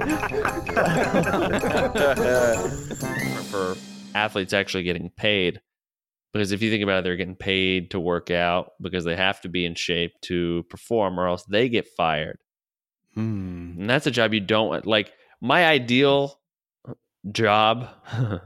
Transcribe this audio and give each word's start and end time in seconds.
for 3.50 3.76
athletes 4.14 4.52
actually 4.52 4.84
getting 4.84 5.10
paid. 5.10 5.60
Because 6.32 6.52
if 6.52 6.62
you 6.62 6.70
think 6.70 6.82
about 6.82 7.00
it, 7.00 7.04
they're 7.04 7.16
getting 7.16 7.34
paid 7.34 7.90
to 7.90 8.00
work 8.00 8.30
out 8.30 8.72
because 8.80 9.04
they 9.04 9.16
have 9.16 9.40
to 9.40 9.48
be 9.48 9.66
in 9.66 9.74
shape 9.74 10.12
to 10.22 10.64
perform, 10.70 11.18
or 11.18 11.26
else 11.26 11.44
they 11.44 11.68
get 11.68 11.88
fired. 11.88 12.38
Hmm. 13.14 13.72
And 13.80 13.90
that's 13.90 14.06
a 14.06 14.12
job 14.12 14.32
you 14.32 14.40
don't 14.40 14.68
want. 14.68 14.86
Like, 14.86 15.12
my 15.40 15.66
ideal 15.66 16.38
job 17.32 17.88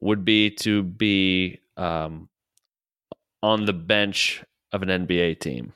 would 0.00 0.24
be 0.24 0.50
to 0.50 0.82
be 0.82 1.60
um, 1.76 2.28
on 3.42 3.64
the 3.64 3.72
bench 3.72 4.44
of 4.72 4.82
an 4.82 4.88
NBA 4.88 5.40
team 5.40 5.72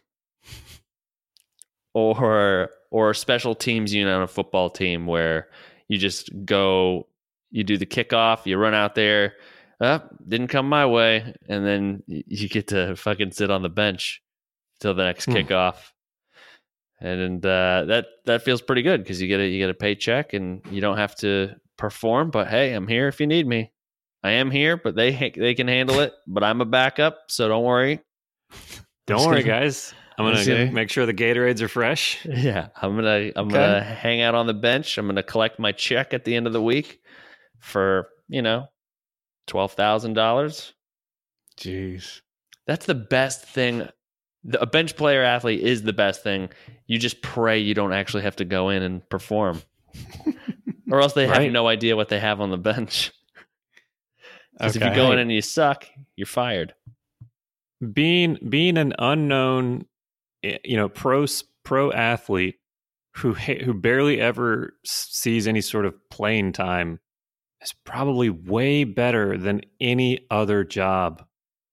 or 1.94 2.70
or 2.94 3.10
a 3.10 3.14
special 3.14 3.56
teams 3.56 3.92
unit 3.92 4.14
on 4.14 4.22
a 4.22 4.26
football 4.28 4.70
team 4.70 5.04
where 5.06 5.48
you 5.88 5.98
just 5.98 6.30
go 6.44 7.08
you 7.50 7.64
do 7.64 7.76
the 7.76 7.86
kickoff 7.86 8.46
you 8.46 8.56
run 8.56 8.72
out 8.74 8.94
there 8.94 9.34
uh, 9.80 9.98
didn't 10.28 10.46
come 10.46 10.68
my 10.68 10.86
way 10.86 11.34
and 11.48 11.66
then 11.66 12.02
you 12.06 12.48
get 12.48 12.68
to 12.68 12.94
fucking 12.94 13.32
sit 13.32 13.50
on 13.50 13.62
the 13.62 13.68
bench 13.68 14.22
till 14.78 14.94
the 14.94 15.02
next 15.04 15.24
Hmm. 15.24 15.32
kickoff 15.32 15.76
and 17.00 17.44
uh, 17.44 17.84
that 17.86 18.06
that 18.26 18.42
feels 18.44 18.62
pretty 18.62 18.82
good 18.82 19.02
because 19.02 19.20
you 19.20 19.26
get 19.26 19.40
a 19.40 19.46
you 19.48 19.58
get 19.58 19.70
a 19.70 19.74
paycheck 19.74 20.32
and 20.32 20.62
you 20.70 20.80
don't 20.80 20.96
have 20.96 21.16
to 21.16 21.50
perform 21.76 22.30
but 22.30 22.46
hey 22.46 22.72
i'm 22.74 22.86
here 22.86 23.08
if 23.08 23.18
you 23.18 23.26
need 23.26 23.46
me 23.48 23.72
i 24.22 24.30
am 24.30 24.52
here 24.52 24.76
but 24.76 24.94
they 24.94 25.32
they 25.36 25.54
can 25.54 25.66
handle 25.66 25.98
it 25.98 26.12
but 26.28 26.44
i'm 26.44 26.60
a 26.60 26.64
backup 26.64 27.18
so 27.28 27.48
don't 27.48 27.64
worry 27.64 28.00
Don't 29.06 29.26
worry, 29.26 29.42
guys. 29.42 29.92
I'm 30.16 30.24
gonna 30.26 30.38
Okay. 30.40 30.70
make 30.70 30.90
sure 30.90 31.06
the 31.06 31.14
Gatorades 31.14 31.60
are 31.60 31.68
fresh. 31.68 32.24
Yeah, 32.28 32.68
I'm 32.80 32.94
gonna 32.96 33.32
I'm 33.36 33.48
Okay. 33.48 33.54
gonna 33.54 33.82
hang 33.82 34.20
out 34.20 34.34
on 34.34 34.46
the 34.46 34.54
bench. 34.54 34.96
I'm 34.98 35.06
gonna 35.06 35.22
collect 35.22 35.58
my 35.58 35.72
check 35.72 36.14
at 36.14 36.24
the 36.24 36.34
end 36.36 36.46
of 36.46 36.52
the 36.52 36.62
week 36.62 37.00
for 37.60 38.08
you 38.28 38.42
know 38.42 38.68
twelve 39.46 39.72
thousand 39.72 40.14
dollars. 40.14 40.72
Jeez. 41.58 42.20
That's 42.66 42.86
the 42.86 42.94
best 42.94 43.44
thing. 43.44 43.88
The, 44.44 44.60
a 44.60 44.66
bench 44.66 44.96
player 44.96 45.22
athlete 45.22 45.60
is 45.60 45.82
the 45.82 45.92
best 45.92 46.22
thing. 46.22 46.48
You 46.86 46.98
just 46.98 47.20
pray 47.22 47.58
you 47.58 47.74
don't 47.74 47.92
actually 47.92 48.22
have 48.24 48.36
to 48.36 48.44
go 48.44 48.68
in 48.70 48.82
and 48.82 49.08
perform, 49.08 49.62
or 50.90 51.00
else 51.00 51.12
they 51.14 51.26
have 51.26 51.50
no 51.52 51.66
idea 51.66 51.96
what 51.96 52.08
they 52.08 52.20
have 52.20 52.40
on 52.40 52.50
the 52.50 52.58
bench. 52.58 53.10
'Cause 54.60 54.76
if 54.76 54.84
you 54.84 54.94
go 54.94 55.10
in 55.12 55.18
and 55.18 55.32
you 55.32 55.42
suck, 55.42 55.86
you're 56.14 56.26
fired. 56.26 56.74
Being 57.92 58.38
being 58.48 58.78
an 58.78 58.94
unknown, 58.98 59.86
you 60.64 60.76
know, 60.76 60.88
pro 60.88 61.26
pro 61.64 61.92
athlete 61.92 62.56
who 63.16 63.34
who 63.34 63.74
barely 63.74 64.20
ever 64.20 64.74
sees 64.84 65.46
any 65.46 65.60
sort 65.60 65.86
of 65.86 65.94
playing 66.10 66.52
time 66.52 67.00
is 67.62 67.74
probably 67.84 68.28
way 68.28 68.84
better 68.84 69.38
than 69.38 69.62
any 69.80 70.26
other 70.30 70.64
job 70.64 71.24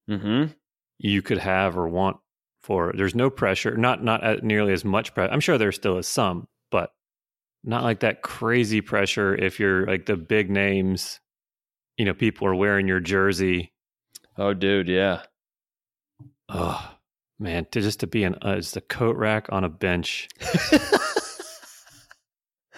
Mm-hmm. 0.10 0.52
you 0.98 1.22
could 1.22 1.38
have 1.38 1.78
or 1.78 1.88
want 1.88 2.18
for. 2.64 2.92
There's 2.96 3.16
no 3.16 3.30
pressure, 3.30 3.78
not 3.78 4.04
not 4.04 4.24
at 4.24 4.44
nearly 4.44 4.74
as 4.74 4.84
much 4.84 5.14
pressure. 5.14 5.32
I'm 5.32 5.40
sure 5.40 5.58
there 5.58 5.72
still 5.72 5.98
is 5.98 6.08
some, 6.08 6.48
but 6.70 6.92
not 7.64 7.84
like 7.84 8.02
that 8.02 8.22
crazy 8.24 8.82
pressure 8.82 9.34
if 9.36 9.60
you're 9.60 9.86
like 9.86 10.06
the 10.06 10.18
big 10.18 10.50
names. 10.50 11.20
You 11.98 12.06
know, 12.06 12.14
people 12.14 12.48
are 12.48 12.56
wearing 12.56 12.88
your 12.88 13.00
jersey. 13.00 13.74
Oh, 14.38 14.54
dude, 14.54 14.88
yeah. 14.88 15.24
Oh 16.50 16.96
man, 17.42 17.66
to 17.72 17.82
just 17.82 18.00
to 18.02 18.08
be 18.08 18.24
an 18.24 18.36
uh, 18.42 18.56
just 18.56 18.78
a 18.78 18.82
coat 18.82 19.18
rack 19.18 19.48
on 19.52 19.64
a 19.64 19.70
bench. 19.70 20.30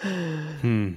Hmm. 0.02 0.92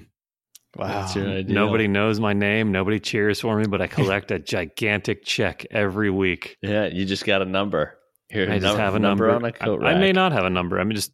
Wow. 0.75 0.87
That's 0.87 1.15
your 1.15 1.29
ideal. 1.29 1.55
Nobody 1.55 1.87
knows 1.87 2.19
my 2.19 2.33
name. 2.33 2.73
Nobody 2.73 2.99
cheers 2.99 3.39
for 3.39 3.57
me, 3.57 3.65
but 3.67 3.81
I 3.81 3.87
collect 3.97 4.31
a 4.31 4.39
gigantic 4.39 5.23
check 5.23 5.65
every 5.71 6.09
week. 6.09 6.57
Yeah, 6.61 6.87
you 6.87 7.05
just 7.05 7.25
got 7.25 7.41
a 7.41 7.45
number. 7.45 7.97
Here, 8.29 8.51
I 8.51 8.59
just 8.59 8.77
have 8.77 8.95
a 8.95 8.99
number, 8.99 9.31
on 9.31 9.45
a 9.45 9.53
coat 9.53 9.81
I, 9.81 9.91
I 9.91 9.97
may 9.97 10.11
not 10.11 10.33
have 10.33 10.43
a 10.43 10.49
number. 10.49 10.77
I 10.77 10.83
mean, 10.83 10.95
just 10.97 11.13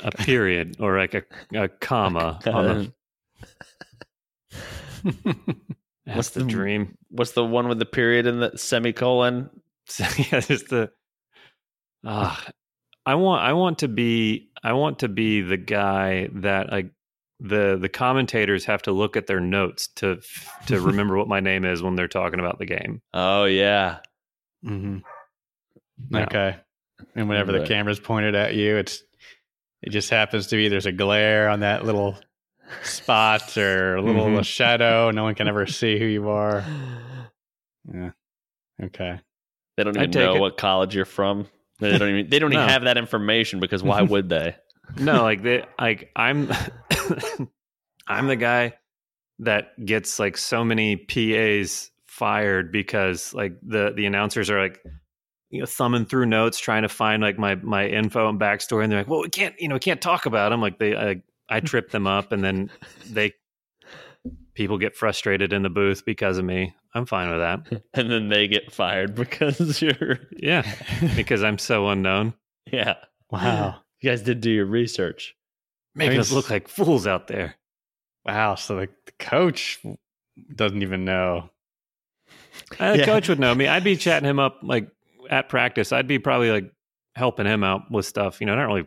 a 0.00 0.10
period 0.18 0.76
or 0.80 0.98
like 0.98 1.14
a, 1.14 1.22
a 1.54 1.68
comma 1.68 2.40
on 2.46 2.64
the. 2.64 2.92
That's 6.06 6.16
What's 6.16 6.30
the, 6.30 6.40
the- 6.40 6.46
dream. 6.46 6.98
What's 7.10 7.32
the 7.32 7.44
one 7.44 7.68
with 7.68 7.78
the 7.78 7.86
period 7.86 8.26
and 8.26 8.42
the 8.42 8.58
semicolon? 8.58 9.50
Yeah, 9.98 10.40
just 10.40 10.68
the. 10.70 10.90
Ah, 12.04 12.44
I 13.06 13.14
want. 13.16 13.42
I 13.42 13.52
want 13.52 13.78
to 13.80 13.88
be. 13.88 14.50
I 14.62 14.72
want 14.72 15.00
to 15.00 15.08
be 15.08 15.40
the 15.42 15.56
guy 15.56 16.28
that 16.34 16.70
like 16.70 16.90
the 17.40 17.76
the 17.80 17.88
commentators 17.88 18.64
have 18.66 18.82
to 18.82 18.92
look 18.92 19.16
at 19.16 19.26
their 19.26 19.40
notes 19.40 19.88
to 19.96 20.20
to 20.66 20.80
remember 20.80 21.16
what 21.18 21.28
my 21.28 21.40
name 21.40 21.64
is 21.64 21.82
when 21.82 21.96
they're 21.96 22.08
talking 22.08 22.40
about 22.40 22.58
the 22.58 22.66
game. 22.66 23.00
Oh 23.12 23.44
yeah, 23.44 23.98
hmm 24.62 24.98
Yeah. 26.10 26.22
Okay. 26.24 26.56
And 27.16 27.28
whenever 27.28 27.52
the 27.52 27.66
camera's 27.66 28.00
pointed 28.00 28.34
at 28.34 28.54
you, 28.54 28.76
it's 28.76 29.02
it 29.82 29.90
just 29.90 30.10
happens 30.10 30.46
to 30.48 30.56
be 30.56 30.68
there's 30.68 30.86
a 30.86 30.92
glare 30.92 31.48
on 31.48 31.60
that 31.60 31.84
little 31.84 32.16
spot 32.82 33.56
or 33.58 33.96
a 33.96 34.02
little 34.06 34.26
Mhm. 34.26 34.44
shadow. 34.44 35.10
No 35.10 35.24
one 35.24 35.34
can 35.34 35.48
ever 35.48 35.66
see 35.66 35.98
who 35.98 36.06
you 36.06 36.28
are. 36.30 36.64
Yeah. 37.92 38.12
Okay. 38.82 39.20
they 39.76 39.84
don't 39.84 39.94
even 39.98 40.10
know 40.10 40.36
it. 40.36 40.40
what 40.40 40.56
college 40.56 40.96
you're 40.96 41.04
from. 41.04 41.46
They 41.80 41.98
don't 41.98 42.08
even. 42.08 42.30
They 42.30 42.38
don't 42.38 42.52
even 42.52 42.68
have 42.68 42.84
that 42.84 42.96
information 42.96 43.60
because 43.60 43.82
why 43.82 44.02
would 44.12 44.28
they? 44.28 44.56
no, 44.98 45.22
like 45.22 45.42
they 45.42 45.64
like 45.78 46.10
I'm 46.14 46.50
I'm 48.06 48.26
the 48.26 48.36
guy 48.36 48.74
that 49.40 49.84
gets 49.84 50.18
like 50.18 50.36
so 50.36 50.64
many 50.64 50.96
PAs 50.96 51.90
fired 52.06 52.70
because 52.70 53.34
like 53.34 53.54
the 53.62 53.92
the 53.96 54.06
announcers 54.06 54.50
are 54.50 54.60
like 54.60 54.80
you 55.50 55.60
know 55.60 55.66
thumbing 55.66 56.04
through 56.04 56.26
notes 56.26 56.58
trying 56.58 56.82
to 56.82 56.88
find 56.88 57.22
like 57.22 57.38
my 57.38 57.56
my 57.56 57.86
info 57.86 58.28
and 58.28 58.38
backstory 58.38 58.84
and 58.84 58.92
they're 58.92 59.00
like 59.00 59.08
well 59.08 59.22
we 59.22 59.28
can't 59.28 59.54
you 59.58 59.68
know 59.68 59.74
we 59.74 59.80
can't 59.80 60.00
talk 60.00 60.26
about 60.26 60.50
them 60.50 60.60
like 60.60 60.78
they 60.78 60.96
I, 60.96 61.22
I 61.48 61.60
trip 61.60 61.90
them 61.90 62.06
up 62.06 62.30
and 62.30 62.44
then 62.44 62.70
they 63.10 63.34
people 64.54 64.78
get 64.78 64.94
frustrated 64.96 65.52
in 65.52 65.62
the 65.62 65.70
booth 65.70 66.04
because 66.04 66.38
of 66.38 66.44
me 66.44 66.74
I'm 66.94 67.06
fine 67.06 67.28
with 67.30 67.38
that 67.40 67.82
and 67.94 68.10
then 68.10 68.28
they 68.28 68.46
get 68.48 68.72
fired 68.72 69.14
because 69.16 69.82
you're. 69.82 70.18
yeah 70.36 70.62
because 71.16 71.42
I'm 71.42 71.58
so 71.58 71.88
unknown 71.88 72.34
Yeah, 72.72 72.94
Wow. 73.30 73.80
you 74.00 74.10
guys 74.10 74.22
did 74.22 74.40
do 74.40 74.50
your 74.50 74.64
research. 74.66 75.34
making 75.94 76.12
mean, 76.12 76.20
us 76.20 76.32
look 76.32 76.48
like 76.50 76.68
fools 76.68 77.06
out 77.06 77.26
there 77.28 77.56
Wow. 78.26 78.54
So 78.54 78.76
the, 78.76 78.88
the 79.04 79.12
coach 79.18 79.78
doesn't 80.56 80.80
even 80.80 81.04
know. 81.04 81.50
Uh, 82.80 82.92
the 82.92 82.98
Yeah. 83.00 83.04
coach 83.04 83.28
would 83.28 83.38
know 83.38 83.54
me. 83.54 83.68
I'd 83.68 83.84
be 83.84 83.96
chatting 83.98 84.26
him 84.26 84.38
up 84.38 84.60
like 84.62 84.88
at 85.28 85.50
practice. 85.50 85.92
I'd 85.92 86.06
be 86.08 86.18
probably 86.18 86.50
like 86.50 86.72
helping 87.14 87.44
him 87.44 87.62
out 87.62 87.90
with 87.90 88.06
stuff. 88.06 88.40
You 88.40 88.46
know, 88.46 88.54
not 88.54 88.64
really 88.66 88.86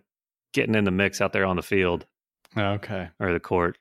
getting 0.54 0.74
in 0.74 0.86
the 0.86 0.92
mix 0.92 1.22
out 1.22 1.34
there 1.34 1.46
on 1.46 1.56
the 1.56 1.62
field 1.62 2.08
Okay. 2.58 3.10
or 3.20 3.32
the 3.32 3.40
court. 3.40 3.78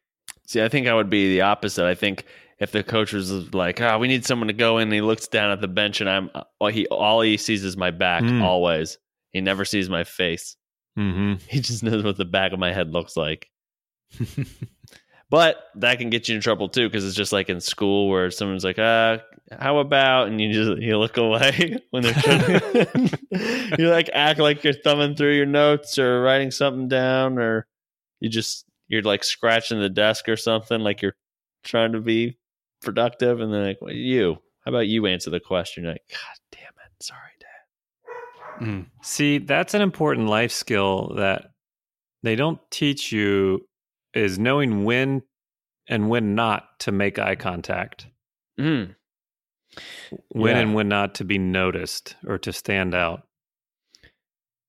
See, 0.46 0.62
I 0.62 0.68
think 0.68 0.86
I 0.86 0.94
would 0.94 1.10
be 1.10 1.28
the 1.34 1.42
opposite. 1.42 1.86
I 1.86 1.94
think 1.94 2.24
if 2.58 2.72
the 2.72 2.82
coach 2.82 3.12
was 3.12 3.52
like, 3.54 3.80
"Ah, 3.80 3.98
we 3.98 4.08
need 4.08 4.24
someone 4.24 4.48
to 4.48 4.54
go 4.54 4.78
in," 4.78 4.84
and 4.84 4.92
he 4.92 5.00
looks 5.00 5.28
down 5.28 5.50
at 5.50 5.60
the 5.60 5.68
bench, 5.68 6.00
and 6.00 6.08
I'm 6.08 6.30
all 6.60 6.68
he 6.68 6.86
all 6.86 7.20
he 7.20 7.36
sees 7.36 7.64
is 7.64 7.76
my 7.76 7.90
back. 7.90 8.22
Mm. 8.22 8.42
Always, 8.42 8.98
he 9.32 9.40
never 9.40 9.64
sees 9.64 9.88
my 9.88 10.04
face. 10.04 10.56
Mm-hmm. 10.98 11.34
He 11.48 11.60
just 11.60 11.82
knows 11.82 12.02
what 12.02 12.16
the 12.16 12.24
back 12.24 12.52
of 12.52 12.58
my 12.58 12.72
head 12.72 12.92
looks 12.92 13.16
like. 13.16 13.50
But 15.28 15.56
that 15.76 15.98
can 15.98 16.10
get 16.10 16.28
you 16.28 16.36
in 16.36 16.40
trouble 16.40 16.68
too, 16.68 16.88
because 16.88 17.04
it's 17.04 17.16
just 17.16 17.32
like 17.32 17.48
in 17.48 17.60
school 17.60 18.08
where 18.08 18.30
someone's 18.30 18.62
like, 18.62 18.78
"Uh, 18.78 19.18
how 19.58 19.78
about?" 19.78 20.28
and 20.28 20.40
you 20.40 20.52
just 20.52 20.80
you 20.80 20.96
look 20.98 21.16
away 21.16 21.78
when 21.90 22.04
they're 22.04 22.14
trying. 22.14 23.10
You 23.76 23.88
like 23.88 24.08
act 24.12 24.38
like 24.38 24.62
you're 24.62 24.72
thumbing 24.72 25.16
through 25.16 25.34
your 25.34 25.46
notes 25.46 25.98
or 25.98 26.22
writing 26.22 26.52
something 26.52 26.86
down, 26.86 27.38
or 27.38 27.66
you 28.20 28.28
just 28.28 28.66
you're 28.88 29.02
like 29.02 29.24
scratching 29.24 29.80
the 29.80 29.88
desk 29.88 30.28
or 30.28 30.37
something, 30.37 30.81
like 30.81 31.02
you're 31.02 31.16
trying 31.64 31.93
to 31.93 32.00
be 32.00 32.38
productive, 32.82 33.40
and 33.40 33.52
then 33.52 33.64
like, 33.64 33.78
well, 33.81 33.93
you. 33.93 34.38
How 34.64 34.70
about 34.70 34.88
you 34.88 35.06
answer 35.06 35.31
the 35.31 35.40
question? 35.40 35.84
You're 35.84 35.93
like, 35.93 36.08
God 36.11 36.38
damn 36.52 36.62
it, 36.62 37.02
sorry, 37.02 37.20
Dad. 37.38 38.66
Mm. 38.66 38.87
See, 39.02 39.38
that's 39.38 39.75
an 39.75 39.82
important 39.82 40.28
life 40.28 40.50
skill 40.52 41.14
that 41.16 41.50
they 42.22 42.34
don't 42.37 42.58
teach 42.70 43.12
you 43.12 43.69
is 44.14 44.38
knowing 44.38 44.84
when 44.84 45.22
and 45.88 46.08
when 46.08 46.34
not 46.34 46.81
to 46.81 46.90
make 46.90 47.19
eye 47.19 47.37
contact. 47.37 48.06
Mm. 48.58 48.94
When 50.31 50.56
Yeah. 50.56 50.62
and 50.62 50.75
when 50.75 50.88
not 50.88 51.14
to 51.16 51.25
be 51.25 51.38
noticed 51.38 52.16
or 52.26 52.38
to 52.38 52.52
stand 52.52 52.94
out. 52.94 53.25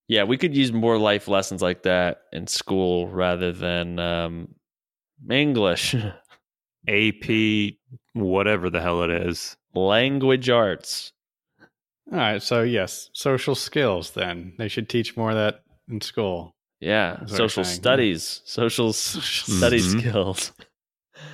Yeah, 0.08 0.24
we 0.24 0.38
could 0.38 0.56
use 0.56 0.72
more 0.72 0.98
life 0.98 1.28
lessons 1.28 1.62
like 1.62 1.84
that 1.84 2.22
in 2.32 2.48
school 2.48 3.08
rather 3.08 3.52
than 3.52 4.00
um, 4.00 4.56
English, 5.30 5.96
AP, 6.88 7.74
whatever 8.14 8.70
the 8.70 8.82
hell 8.82 9.04
it 9.04 9.12
is. 9.12 9.58
language 9.76 10.50
arts. 10.50 11.12
All 12.12 12.18
right. 12.18 12.42
So 12.42 12.62
yes, 12.64 13.10
social 13.14 13.54
skills. 13.56 14.12
Then 14.12 14.54
they 14.58 14.70
should 14.70 14.88
teach 14.88 15.18
more 15.18 15.32
of 15.32 15.36
that 15.36 15.62
in 15.90 16.00
school. 16.02 16.56
Yeah, 16.80 17.18
That's 17.20 17.32
what 17.34 17.42
I'm 17.42 17.50
social 17.50 17.64
studies, 17.66 18.42
social 18.46 18.90
s- 18.90 18.96
studies 19.24 19.94
Mhm. 19.96 20.00
skills. 20.00 20.52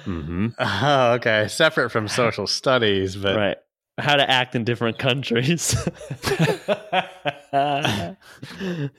hmm 0.06 0.48
Oh, 0.60 1.12
okay. 1.14 1.48
Separate 1.48 1.90
from 1.92 2.08
social 2.08 2.48
studies, 2.48 3.16
but 3.16 3.36
right. 3.36 3.58
How 4.00 4.16
to 4.16 4.28
act 4.30 4.56
in 4.56 4.64
different 4.64 4.98
countries. 4.98 5.76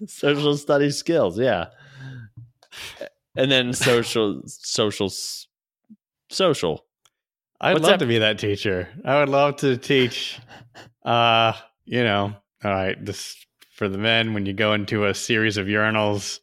social 0.06 0.56
studies 0.56 0.96
skills, 0.96 1.38
yeah. 1.38 1.67
And 3.37 3.50
then 3.50 3.73
social, 3.73 4.43
social, 4.46 5.12
social. 6.31 6.85
I'd 7.61 7.73
What's 7.75 7.82
love 7.82 7.93
that- 7.93 7.99
to 8.00 8.06
be 8.06 8.19
that 8.19 8.38
teacher. 8.38 8.88
I 9.05 9.19
would 9.20 9.29
love 9.29 9.56
to 9.56 9.76
teach. 9.76 10.38
Uh, 11.05 11.52
you 11.85 12.02
know, 12.05 12.35
all 12.62 12.70
right. 12.70 13.02
This 13.05 13.37
for 13.73 13.88
the 13.88 13.99
men. 13.99 14.35
When 14.35 14.47
you 14.47 14.52
go 14.52 14.73
into 14.75 15.06
a 15.06 15.14
series 15.14 15.56
of 15.56 15.67
urinals, 15.67 16.38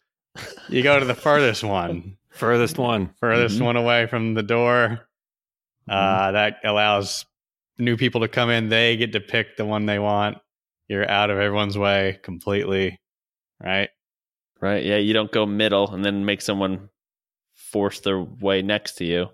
you 0.69 0.83
go 0.83 0.99
to 0.99 1.05
the 1.05 1.15
furthest 1.15 1.63
one, 1.63 2.17
Furthest 2.31 2.77
one. 2.77 3.13
furthest 3.19 3.59
Mhm. 3.59 3.65
one 3.65 3.75
away 3.77 4.07
from 4.07 4.33
the 4.33 4.43
door. 4.43 5.07
Uh, 5.89 6.31
that 6.31 6.57
allows 6.63 7.25
new 7.77 7.97
people 7.97 8.21
to 8.21 8.27
come 8.27 8.49
in. 8.49 8.69
They 8.69 8.97
get 8.97 9.13
to 9.13 9.19
pick 9.19 9.57
the 9.57 9.65
one 9.65 9.85
they 9.85 9.99
want. 9.99 10.37
You're 10.87 11.09
out 11.09 11.29
of 11.29 11.37
everyone's 11.37 11.77
way 11.77 12.19
completely, 12.21 12.99
right? 13.63 13.89
Right. 14.59 14.83
Yeah. 14.83 14.97
You 14.97 15.13
don't 15.13 15.31
go 15.31 15.45
middle 15.45 15.93
and 15.93 16.05
then 16.05 16.25
make 16.25 16.41
someone 16.41 16.89
force 17.55 17.99
their 18.01 18.19
way 18.19 18.61
next 18.61 18.93
to 18.97 19.05
you. 19.05 19.27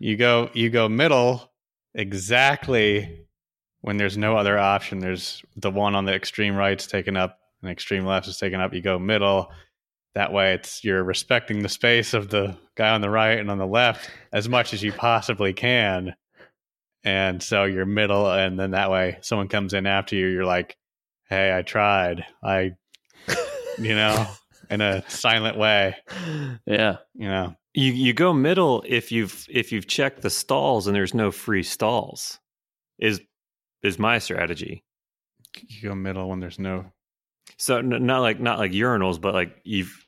You 0.00 0.16
go 0.16 0.50
you 0.54 0.70
go 0.70 0.88
middle 0.88 1.52
exactly 1.94 3.26
when 3.82 3.96
there's 3.96 4.16
no 4.16 4.36
other 4.36 4.58
option. 4.58 4.98
There's 4.98 5.42
the 5.56 5.70
one 5.70 5.94
on 5.94 6.04
the 6.04 6.14
extreme 6.14 6.56
right's 6.56 6.86
taken 6.86 7.16
up 7.16 7.38
and 7.62 7.70
extreme 7.70 8.04
left 8.04 8.26
is 8.26 8.38
taken 8.38 8.60
up. 8.60 8.74
You 8.74 8.80
go 8.80 8.98
middle. 8.98 9.52
That 10.14 10.32
way 10.32 10.54
it's 10.54 10.82
you're 10.84 11.04
respecting 11.04 11.62
the 11.62 11.68
space 11.68 12.14
of 12.14 12.28
the 12.28 12.56
guy 12.74 12.90
on 12.90 13.00
the 13.00 13.10
right 13.10 13.38
and 13.38 13.50
on 13.50 13.58
the 13.58 13.66
left 13.66 14.10
as 14.32 14.48
much 14.48 14.74
as 14.74 14.82
you 14.82 14.92
possibly 14.92 15.52
can. 15.52 16.14
And 17.04 17.42
so 17.42 17.64
you're 17.64 17.86
middle 17.86 18.30
and 18.30 18.58
then 18.58 18.70
that 18.72 18.90
way 18.90 19.18
someone 19.22 19.48
comes 19.48 19.74
in 19.74 19.86
after 19.86 20.14
you, 20.16 20.26
you're 20.28 20.44
like, 20.44 20.76
Hey, 21.28 21.56
I 21.56 21.62
tried. 21.62 22.24
I 22.42 22.72
you 23.78 23.94
know, 23.94 24.26
in 24.70 24.80
a 24.80 25.02
silent 25.08 25.56
way, 25.56 25.96
Yeah. 26.66 26.98
you 27.14 27.28
know. 27.28 27.56
You 27.74 27.90
you 27.92 28.12
go 28.12 28.34
middle 28.34 28.84
if 28.86 29.10
you've 29.10 29.46
if 29.48 29.72
you've 29.72 29.86
checked 29.86 30.20
the 30.20 30.28
stalls 30.30 30.86
and 30.86 30.94
there's 30.94 31.14
no 31.14 31.30
free 31.30 31.62
stalls. 31.62 32.38
Is 32.98 33.20
is 33.82 33.98
my 33.98 34.18
strategy. 34.18 34.84
You 35.68 35.88
go 35.88 35.94
middle 35.94 36.28
when 36.28 36.40
there's 36.40 36.58
no 36.58 36.92
So 37.56 37.78
n- 37.78 38.04
not 38.06 38.20
like 38.20 38.40
not 38.40 38.58
like 38.58 38.72
urinals, 38.72 39.18
but 39.20 39.32
like 39.32 39.56
you've 39.64 40.06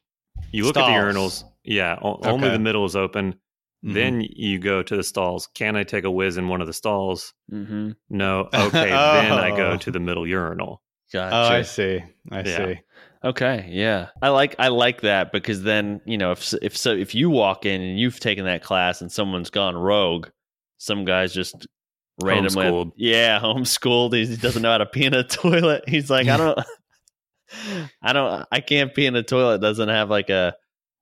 you 0.52 0.64
look 0.66 0.76
at 0.76 0.84
the 0.86 0.92
urinals. 0.92 1.44
Yeah, 1.64 1.98
o- 2.02 2.20
only 2.24 2.50
the 2.50 2.58
middle 2.58 2.84
is 2.84 2.96
open. 2.96 3.36
Mhm. 3.84 3.92
Then 3.94 4.20
you 4.22 4.58
go 4.58 4.82
to 4.82 4.96
the 4.96 5.02
stalls. 5.02 5.48
Can 5.54 5.76
I 5.76 5.82
take 5.84 6.04
a 6.04 6.10
whiz 6.10 6.36
in 6.38 6.48
one 6.48 6.60
of 6.60 6.66
the 6.66 6.72
stalls? 6.72 7.34
Mm-hmm. 7.52 7.90
No. 8.10 8.48
Okay, 8.54 8.70
then 8.90 8.92
I 8.92 9.50
Oh. 9.50 9.56
go 9.56 9.76
to 9.76 9.90
the 9.90 10.00
middle 10.00 10.26
urinal. 10.26 10.80
Gotcha. 11.12 11.36
Oh, 11.36 11.56
I 11.58 11.62
see. 11.62 12.02
I 12.32 12.40
Yeah. 12.40 12.56
see. 12.56 12.80
Okay, 13.24 13.66
yeah, 13.70 14.08
I 14.20 14.28
like 14.28 14.54
I 14.58 14.68
like 14.68 15.00
that 15.00 15.32
because 15.32 15.62
then 15.62 16.00
you 16.04 16.18
know 16.18 16.32
if 16.32 16.52
if 16.60 16.76
so 16.76 16.92
if 16.92 17.14
you 17.14 17.30
walk 17.30 17.64
in 17.64 17.80
and 17.80 17.98
you've 17.98 18.20
taken 18.20 18.44
that 18.44 18.62
class 18.62 19.00
and 19.00 19.10
someone's 19.10 19.48
gone 19.48 19.74
rogue, 19.76 20.28
some 20.76 21.06
guy's 21.06 21.32
just 21.32 21.66
randomly 22.22 22.66
Homeschooled. 22.66 22.92
yeah 22.96 23.40
homeschooled. 23.42 24.14
He 24.14 24.36
doesn't 24.36 24.60
know 24.60 24.72
how 24.72 24.78
to 24.78 24.86
pee 24.86 25.06
in 25.06 25.14
a 25.14 25.24
toilet. 25.24 25.84
He's 25.88 26.10
like 26.10 26.28
I 26.28 26.36
don't, 26.36 26.58
I 28.02 28.12
don't, 28.12 28.46
I 28.52 28.60
can't 28.60 28.94
pee 28.94 29.06
in 29.06 29.16
a 29.16 29.22
toilet. 29.22 29.60
Doesn't 29.60 29.88
have 29.88 30.10
like 30.10 30.28
a 30.30 30.54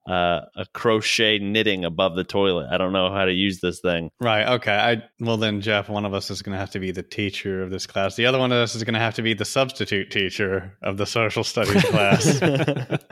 uh, 0.09 0.41
a 0.57 0.67
crochet 0.75 1.39
knitting 1.39 1.85
above 1.85 2.17
the 2.17 2.25
toilet. 2.25 2.69
I 2.73 2.79
don't 2.79 2.93
know 2.93 3.13
how 3.13 3.25
to 3.25 3.33
use 3.33 3.61
this 3.61 3.81
thing. 3.81 4.11
Right. 4.21 4.47
Okay. 4.55 4.75
I 4.75 5.03
well 5.21 5.37
then 5.37 5.61
Jeff, 5.61 5.89
one 5.89 6.05
of 6.05 6.15
us 6.15 6.31
is 6.31 6.43
going 6.43 6.55
to 6.55 6.59
have 6.59 6.71
to 6.71 6.81
be 6.81 6.91
the 6.91 7.03
teacher 7.03 7.63
of 7.63 7.71
this 7.71 7.87
class. 7.87 8.17
The 8.17 8.27
other 8.27 8.39
one 8.39 8.53
of 8.53 8.59
us 8.59 8.75
is 8.75 8.85
going 8.85 8.95
to 8.95 9.01
have 9.01 9.15
to 9.15 9.23
be 9.23 9.35
the 9.35 9.45
substitute 9.45 10.11
teacher 10.11 10.77
of 10.83 10.97
the 10.97 11.07
social 11.07 11.45
studies 11.45 11.83
class. 11.85 12.41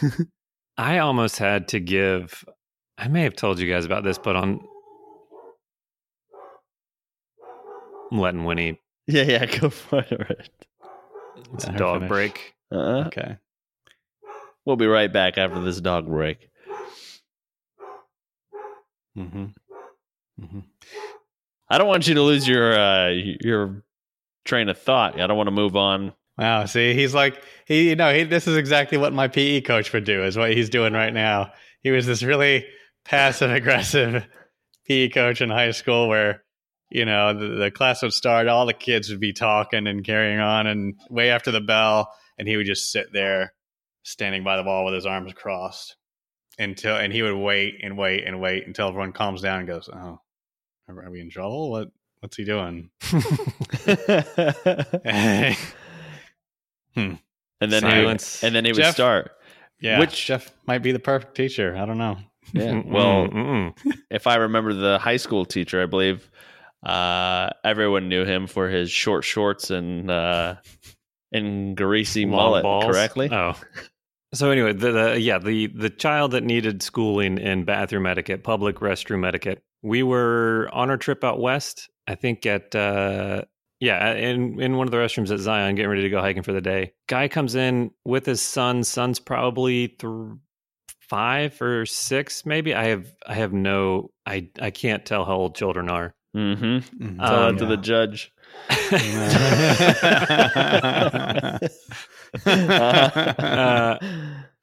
I 0.78 0.98
almost 0.98 1.38
had 1.38 1.68
to 1.68 1.80
give. 1.80 2.44
I 2.96 3.08
may 3.08 3.22
have 3.22 3.34
told 3.34 3.58
you 3.58 3.70
guys 3.72 3.84
about 3.84 4.04
this, 4.04 4.18
but 4.18 4.36
on 4.36 4.60
I'm 8.10 8.18
letting 8.18 8.44
Winnie. 8.44 8.80
yeah, 9.06 9.22
yeah, 9.22 9.46
go 9.60 9.70
for 9.70 10.00
it. 10.00 10.50
It's 11.54 11.64
a 11.64 11.72
dog 11.72 12.00
finish. 12.00 12.08
break. 12.08 12.54
Uh, 12.72 13.04
okay. 13.06 13.36
We'll 14.70 14.76
be 14.76 14.86
right 14.86 15.12
back 15.12 15.36
after 15.36 15.60
this 15.60 15.80
dog 15.80 16.06
break. 16.06 16.48
Mm-hmm. 19.18 19.46
Mm-hmm. 20.40 20.60
I 21.68 21.78
don't 21.78 21.88
want 21.88 22.06
you 22.06 22.14
to 22.14 22.22
lose 22.22 22.46
your 22.46 22.78
uh, 22.78 23.08
your 23.08 23.82
train 24.44 24.68
of 24.68 24.78
thought. 24.78 25.20
I 25.20 25.26
don't 25.26 25.36
want 25.36 25.48
to 25.48 25.52
move 25.52 25.74
on. 25.74 26.12
Wow. 26.38 26.66
See, 26.66 26.94
he's 26.94 27.14
like 27.14 27.42
he. 27.66 27.88
You 27.88 27.96
know, 27.96 28.14
he. 28.14 28.22
This 28.22 28.46
is 28.46 28.56
exactly 28.56 28.96
what 28.96 29.12
my 29.12 29.26
PE 29.26 29.62
coach 29.62 29.92
would 29.92 30.04
do. 30.04 30.22
Is 30.22 30.38
what 30.38 30.52
he's 30.52 30.70
doing 30.70 30.92
right 30.92 31.12
now. 31.12 31.52
He 31.82 31.90
was 31.90 32.06
this 32.06 32.22
really 32.22 32.64
passive 33.04 33.50
aggressive 33.50 34.24
PE 34.86 35.08
coach 35.08 35.40
in 35.40 35.50
high 35.50 35.72
school 35.72 36.08
where. 36.08 36.44
You 36.92 37.04
know, 37.04 37.32
the, 37.32 37.46
the 37.46 37.70
class 37.70 38.02
would 38.02 38.12
start, 38.12 38.48
all 38.48 38.66
the 38.66 38.74
kids 38.74 39.10
would 39.10 39.20
be 39.20 39.32
talking 39.32 39.86
and 39.86 40.02
carrying 40.02 40.40
on, 40.40 40.66
and 40.66 40.96
way 41.08 41.30
after 41.30 41.52
the 41.52 41.60
bell, 41.60 42.12
and 42.36 42.48
he 42.48 42.56
would 42.56 42.66
just 42.66 42.90
sit 42.90 43.12
there 43.12 43.52
standing 44.02 44.42
by 44.44 44.56
the 44.56 44.62
wall 44.62 44.84
with 44.84 44.94
his 44.94 45.06
arms 45.06 45.32
crossed 45.32 45.96
until 46.58 46.96
and 46.96 47.12
he 47.12 47.22
would 47.22 47.34
wait 47.36 47.80
and 47.82 47.96
wait 47.96 48.24
and 48.26 48.40
wait 48.40 48.66
until 48.66 48.88
everyone 48.88 49.12
calms 49.12 49.40
down 49.42 49.60
and 49.60 49.68
goes 49.68 49.88
oh 49.92 50.20
are 50.88 51.04
are 51.04 51.10
we 51.10 51.20
in 51.20 51.30
trouble 51.30 51.70
what 51.70 51.88
what's 52.20 52.36
he 52.36 52.44
doing 52.44 52.90
and 56.96 57.16
then 57.60 57.84
he 57.84 58.04
would, 58.04 58.22
and 58.42 58.54
then 58.54 58.64
he 58.64 58.72
would 58.72 58.76
Jeff? 58.82 58.94
start. 58.94 59.32
yeah 59.80 59.98
Which- 59.98 60.26
jeff 60.26 60.50
might 60.66 60.78
be 60.82 60.92
the 60.92 60.98
perfect 60.98 61.34
teacher 61.34 61.76
i 61.76 61.84
don't 61.86 61.98
know 61.98 62.16
Yeah. 62.52 62.82
Well, 62.86 63.72
if 64.10 64.26
I 64.26 64.36
remember 64.36 64.72
the 64.74 64.98
high 64.98 65.18
school 65.18 65.44
teacher, 65.44 65.80
I 65.82 65.86
believe 65.86 66.28
uh, 66.82 67.50
everyone 67.62 68.08
knew 68.08 68.24
him 68.24 68.46
for 68.48 68.68
his 68.68 68.90
short 68.90 69.22
shorts 69.24 69.70
and 69.70 70.10
uh, 70.10 70.56
and 71.32 71.76
greasy 71.76 72.22
Long 72.24 72.30
mullet. 72.32 72.62
balls. 72.64 72.86
Correctly. 72.86 73.28
Oh. 73.30 73.54
So 74.32 74.50
anyway, 74.50 74.72
the, 74.72 74.92
the 74.92 75.20
yeah 75.20 75.38
the 75.38 75.66
the 75.68 75.90
child 75.90 76.30
that 76.32 76.44
needed 76.44 76.82
schooling 76.82 77.38
in 77.38 77.64
bathroom 77.64 78.06
etiquette, 78.06 78.44
public 78.44 78.76
restroom 78.76 79.26
etiquette. 79.26 79.62
We 79.82 80.02
were 80.02 80.68
on 80.72 80.90
our 80.90 80.96
trip 80.96 81.24
out 81.24 81.40
west. 81.40 81.88
I 82.06 82.14
think 82.14 82.46
at 82.46 82.74
uh, 82.74 83.42
yeah 83.80 84.12
in 84.14 84.60
in 84.60 84.76
one 84.76 84.86
of 84.86 84.92
the 84.92 84.98
restrooms 84.98 85.32
at 85.32 85.40
Zion, 85.40 85.74
getting 85.74 85.90
ready 85.90 86.02
to 86.02 86.10
go 86.10 86.20
hiking 86.20 86.42
for 86.44 86.52
the 86.52 86.60
day. 86.60 86.92
Guy 87.08 87.26
comes 87.28 87.54
in 87.56 87.90
with 88.04 88.24
his 88.26 88.40
son. 88.40 88.84
Son's 88.84 89.18
probably 89.18 89.88
th- 89.88 90.12
five 91.00 91.60
or 91.60 91.84
six, 91.86 92.46
maybe. 92.46 92.72
I 92.72 92.84
have 92.84 93.12
I 93.26 93.34
have 93.34 93.52
no 93.52 94.10
I 94.26 94.48
I 94.60 94.70
can't 94.70 95.04
tell 95.04 95.24
how 95.24 95.34
old 95.34 95.56
children 95.56 95.90
are. 95.90 96.14
Mm-hmm. 96.36 97.20
Uh, 97.20 97.28
Tell 97.28 97.42
Um, 97.48 97.56
that 97.56 97.64
to 97.64 97.66
the 97.66 97.76
judge. 97.76 98.32
Uh, 102.46 103.98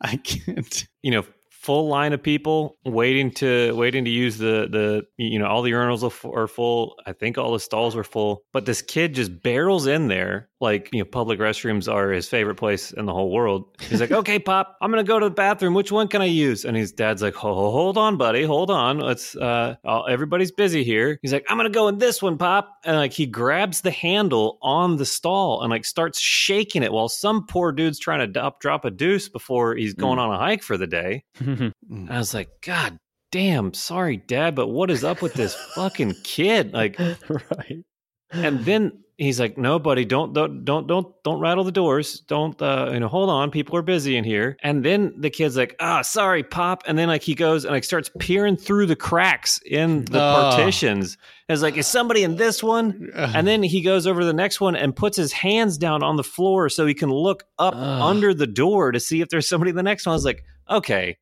i 0.02 0.16
can't 0.18 0.88
you 1.02 1.12
know 1.12 1.24
full 1.68 1.88
line 1.90 2.14
of 2.14 2.24
people 2.24 2.78
waiting 2.86 3.30
to 3.30 3.76
waiting 3.76 4.06
to 4.06 4.12
use 4.12 4.38
the 4.38 4.68
the 4.72 5.04
you 5.18 5.38
know 5.38 5.46
all 5.46 5.62
the 5.62 5.72
urinals 5.72 6.04
are 6.34 6.48
full 6.48 6.96
i 7.06 7.12
think 7.12 7.38
all 7.38 7.52
the 7.52 7.60
stalls 7.60 7.96
were 7.96 8.06
full 8.06 8.44
but 8.54 8.66
this 8.66 8.82
kid 8.82 9.14
just 9.14 9.42
barrels 9.42 9.86
in 9.86 10.08
there 10.08 10.48
like 10.60 10.90
you 10.92 11.00
know 11.00 11.06
public 11.06 11.40
restrooms 11.40 11.92
are 11.92 12.10
his 12.12 12.28
favorite 12.28 12.56
place 12.56 12.92
in 12.92 13.06
the 13.06 13.14
whole 13.14 13.32
world. 13.32 13.66
He's 13.80 14.00
like 14.02 14.12
okay 14.12 14.40
pop 14.40 14.76
i'm 14.82 14.90
gonna 14.92 15.04
go 15.04 15.20
to 15.20 15.26
the 15.28 15.36
bathroom. 15.36 15.74
Which 15.76 15.92
one 15.92 16.08
can 16.08 16.22
i 16.22 16.26
use? 16.26 16.66
And 16.66 16.76
his 16.76 16.92
dad's 16.92 17.22
like 17.22 17.36
ho, 17.36 17.54
ho- 17.54 17.72
hold 17.72 17.98
on 17.98 18.18
buddy 18.18 18.44
hold 18.44 18.72
on. 18.72 19.00
Let's 19.00 19.36
uh 19.36 19.76
all- 19.86 20.08
everybody's 20.08 20.52
busy 20.52 20.84
here. 20.84 21.20
He's 21.22 21.32
like 21.34 21.46
i'm 21.50 21.58
gonna 21.58 21.70
go 21.70 21.88
in 21.88 22.00
this 22.00 22.22
one 22.22 22.38
pop. 22.38 22.78
And 22.86 22.98
like 22.98 23.14
he 23.14 23.26
grabs 23.28 23.82
the 23.82 23.92
handle 23.92 24.58
on 24.62 24.96
the 24.98 25.06
stall 25.06 25.62
and 25.62 25.70
like 25.70 25.86
starts 25.86 26.20
shaking 26.20 26.82
it 26.84 26.92
while 26.92 27.10
some 27.10 27.46
poor 27.46 27.72
dude's 27.72 28.00
trying 28.00 28.20
to 28.20 28.28
drop, 28.28 28.60
drop 28.60 28.84
a 28.86 28.90
deuce 28.92 29.30
before 29.30 29.76
he's 29.76 29.94
going 29.94 30.18
on 30.20 30.32
a 30.34 30.38
hike 30.38 30.64
for 30.64 30.78
the 30.78 30.88
day. 30.88 31.24
And 31.40 31.74
I 32.10 32.18
was 32.18 32.34
like, 32.34 32.50
God 32.62 32.98
damn, 33.32 33.74
sorry, 33.74 34.18
Dad, 34.18 34.56
but 34.56 34.70
what 34.70 34.90
is 34.90 35.04
up 35.04 35.22
with 35.22 35.34
this 35.34 35.54
fucking 35.76 36.16
kid? 36.24 36.74
Like, 36.74 36.98
right. 37.30 37.84
and 38.32 38.66
then 38.66 39.04
he's 39.18 39.40
like, 39.40 39.58
"No, 39.58 39.80
buddy, 39.80 40.06
don't 40.06 40.34
don't 40.34 40.64
don't 40.64 40.88
don't 40.88 41.08
don't 41.24 41.40
rattle 41.40 41.64
the 41.64 41.72
doors. 41.72 42.20
Don't 42.22 42.60
uh, 42.62 42.90
you 42.94 43.00
know? 43.00 43.08
Hold 43.08 43.30
on, 43.30 43.52
people 43.52 43.76
are 43.76 43.82
busy 43.82 44.16
in 44.18 44.24
here." 44.24 44.58
And 44.64 44.84
then 44.86 45.14
the 45.18 45.30
kid's 45.30 45.58
like, 45.58 45.76
"Ah, 45.80 46.02
sorry, 46.02 46.44
pop." 46.44 46.84
And 46.88 46.98
then 46.98 47.08
like 47.08 47.24
he 47.24 47.36
goes 47.36 47.66
and 47.66 47.74
like 47.74 47.84
starts 47.84 48.10
peering 48.20 48.56
through 48.58 48.86
the 48.86 48.96
cracks 48.96 49.60
in 49.66 50.06
the 50.06 50.20
Oh. 50.22 50.52
partitions. 50.52 51.18
And 51.50 51.54
it's 51.56 51.62
like, 51.64 51.78
"Is 51.78 51.88
somebody 51.88 52.24
in 52.24 52.36
this 52.36 52.62
one?" 52.64 53.10
And 53.16 53.48
then 53.48 53.64
he 53.64 53.82
goes 53.82 54.06
over 54.08 54.20
to 54.22 54.26
the 54.26 54.34
next 54.34 54.60
one 54.62 54.76
and 54.76 54.96
puts 54.96 55.18
his 55.18 55.32
hands 55.34 55.78
down 55.78 56.04
on 56.04 56.16
the 56.16 56.24
floor 56.24 56.70
so 56.70 56.86
he 56.86 56.94
can 56.94 57.10
look 57.10 57.44
up 57.58 57.74
Ugh. 57.76 58.02
under 58.02 58.34
the 58.34 58.48
door 58.48 58.92
to 58.92 59.00
see 59.00 59.22
if 59.22 59.30
there's 59.30 59.48
somebody 59.48 59.70
in 59.70 59.76
the 59.76 59.84
next 59.84 60.06
one. 60.06 60.14
I 60.14 60.16
was 60.16 60.26
like, 60.26 60.44
"Okay, 60.70 61.18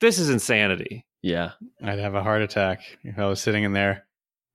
this 0.00 0.18
is 0.18 0.30
insanity." 0.30 1.04
Yeah. 1.22 1.50
I'd 1.84 1.98
have 1.98 2.14
a 2.14 2.22
heart 2.22 2.42
attack 2.42 2.80
if 3.04 3.18
I 3.18 3.26
was 3.26 3.40
sitting 3.40 3.64
in 3.64 3.72
there, 3.74 4.06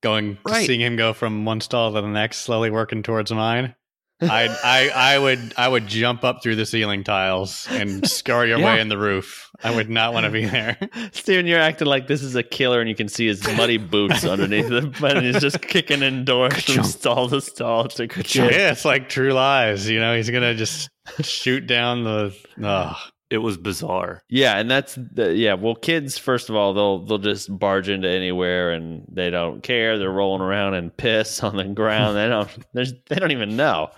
going 0.02 0.38
Right. 0.46 0.66
seeing 0.66 0.80
him 0.80 0.96
go 0.96 1.12
from 1.12 1.44
one 1.44 1.60
stall 1.60 1.92
to 1.94 2.00
the 2.00 2.06
next, 2.08 2.38
slowly 2.38 2.70
working 2.70 3.02
towards 3.02 3.32
mine. 3.32 3.74
I 4.20 4.48
I 4.64 5.14
I 5.14 5.18
would 5.18 5.52
I 5.58 5.68
would 5.68 5.86
jump 5.86 6.24
up 6.24 6.42
through 6.42 6.56
the 6.56 6.64
ceiling 6.64 7.04
tiles 7.04 7.66
and 7.70 8.08
scurry 8.10 8.50
away 8.52 8.62
Yeah. 8.62 8.76
in 8.76 8.88
the 8.88 8.96
roof. 8.96 9.50
I 9.62 9.74
would 9.74 9.90
not 9.90 10.14
want 10.14 10.24
to 10.24 10.30
be 10.30 10.46
there. 10.46 10.78
Steven, 11.12 11.46
you're 11.46 11.60
acting 11.60 11.86
like 11.86 12.06
this 12.08 12.22
is 12.22 12.34
a 12.34 12.42
killer, 12.42 12.80
and 12.80 12.88
you 12.88 12.94
can 12.94 13.08
see 13.08 13.26
his 13.26 13.46
muddy 13.56 13.76
boots 13.78 14.24
underneath 14.24 14.68
the 14.68 14.90
but 15.00 15.22
he's 15.22 15.40
just 15.40 15.60
kicking 15.60 16.02
in 16.02 16.24
doors 16.24 16.62
from 16.64 16.84
stall 16.84 17.28
to 17.28 17.40
stall. 17.42 17.84
It's 17.86 17.98
like, 17.98 18.34
yeah, 18.34 18.72
it's 18.72 18.84
like 18.86 19.08
True 19.10 19.32
Lies. 19.34 19.88
You 19.88 19.98
know, 20.00 20.16
he's 20.16 20.30
gonna 20.30 20.54
just 20.54 20.88
shoot 21.20 21.66
down 21.66 22.04
the. 22.04 22.34
Oh, 22.62 22.96
It 23.28 23.38
was 23.38 23.56
bizarre. 23.56 24.22
Yeah, 24.28 24.56
and 24.56 24.70
that's 24.70 24.94
the 24.94 25.34
yeah. 25.34 25.54
Well, 25.54 25.74
kids, 25.74 26.16
first 26.16 26.48
of 26.48 26.54
all, 26.54 26.74
they'll 26.74 27.04
they'll 27.04 27.18
just 27.18 27.56
barge 27.58 27.88
into 27.88 28.08
anywhere 28.08 28.70
and 28.70 29.04
they 29.10 29.30
don't 29.30 29.62
care. 29.62 29.98
They're 29.98 30.10
rolling 30.10 30.42
around 30.42 30.74
and 30.74 30.96
piss 30.96 31.42
on 31.42 31.56
the 31.56 31.64
ground. 31.64 32.16
they 32.16 32.28
don't. 32.28 32.48
There's 32.72 32.92
they 33.08 33.16
don't 33.16 33.32
even 33.32 33.56
know. 33.56 33.90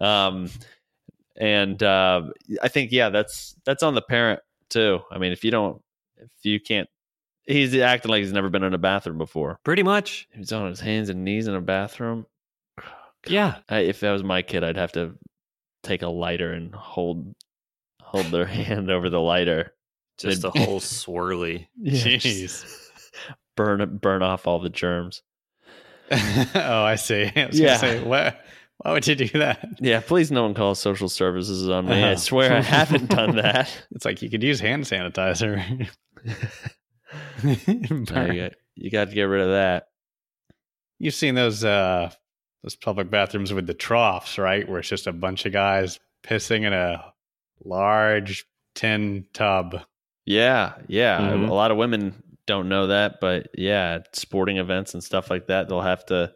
Um, 0.00 0.48
and 1.36 1.82
uh, 1.82 2.22
I 2.62 2.68
think 2.68 2.92
yeah, 2.92 3.08
that's 3.08 3.56
that's 3.64 3.82
on 3.82 3.94
the 3.94 4.02
parent 4.02 4.40
too. 4.68 5.00
I 5.10 5.18
mean, 5.18 5.32
if 5.32 5.44
you 5.44 5.50
don't, 5.50 5.82
if 6.18 6.30
you 6.44 6.60
can't, 6.60 6.88
he's 7.46 7.74
acting 7.74 8.10
like 8.10 8.20
he's 8.20 8.32
never 8.32 8.48
been 8.48 8.62
in 8.64 8.74
a 8.74 8.78
bathroom 8.78 9.18
before. 9.18 9.58
Pretty 9.64 9.82
much. 9.82 10.28
He's 10.32 10.52
on 10.52 10.68
his 10.68 10.80
hands 10.80 11.08
and 11.08 11.24
knees 11.24 11.48
in 11.48 11.54
a 11.54 11.60
bathroom. 11.60 12.26
Yeah. 13.26 13.58
I, 13.68 13.80
if 13.80 14.00
that 14.00 14.12
was 14.12 14.22
my 14.22 14.42
kid, 14.42 14.64
I'd 14.64 14.76
have 14.76 14.92
to 14.92 15.14
take 15.82 16.02
a 16.02 16.08
lighter 16.08 16.52
and 16.52 16.74
hold 16.74 17.34
hold 18.12 18.26
their 18.26 18.46
hand 18.62 18.90
over 18.90 19.10
the 19.10 19.20
lighter. 19.20 19.72
Just 20.18 20.44
a 20.44 20.50
They'd- 20.50 20.64
whole 20.64 20.78
swirly. 20.80 21.66
jeez. 21.82 22.64
burn 23.56 23.96
burn 23.96 24.22
off 24.22 24.46
all 24.46 24.60
the 24.60 24.68
germs. 24.68 25.22
oh, 26.10 26.82
I 26.84 26.96
see. 26.96 27.30
I 27.34 27.46
was 27.46 27.58
Yeah. 27.58 27.76
say, 27.78 28.02
what? 28.04 28.38
Why 28.78 28.92
would 28.92 29.06
you 29.06 29.14
do 29.14 29.28
that? 29.38 29.64
Yeah, 29.80 30.00
please 30.00 30.30
no 30.32 30.42
one 30.42 30.54
calls 30.54 30.78
social 30.80 31.08
services 31.08 31.68
on 31.68 31.86
me. 31.86 31.94
I 32.02 32.02
Uh-huh. 32.12 32.16
swear 32.16 32.52
I 32.52 32.60
haven't 32.60 33.08
done 33.10 33.36
that. 33.36 33.70
It's 33.92 34.04
like 34.04 34.20
you 34.22 34.28
could 34.28 34.42
use 34.42 34.60
hand 34.60 34.84
sanitizer. 34.84 35.88
No, 37.44 37.50
you, 38.26 38.40
got, 38.40 38.52
you 38.74 38.90
got 38.90 39.08
to 39.08 39.14
get 39.14 39.22
rid 39.24 39.42
of 39.42 39.48
that. 39.50 39.88
You've 40.98 41.14
seen 41.14 41.34
those 41.34 41.64
uh 41.64 42.10
those 42.62 42.76
public 42.76 43.10
bathrooms 43.10 43.52
with 43.52 43.66
the 43.66 43.74
troughs, 43.74 44.38
right? 44.38 44.68
Where 44.68 44.78
it's 44.80 44.88
just 44.88 45.06
a 45.06 45.12
bunch 45.12 45.46
of 45.46 45.52
guys 45.52 45.98
pissing 46.24 46.64
in 46.64 46.72
a 46.72 47.11
large 47.64 48.44
tin 48.74 49.26
tub. 49.32 49.80
Yeah, 50.24 50.74
yeah. 50.88 51.20
Mhm. 51.20 51.48
A 51.48 51.52
lot 51.52 51.70
of 51.70 51.76
women 51.76 52.22
don't 52.46 52.68
know 52.68 52.88
that, 52.88 53.20
but 53.20 53.48
yeah, 53.56 54.00
sporting 54.12 54.58
events 54.58 54.94
and 54.94 55.02
stuff 55.02 55.30
like 55.30 55.46
that, 55.46 55.68
they'll 55.68 55.80
have 55.80 56.04
to. 56.06 56.32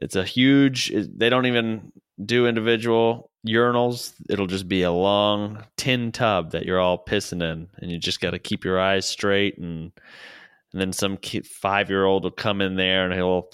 It's 0.00 0.16
a 0.16 0.24
huge. 0.24 0.92
They 0.94 1.28
don't 1.28 1.46
even 1.46 1.92
do 2.24 2.46
individual 2.46 3.30
urinals. 3.46 4.14
It'll 4.28 4.46
just 4.46 4.68
be 4.68 4.82
a 4.82 4.92
long 4.92 5.64
tin 5.76 6.12
tub 6.12 6.52
that 6.52 6.66
you're 6.66 6.80
all 6.80 7.04
pissing 7.04 7.42
in, 7.42 7.68
and 7.78 7.90
you 7.90 7.98
just 7.98 8.20
got 8.20 8.30
to 8.30 8.38
keep 8.38 8.64
your 8.64 8.80
eyes 8.80 9.06
straight. 9.06 9.58
And 9.58 9.92
and 10.72 10.80
then 10.80 10.92
some 10.92 11.18
five 11.44 11.88
year 11.90 12.04
old 12.04 12.24
will 12.24 12.30
come 12.30 12.60
in 12.60 12.76
there 12.76 13.04
and 13.04 13.14
he'll 13.14 13.48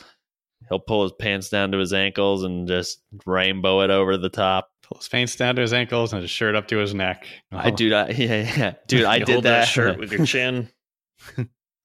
he'll 0.69 0.81
pull 0.81 1.03
his 1.05 1.13
pants 1.19 1.49
down 1.49 1.73
to 1.73 1.79
his 1.79 1.93
ankles 1.93 2.43
and 2.43 2.67
just 2.67 3.03
rainbow 3.27 3.83
it 3.83 3.91
over 3.91 4.17
the 4.17 4.31
top. 4.31 4.71
Pull 4.89 4.99
his 4.99 5.09
pants 5.09 5.37
down 5.37 5.57
to 5.57 5.63
his 5.63 5.73
ankles 5.73 6.13
and 6.13 6.21
his 6.21 6.31
shirt 6.31 6.55
up 6.55 6.69
to 6.69 6.77
his 6.77 6.95
neck. 6.95 7.27
I 7.51 7.71
do 7.71 7.91
that. 7.91 8.17
Yeah, 8.19 8.55
yeah, 8.57 8.75
dude. 8.87 9.05
I 9.05 9.19
did 9.19 9.29
hold 9.29 9.45
that. 9.45 9.67
shirt 9.69 9.99
with 9.99 10.13
your 10.13 10.27
chin. 10.27 10.69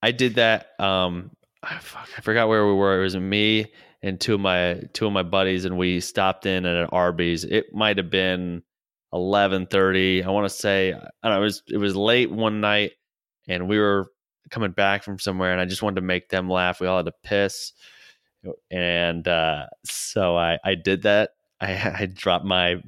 I 0.02 0.12
did 0.12 0.36
that. 0.36 0.80
Um, 0.80 1.32
I, 1.64 1.78
fuck, 1.80 2.08
I 2.18 2.22
forgot 2.22 2.48
where 2.50 2.66
we 2.66 2.74
were. 2.74 3.00
It 3.00 3.04
was 3.04 3.16
me 3.18 3.72
and 4.02 4.20
two 4.20 4.36
of 4.36 4.40
my 4.40 4.82
two 4.94 5.08
of 5.08 5.14
my 5.14 5.24
buddies, 5.24 5.66
and 5.66 5.78
we 5.78 6.00
stopped 6.00 6.46
in 6.46 6.66
at 6.66 6.76
an 6.76 6.88
Arby's. 6.92 7.44
It 7.44 7.74
might 7.74 7.98
have 7.98 8.10
been 8.10 8.64
eleven 9.14 9.66
thirty. 9.66 10.24
I 10.24 10.30
want 10.30 10.46
to 10.46 10.56
say 10.56 10.94
I 11.24 11.30
know. 11.30 11.38
It 11.38 11.44
was 11.44 11.64
it 11.68 11.78
was 11.78 11.96
late 11.96 12.32
one 12.32 12.62
night, 12.62 12.92
and 13.48 13.68
we 13.68 13.80
were 13.80 14.08
coming 14.50 14.72
back 14.72 15.04
from 15.04 15.20
somewhere, 15.20 15.52
and 15.52 15.62
I 15.62 15.66
just 15.66 15.82
wanted 15.82 15.96
to 15.96 16.02
make 16.08 16.30
them 16.30 16.50
laugh. 16.50 16.80
We 16.80 16.88
all 16.88 16.98
had 16.98 17.06
to 17.08 17.14
piss, 17.24 17.74
and 18.72 19.28
uh, 19.28 19.68
so 19.86 20.38
I 20.38 20.58
I 20.64 20.76
did 20.76 21.04
that. 21.04 21.32
I 21.62 21.72
I 22.02 22.06
dropped 22.08 22.46
my 22.46 22.82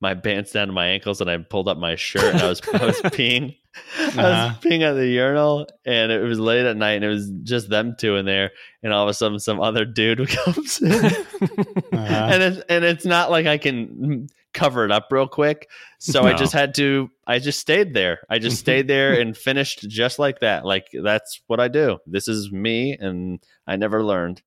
my 0.00 0.14
pants 0.14 0.52
down 0.52 0.66
to 0.68 0.72
my 0.74 0.86
ankles 0.88 1.20
and 1.20 1.30
I 1.30 1.36
pulled 1.38 1.68
up 1.68 1.78
my 1.78 1.94
shirt 1.96 2.34
and 2.34 2.42
I 2.42 2.48
was 2.48 2.60
I 2.72 2.84
was 2.84 3.00
peeing. 3.04 3.56
I 3.98 4.06
was 4.06 4.16
Uh-huh. 4.16 4.54
peeing 4.62 4.82
at 4.82 4.94
the 4.94 5.06
urinal 5.08 5.66
and 5.84 6.10
it 6.12 6.20
was 6.22 6.38
late 6.38 6.64
at 6.66 6.76
night 6.76 6.92
and 6.94 7.04
it 7.04 7.08
was 7.08 7.30
just 7.42 7.68
them 7.68 7.94
two 7.98 8.16
in 8.16 8.24
there 8.26 8.52
and 8.82 8.92
all 8.92 9.02
of 9.04 9.08
a 9.10 9.14
sudden 9.14 9.38
some 9.38 9.60
other 9.60 9.84
dude 9.84 10.26
comes 10.44 10.80
in 10.80 10.90
Uh-huh. 11.92 12.28
and 12.32 12.42
it's 12.42 12.58
and 12.68 12.84
it's 12.84 13.04
not 13.04 13.30
like 13.30 13.46
I 13.46 13.58
can 13.58 14.28
cover 14.54 14.84
it 14.86 14.90
up 14.90 15.08
real 15.10 15.28
quick. 15.28 15.68
So 15.98 16.22
I 16.24 16.32
just 16.34 16.52
had 16.54 16.74
to 16.76 17.10
I 17.26 17.38
just 17.38 17.58
stayed 17.60 17.92
there. 17.94 18.20
I 18.30 18.38
just 18.38 18.58
stayed 18.58 18.88
there 18.88 19.18
and 19.20 19.36
finished 19.36 19.86
just 19.88 20.18
like 20.18 20.40
that. 20.40 20.64
Like 20.64 20.86
that's 21.02 21.40
what 21.46 21.60
I 21.60 21.68
do. 21.68 21.98
This 22.06 22.28
is 22.28 22.50
me 22.52 22.96
and 22.98 23.42
I 23.66 23.76
never 23.76 24.02
learned. 24.02 24.40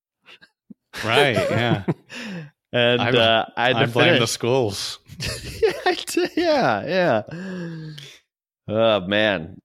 Right, 1.05 1.35
yeah. 1.35 1.85
And 2.73 3.01
I'm- 3.01 3.15
uh, 3.15 3.45
I 3.57 3.67
had 3.67 3.73
to 3.73 3.79
I 3.83 3.85
blame 3.87 4.19
the 4.19 4.27
schools. 4.27 4.99
yeah, 5.85 6.23
yeah, 6.35 6.83
yeah. 6.85 7.23
Oh 8.67 9.01
man, 9.01 9.57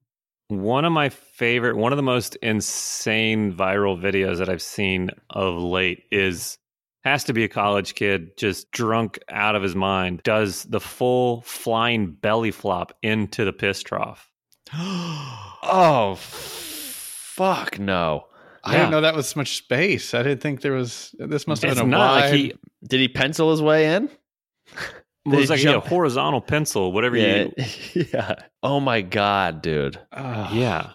One 0.49 0.85
of 0.85 0.93
my 0.93 1.09
favorite, 1.11 1.77
one 1.77 1.93
of 1.93 1.97
the 1.97 2.03
most 2.03 2.37
insane 2.37 3.53
viral 3.53 4.01
videos 4.01 4.39
that 4.39 4.49
I've 4.49 4.63
seen 4.63 5.11
of 5.31 5.57
late 5.57 6.05
is 6.11 6.57
has 7.05 7.25
to 7.25 7.35
be 7.35 7.45
a 7.45 7.49
college 7.49 7.95
kid 7.95 8.35
just 8.39 8.71
drunk 8.71 9.19
out 9.29 9.55
of 9.55 9.63
his 9.63 9.75
mind 9.77 10.23
does 10.23 10.65
the 10.65 10.81
full 10.81 11.43
flying 11.43 12.13
belly 12.13 12.51
flop 12.51 12.97
into 13.03 13.45
the 13.45 13.53
piss 13.53 13.83
trough. 13.83 14.31
oh 14.75 16.17
fuck 16.19 17.79
no! 17.79 18.25
I 18.65 18.73
Yeah. 18.73 18.79
didn't 18.79 18.91
know 18.93 19.01
that 19.03 19.15
was 19.15 19.29
so 19.29 19.41
much 19.41 19.57
space. 19.57 20.15
I 20.15 20.23
didn't 20.23 20.41
think 20.41 20.63
there 20.63 20.73
was. 20.73 21.15
This 21.19 21.47
must 21.47 21.63
have 21.63 21.73
It's 21.73 21.81
been 21.81 21.89
a 21.89 21.91
not 21.91 22.11
wide. 22.15 22.21
like 22.31 22.35
he 22.35 22.53
Did 22.89 23.01
he 23.01 23.09
pencil 23.09 23.51
his 23.51 23.61
way 23.63 23.95
in? 23.95 24.09
well, 25.27 25.39
it's 25.39 25.49
They 25.49 25.55
like 25.57 25.61
jump- 25.61 25.85
a 25.85 25.89
horizontal 25.89 26.41
pencil, 26.41 26.91
whatever 26.93 27.17
Yeah, 27.17 27.49
you. 27.95 28.07
yeah. 28.15 28.35
Oh 28.63 28.81
my 28.81 29.03
god, 29.03 29.61
dude. 29.63 29.99
Ah. 30.13 30.53
Yeah, 30.53 30.93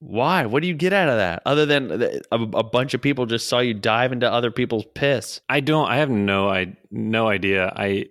Why? 0.00 0.46
What 0.46 0.62
do 0.62 0.68
you 0.68 0.74
get 0.74 0.92
out 0.92 1.08
of 1.08 1.16
that? 1.16 1.42
Other 1.46 1.64
than 1.64 2.02
a, 2.02 2.36
a 2.36 2.62
bunch 2.64 2.92
of 2.92 3.00
people 3.00 3.24
just 3.26 3.48
saw 3.48 3.60
you 3.60 3.72
dive 3.72 4.10
into 4.12 4.30
other 4.30 4.50
people's 4.50 4.84
piss, 4.94 5.40
I 5.48 5.60
don't. 5.60 5.88
I 5.88 5.96
have 5.98 6.10
no. 6.10 6.48
I 6.50 6.76
no 6.90 7.28
idea. 7.28 7.72
I 7.76 8.06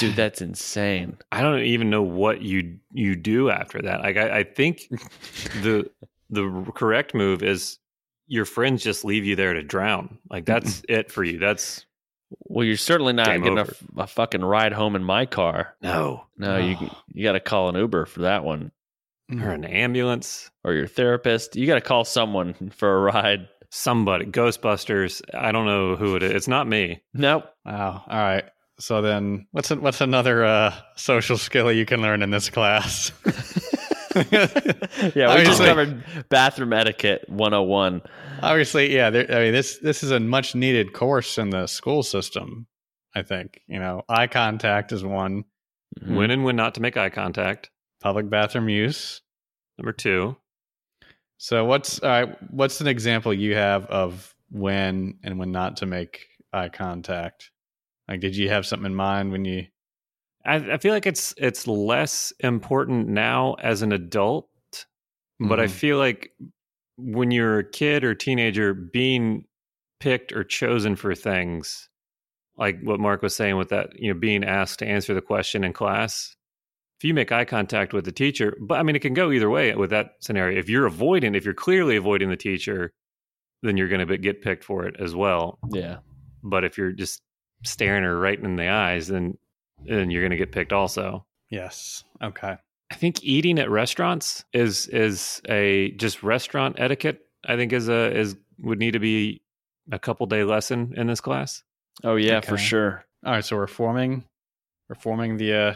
dude. 0.00 0.16
That's 0.16 0.42
insane. 0.42 1.16
I 1.32 1.42
don't 1.42 1.60
even 1.62 1.90
know 1.90 2.02
what 2.02 2.42
you 2.42 2.78
you 2.92 3.14
do 3.16 3.50
after 3.50 3.80
that. 3.82 4.00
Like 4.00 4.16
I, 4.16 4.38
I 4.38 4.42
think 4.44 4.80
the 5.62 5.88
the 6.30 6.70
correct 6.74 7.14
move 7.14 7.42
is 7.42 7.78
your 8.26 8.44
friends 8.44 8.82
just 8.82 9.04
leave 9.04 9.24
you 9.24 9.36
there 9.36 9.54
to 9.54 9.62
drown. 9.62 10.18
Like 10.30 10.44
that's 10.46 10.82
it 10.88 11.12
for 11.12 11.22
you. 11.24 11.38
That's 11.38 11.84
Well, 12.46 12.64
you're 12.64 12.76
certainly 12.76 13.12
not 13.12 13.26
getting 13.26 13.58
a, 13.58 13.66
a 13.98 14.06
fucking 14.06 14.44
ride 14.44 14.72
home 14.72 14.96
in 14.96 15.04
my 15.04 15.26
car. 15.26 15.74
no 15.82 16.24
No, 16.38 16.56
you 16.58 16.76
you 17.12 17.22
got 17.24 17.32
to 17.32 17.40
call 17.40 17.68
an 17.68 17.76
Uber 17.76 18.06
for 18.06 18.22
that 18.22 18.44
one, 18.44 18.72
or 19.30 19.50
an 19.50 19.64
ambulance. 19.64 20.50
or 20.64 20.72
your 20.72 20.86
therapist. 20.86 21.54
You 21.56 21.66
got 21.66 21.74
to 21.74 21.80
call 21.80 22.04
someone 22.04 22.54
for 22.76 22.96
a 22.96 23.00
ride. 23.12 23.48
Somebody, 23.70 24.26
Ghostbusters. 24.26 25.20
I 25.34 25.50
don't 25.50 25.66
know 25.66 25.96
who 25.96 26.14
it 26.14 26.22
is. 26.22 26.30
It's 26.30 26.48
not 26.48 26.68
me. 26.68 27.02
Nope. 27.12 27.44
Wow. 27.66 28.04
All 28.08 28.18
right. 28.22 28.44
So 28.78 29.02
then, 29.02 29.48
what's 29.50 29.70
a, 29.72 29.76
what's 29.76 30.00
another 30.00 30.44
uh, 30.44 30.74
social 30.94 31.36
skill 31.36 31.72
you 31.72 31.84
can 31.84 32.00
learn 32.00 32.22
in 32.22 32.30
this 32.30 32.50
class? 32.50 33.10
yeah, 35.14 35.34
we 35.36 35.44
just 35.44 35.60
Obviously- 35.60 35.66
covered 35.66 36.04
bathroom 36.28 36.72
etiquette 36.72 37.24
101. 37.28 38.02
Obviously, 38.42 38.94
yeah. 38.94 39.10
There, 39.10 39.26
I 39.30 39.44
mean, 39.44 39.52
this 39.52 39.78
this 39.78 40.02
is 40.02 40.10
a 40.10 40.20
much 40.20 40.54
needed 40.54 40.92
course 40.92 41.38
in 41.38 41.50
the 41.50 41.66
school 41.66 42.02
system. 42.02 42.66
I 43.14 43.22
think 43.22 43.60
you 43.66 43.78
know, 43.78 44.02
eye 44.08 44.26
contact 44.26 44.92
is 44.92 45.04
one. 45.04 45.44
Mhm. 46.00 46.16
When 46.16 46.30
and 46.30 46.44
when 46.44 46.56
not 46.56 46.74
to 46.74 46.80
make 46.80 46.96
eye 46.96 47.10
contact. 47.10 47.70
Public 48.00 48.28
bathroom 48.28 48.68
use. 48.68 49.22
Number 49.78 49.92
two. 49.92 50.36
So 51.38 51.64
what's 51.64 52.00
all 52.00 52.08
right? 52.08 52.36
What's 52.52 52.80
an 52.80 52.86
example 52.86 53.32
you 53.32 53.54
have 53.54 53.86
of 53.86 54.34
when 54.50 55.18
and 55.22 55.38
when 55.38 55.52
not 55.52 55.78
to 55.78 55.86
make 55.86 56.26
eye 56.52 56.68
contact? 56.68 57.50
Like, 58.08 58.20
did 58.20 58.36
you 58.36 58.48
have 58.50 58.66
something 58.66 58.86
in 58.86 58.94
mind 58.94 59.30
when 59.32 59.44
you? 59.44 59.66
I, 60.46 60.56
I 60.56 60.78
feel 60.78 60.92
like 60.92 61.06
it's 61.06 61.34
it's 61.38 61.66
less 61.66 62.32
important 62.40 63.08
now 63.08 63.54
as 63.54 63.82
an 63.82 63.92
adult, 63.92 64.48
but 65.40 65.58
I 65.60 65.64
Mhm. 65.66 65.70
feel 65.70 65.98
like 65.98 66.32
when 66.96 67.30
you're 67.30 67.58
a 67.60 67.64
kid 67.70 68.04
or 68.04 68.14
teenager, 68.14 68.72
being 68.74 69.44
picked 70.00 70.32
or 70.32 70.44
chosen 70.44 70.96
for 70.96 71.14
things, 71.14 71.88
like 72.56 72.80
what 72.82 73.00
Mark 73.00 73.22
was 73.22 73.34
saying 73.34 73.56
with 73.56 73.70
that, 73.70 73.98
you 73.98 74.12
know, 74.12 74.18
being 74.18 74.44
asked 74.44 74.78
to 74.80 74.86
answer 74.86 75.14
the 75.14 75.20
question 75.22 75.64
in 75.64 75.72
class. 75.72 76.36
If 76.98 77.04
you 77.04 77.14
make 77.14 77.32
eye 77.32 77.44
contact 77.44 77.92
with 77.92 78.04
the 78.04 78.12
teacher, 78.12 78.56
but 78.60 78.78
I 78.78 78.82
mean, 78.84 78.94
it 78.94 79.00
can 79.02 79.14
go 79.14 79.32
either 79.32 79.50
way 79.50 79.74
with 79.74 79.90
that 79.90 80.12
scenario. 80.20 80.58
If 80.58 80.68
you're 80.68 80.86
avoiding, 80.86 81.34
if 81.34 81.44
you're 81.44 81.52
clearly 81.54 81.96
avoiding 81.96 82.28
the 82.30 82.36
teacher, 82.36 82.92
then 83.62 83.76
you're 83.76 83.88
going 83.88 84.06
to 84.06 84.18
get 84.18 84.42
picked 84.42 84.62
for 84.62 84.86
it 84.86 84.94
as 85.00 85.14
well. 85.14 85.58
Yeah. 85.72 85.98
But 86.44 86.64
if 86.64 86.78
you're 86.78 86.92
just 86.92 87.22
staring 87.64 88.04
her 88.04 88.18
right 88.18 88.38
in 88.38 88.56
the 88.56 88.68
eyes, 88.68 89.08
then 89.08 89.36
then 89.86 90.10
you're 90.10 90.22
going 90.22 90.30
to 90.30 90.36
get 90.36 90.52
picked 90.52 90.72
also. 90.72 91.24
Yes. 91.50 92.04
Okay. 92.22 92.56
I 92.90 92.94
think 92.96 93.22
eating 93.24 93.58
at 93.58 93.70
restaurants 93.70 94.44
is 94.52 94.86
is 94.88 95.40
a 95.48 95.92
just 95.92 96.22
restaurant 96.22 96.76
etiquette. 96.78 97.20
I 97.46 97.56
think 97.56 97.72
is 97.72 97.88
a 97.88 98.16
is 98.16 98.36
would 98.58 98.78
need 98.78 98.92
to 98.92 98.98
be 98.98 99.42
a 99.90 99.98
couple 99.98 100.26
day 100.26 100.44
lesson 100.44 100.94
in 100.96 101.06
this 101.06 101.20
class. 101.20 101.62
Oh 102.02 102.16
yeah, 102.16 102.40
for 102.40 102.56
sure. 102.58 103.04
All 103.24 103.32
right. 103.32 103.44
So 103.44 103.56
we're 103.56 103.66
forming, 103.66 104.24
we're 104.88 104.94
forming 104.96 105.36
the 105.38 105.54
uh, 105.54 105.74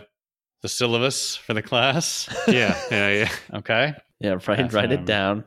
the 0.62 0.68
syllabus 0.68 1.36
for 1.36 1.54
the 1.54 1.62
class. 1.62 2.28
Yeah, 2.48 2.78
yeah, 2.90 3.10
yeah. 3.10 3.30
Okay. 3.58 3.94
Yeah, 4.20 4.32
write 4.46 4.46
That's 4.58 4.74
write 4.74 4.92
it 4.92 4.96
I'm- 4.98 5.04
down. 5.04 5.44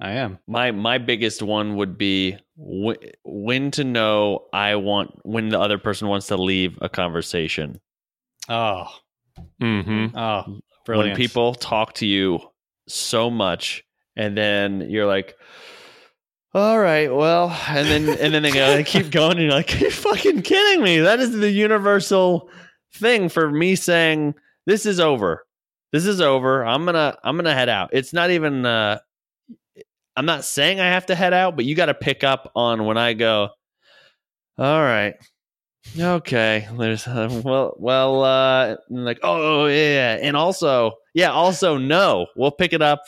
I 0.00 0.12
am. 0.12 0.38
My 0.46 0.72
my 0.72 0.98
biggest 0.98 1.42
one 1.42 1.76
would 1.76 1.96
be 1.96 2.36
wh- 2.58 3.00
when 3.24 3.70
to 3.72 3.84
know 3.84 4.46
I 4.52 4.76
want 4.76 5.12
when 5.24 5.48
the 5.48 5.58
other 5.58 5.78
person 5.78 6.08
wants 6.08 6.26
to 6.26 6.36
leave 6.36 6.76
a 6.82 6.88
conversation. 6.90 7.80
Oh. 8.48 8.86
Mm-hmm. 9.60 10.16
Oh. 10.16 10.60
Brilliant. 10.84 11.10
When 11.10 11.16
people 11.16 11.54
talk 11.54 11.94
to 11.94 12.06
you 12.06 12.40
so 12.88 13.28
much 13.30 13.82
and 14.16 14.36
then 14.36 14.88
you're 14.88 15.06
like 15.06 15.34
all 16.56 16.78
right, 16.78 17.14
well, 17.14 17.50
and 17.68 17.86
then 17.86 18.18
and 18.18 18.32
then 18.32 18.42
they 18.42 18.50
go, 18.50 18.74
they 18.74 18.82
keep 18.82 19.10
going, 19.10 19.32
and 19.32 19.42
you're 19.42 19.50
like, 19.50 19.78
you're 19.78 19.90
fucking 19.90 20.40
kidding 20.40 20.82
me. 20.82 21.00
That 21.00 21.20
is 21.20 21.32
the 21.32 21.50
universal 21.50 22.48
thing 22.94 23.28
for 23.28 23.50
me 23.50 23.76
saying 23.76 24.34
this 24.64 24.86
is 24.86 24.98
over. 24.98 25.44
This 25.92 26.06
is 26.06 26.22
over. 26.22 26.64
I'm 26.64 26.86
gonna 26.86 27.14
I'm 27.22 27.36
gonna 27.36 27.52
head 27.52 27.68
out. 27.68 27.90
It's 27.92 28.14
not 28.14 28.30
even 28.30 28.64
uh 28.64 29.00
I'm 30.16 30.24
not 30.24 30.44
saying 30.44 30.80
I 30.80 30.86
have 30.86 31.04
to 31.06 31.14
head 31.14 31.34
out, 31.34 31.56
but 31.56 31.66
you 31.66 31.74
gotta 31.74 31.92
pick 31.92 32.24
up 32.24 32.50
on 32.56 32.86
when 32.86 32.96
I 32.96 33.12
go, 33.12 33.50
all 34.56 34.80
right. 34.82 35.14
Okay. 35.98 36.68
There's 36.78 37.06
uh, 37.06 37.40
well 37.44 37.74
well 37.78 38.24
uh 38.24 38.76
like, 38.90 39.20
oh 39.22 39.66
yeah. 39.66 40.18
And 40.20 40.36
also, 40.36 40.92
yeah, 41.14 41.30
also 41.30 41.78
no. 41.78 42.26
We'll 42.36 42.50
pick 42.50 42.72
it 42.72 42.82
up 42.82 43.02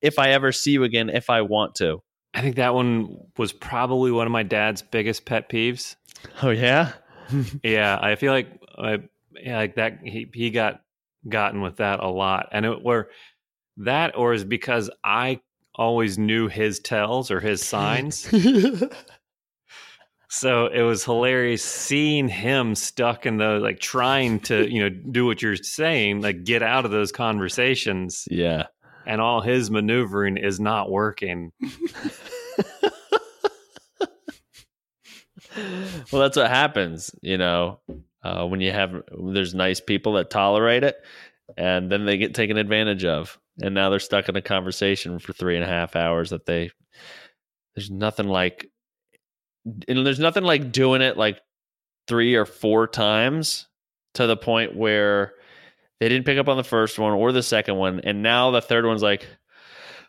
if 0.00 0.18
I 0.18 0.30
ever 0.30 0.52
see 0.52 0.72
you 0.72 0.84
again 0.84 1.08
if 1.08 1.30
I 1.30 1.42
want 1.42 1.74
to. 1.76 2.02
I 2.34 2.40
think 2.40 2.56
that 2.56 2.74
one 2.74 3.16
was 3.36 3.52
probably 3.52 4.10
one 4.10 4.26
of 4.26 4.32
my 4.32 4.42
dad's 4.42 4.82
biggest 4.82 5.24
pet 5.24 5.48
peeves. 5.50 5.96
Oh 6.42 6.50
yeah? 6.50 6.92
Yeah, 7.62 7.98
I 8.00 8.16
feel 8.16 8.32
like 8.32 8.48
I, 8.76 8.98
yeah, 9.40 9.56
like 9.56 9.76
that 9.76 10.00
he 10.04 10.28
he 10.34 10.50
got 10.50 10.82
gotten 11.26 11.62
with 11.62 11.76
that 11.76 12.00
a 12.00 12.08
lot, 12.08 12.48
and 12.52 12.66
it 12.66 12.82
were 12.84 13.08
that 13.78 14.16
or 14.18 14.34
is 14.34 14.44
because 14.44 14.90
I 15.02 15.40
always 15.74 16.18
knew 16.18 16.48
his 16.48 16.78
tells 16.80 17.30
or 17.30 17.40
his 17.40 17.62
signs. 17.62 18.28
So 20.34 20.66
it 20.68 20.80
was 20.80 21.04
hilarious 21.04 21.62
seeing 21.62 22.26
him 22.26 22.74
stuck 22.74 23.26
in 23.26 23.36
the 23.36 23.58
like 23.60 23.80
trying 23.80 24.40
to, 24.40 24.66
you 24.66 24.80
know, 24.80 24.88
do 24.88 25.26
what 25.26 25.42
you're 25.42 25.56
saying, 25.56 26.22
like 26.22 26.42
get 26.44 26.62
out 26.62 26.86
of 26.86 26.90
those 26.90 27.12
conversations 27.12 28.26
yeah. 28.30 28.68
and 29.04 29.20
all 29.20 29.42
his 29.42 29.70
maneuvering 29.70 30.38
is 30.38 30.58
not 30.58 30.90
working. 30.90 31.52
well, 36.10 36.22
that's 36.22 36.38
what 36.38 36.48
happens, 36.48 37.14
you 37.20 37.36
know, 37.36 37.80
uh, 38.24 38.46
when 38.46 38.62
you 38.62 38.72
have 38.72 39.02
there's 39.34 39.54
nice 39.54 39.82
people 39.82 40.14
that 40.14 40.30
tolerate 40.30 40.82
it, 40.82 40.96
and 41.58 41.92
then 41.92 42.06
they 42.06 42.16
get 42.16 42.34
taken 42.34 42.56
advantage 42.56 43.04
of, 43.04 43.38
and 43.62 43.74
now 43.74 43.90
they're 43.90 43.98
stuck 43.98 44.30
in 44.30 44.36
a 44.36 44.40
conversation 44.40 45.18
for 45.18 45.34
three 45.34 45.56
and 45.56 45.64
a 45.64 45.68
half 45.68 45.94
hours 45.94 46.30
that 46.30 46.46
they. 46.46 46.70
There's 47.74 47.90
nothing 47.90 48.28
like, 48.28 48.70
and 49.64 50.06
there's 50.06 50.18
nothing 50.18 50.44
like 50.44 50.72
doing 50.72 51.02
it 51.02 51.16
like 51.16 51.40
three 52.06 52.34
or 52.34 52.46
four 52.46 52.86
times 52.86 53.66
to 54.14 54.26
the 54.26 54.36
point 54.36 54.76
where 54.76 55.34
they 56.00 56.08
didn't 56.08 56.26
pick 56.26 56.38
up 56.38 56.48
on 56.48 56.56
the 56.56 56.64
first 56.64 56.98
one 56.98 57.12
or 57.12 57.32
the 57.32 57.42
second 57.42 57.76
one, 57.76 58.00
and 58.00 58.22
now 58.22 58.50
the 58.50 58.60
third 58.60 58.84
one's 58.84 59.02
like, 59.02 59.26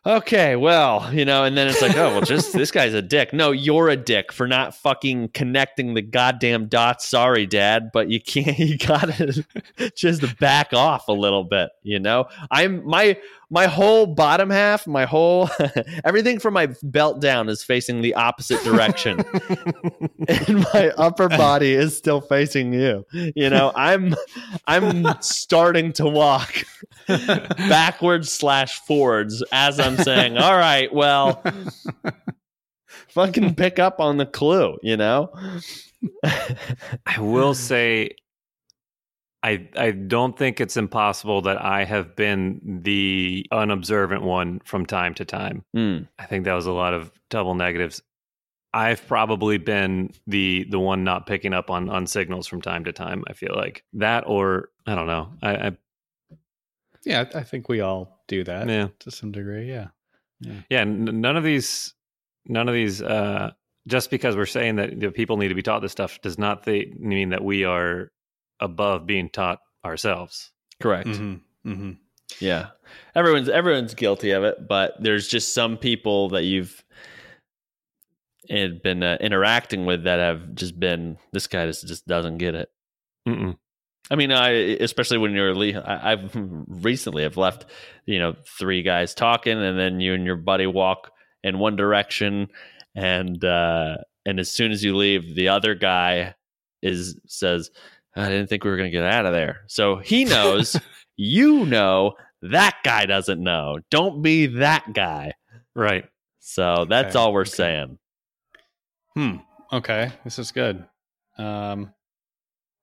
okay, 0.06 0.56
well, 0.56 1.14
you 1.14 1.24
know, 1.24 1.46
and 1.46 1.58
then 1.58 1.68
it's 1.68 1.82
like, 1.82 1.96
oh, 1.96 2.10
well, 2.10 2.22
just 2.22 2.54
this 2.54 2.72
guy's 2.72 2.94
a 2.94 3.02
dick. 3.02 3.32
No, 3.34 3.52
you're 3.52 3.90
a 3.90 3.96
dick 3.96 4.34
for 4.34 4.48
not 4.48 4.76
fucking 4.76 5.30
connecting 5.30 5.94
the 5.94 6.02
goddamn 6.02 6.68
dots. 6.68 7.08
Sorry, 7.08 7.46
dad, 7.46 7.90
but 7.94 8.10
you 8.10 8.20
can't, 8.20 8.58
you 8.60 8.78
gotta 8.78 9.46
just 9.96 10.38
back 10.40 10.74
off 10.74 11.08
a 11.08 11.14
little 11.14 11.44
bit, 11.44 11.70
you 11.84 12.00
know? 12.00 12.26
I'm 12.52 12.86
my, 12.86 13.18
my 13.54 13.68
whole 13.68 14.08
bottom 14.08 14.50
half, 14.50 14.88
my 14.88 15.06
whole, 15.06 15.48
everything 16.04 16.40
from 16.40 16.56
my 16.56 16.70
belt 16.82 17.22
down 17.22 17.50
is 17.50 17.64
facing 17.64 18.02
the 18.02 18.16
opposite 18.16 18.64
direction. 18.64 19.20
and 20.28 20.66
my 20.74 20.92
upper 20.98 21.30
body 21.30 21.74
is 21.74 21.96
still 21.96 22.20
facing 22.20 22.74
you. 22.74 23.06
You 23.12 23.52
know, 23.52 23.72
I'm, 23.76 24.16
I'm 24.66 25.06
starting 25.22 25.94
to 25.94 26.06
walk 26.08 26.64
backwards 27.08 28.32
slash 28.32 28.80
forwards 28.80 29.44
as 29.52 29.80
I'm 29.80 29.98
saying, 29.98 30.36
all 30.40 30.58
right, 30.58 30.92
well, 30.92 31.44
fucking 33.10 33.54
pick 33.54 33.78
up 33.78 34.00
on 34.00 34.18
the 34.18 34.26
clue, 34.26 34.80
you 34.82 34.98
know? 34.98 35.32
I 37.06 37.20
will 37.20 37.54
say 37.54 38.16
I 39.44 39.68
I 39.76 39.92
don't 39.92 40.38
think 40.38 40.62
it's 40.62 40.78
impossible 40.78 41.42
that 41.44 41.62
I 41.62 41.84
have 41.84 42.16
been 42.16 42.80
the 42.84 43.46
unobservant 43.52 44.24
one 44.24 44.62
from 44.64 44.86
time 44.86 45.14
to 45.16 45.26
time. 45.26 45.66
Mm, 45.76 46.08
I 46.18 46.26
think 46.26 46.46
that 46.46 46.54
was 46.54 46.66
a 46.66 46.72
lot 46.72 46.94
of 46.94 47.12
double 47.30 47.54
negatives. 47.54 48.02
I've 48.74 49.06
probably 49.08 49.58
been 49.58 50.12
the 50.26 50.66
the 50.70 50.80
one 50.80 51.04
not 51.04 51.28
picking 51.28 51.54
up 51.54 51.70
on 51.70 51.90
on 51.90 52.08
signals 52.08 52.48
from 52.48 52.62
time 52.62 52.86
to 52.86 52.94
time. 52.94 53.24
I 53.28 53.34
feel 53.34 53.54
like 53.56 53.84
that, 53.94 54.24
or 54.26 54.70
I 54.88 54.96
don't 54.96 55.08
know. 55.08 55.34
I, 55.44 55.56
I 55.68 55.78
Yeah, 57.04 57.26
I 57.36 57.40
I 57.40 57.44
think 57.44 57.68
we 57.68 57.82
all 57.82 58.24
do 58.28 58.44
that 58.46 58.70
yeah 58.70 58.88
to 59.00 59.12
some 59.12 59.32
degree. 59.34 59.68
Yeah. 59.70 59.90
yeah. 60.70 60.80
N- 60.82 61.20
none 61.22 61.36
of 61.36 61.44
these 61.44 61.94
none 62.48 62.70
of 62.70 62.74
these. 62.74 63.02
uh 63.02 63.52
Just 63.88 64.10
because 64.10 64.38
we're 64.38 64.46
saying 64.46 64.78
that 64.78 64.92
you 64.94 64.98
know, 65.00 65.12
people 65.12 65.36
need 65.36 65.50
to 65.50 65.56
be 65.56 65.62
taught 65.62 65.82
this 65.82 65.92
stuff 65.92 66.22
does 66.22 66.38
not 66.40 66.64
th- 66.64 66.94
mean 66.98 67.30
that 67.32 67.44
we 67.44 67.66
are 67.66 68.10
above 68.64 69.06
being 69.06 69.30
taught 69.30 69.60
ourselves. 69.86 70.52
correct. 70.82 71.08
Mm-hmm. 71.08 71.70
Mm-hmm. 71.70 71.92
Yeah. 72.40 72.70
Everyone's 73.14 73.50
everyone's 73.50 73.94
guilty 73.94 74.32
of 74.32 74.44
it, 74.44 74.68
but 74.68 74.96
there's 75.00 75.28
just 75.28 75.54
some 75.54 75.78
people 75.78 76.30
that 76.30 76.44
you've 76.44 76.84
had 78.50 78.82
been 78.82 79.04
uh, 79.04 79.18
interacting 79.22 79.86
with 79.86 80.04
that 80.06 80.20
have 80.20 80.56
just 80.56 80.80
been 80.80 81.18
this 81.32 81.48
guy 81.48 81.68
just, 81.68 81.88
just 81.88 82.08
doesn't 82.08 82.38
get 82.38 82.56
it. 82.56 82.70
Mm-mm. 83.28 83.58
I 84.10 84.16
mean, 84.16 84.32
I 84.32 84.50
especially 84.50 85.18
when 85.18 85.34
you're 85.34 85.56
le- 85.56 85.80
I, 85.80 86.14
I've 86.14 86.32
recently 86.68 87.26
I've 87.26 87.38
left, 87.38 87.66
you 88.06 88.20
know, 88.20 88.36
three 88.58 88.84
guys 88.84 89.14
talking, 89.14 89.62
and 89.62 89.78
then 89.78 90.00
you 90.00 90.14
and 90.14 90.26
your 90.26 90.38
buddy 90.38 90.68
walk 90.68 91.12
in 91.44 91.60
one 91.60 91.76
direction, 91.76 92.48
and 92.96 93.44
uh, 93.44 93.98
and 94.26 94.40
as 94.40 94.50
soon 94.50 94.72
as 94.72 94.84
you 94.84 94.96
leave, 94.96 95.36
the 95.36 95.50
other 95.50 95.76
guy 95.76 96.36
is 96.82 97.20
says, 97.28 97.70
"I 98.16 98.30
didn't 98.30 98.48
think 98.48 98.64
we 98.64 98.70
were 98.72 98.78
going 98.78 98.92
to 98.92 98.98
get 98.98 99.06
out 99.06 99.26
of 99.26 99.34
there." 99.34 99.62
So 99.68 99.98
he 99.98 100.26
knows, 100.26 100.76
you 101.16 101.66
know, 101.66 102.14
that 102.42 102.78
guy 102.84 103.06
doesn't 103.06 103.42
know. 103.42 103.80
Don't 103.90 104.22
be 104.22 104.48
that 104.48 104.94
guy. 104.94 105.34
Right. 105.76 106.06
So 106.40 106.86
that's 106.90 107.16
Okay, 107.16 107.20
all 107.24 107.34
we're 107.34 107.42
okay. 107.42 107.50
saying. 107.50 107.98
Hmm. 109.16 109.36
Okay, 109.72 110.12
this 110.24 110.38
is 110.40 110.52
good. 110.52 110.86
Um, 111.38 111.94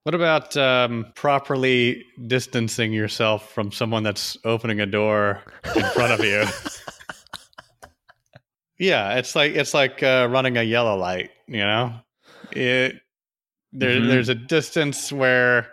what 0.03 0.15
about 0.15 0.57
um, 0.57 1.13
properly 1.15 2.05
distancing 2.27 2.93
yourself 2.93 3.53
from 3.53 3.71
someone 3.71 4.03
that's 4.03 4.37
opening 4.45 4.81
a 4.81 4.87
door 4.87 5.43
in 5.77 5.85
front 5.91 6.13
of 6.13 6.25
you? 6.25 6.45
yeah, 8.79 9.17
it's 9.19 9.37
like 9.37 9.53
it's 9.53 9.75
like 9.75 10.03
uh, 10.03 10.27
running 10.31 10.57
a 10.57 10.63
yellow 10.63 10.97
light. 10.97 11.31
You 11.47 11.61
know, 11.61 11.95
it 12.53 12.97
there, 13.73 14.01
Mhm. 14.01 14.09
there's 14.09 14.29
a 14.29 14.35
distance 14.35 15.13
where 15.13 15.73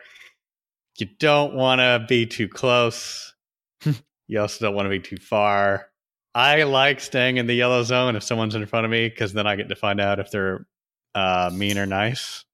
you 0.99 1.07
don't 1.19 1.53
want 1.53 1.79
to 1.79 2.05
be 2.07 2.25
too 2.25 2.47
close. 2.47 3.33
you 4.27 4.39
also 4.39 4.65
don't 4.65 4.75
want 4.75 4.85
to 4.85 4.89
be 4.89 4.99
too 4.99 5.17
far. 5.17 5.87
I 6.35 6.63
like 6.63 6.99
staying 6.99 7.37
in 7.37 7.47
the 7.47 7.53
yellow 7.55 7.83
zone 7.83 8.15
if 8.15 8.23
someone's 8.23 8.53
in 8.55 8.65
front 8.67 8.85
of 8.85 8.91
me 8.91 9.09
because 9.09 9.33
then 9.33 9.47
I 9.47 9.55
get 9.55 9.69
to 9.69 9.75
find 9.75 9.99
out 9.99 10.19
if 10.19 10.29
they're 10.31 10.67
uh, 11.15 11.49
mean 11.53 11.77
or 11.79 11.85
nice. 11.87 12.45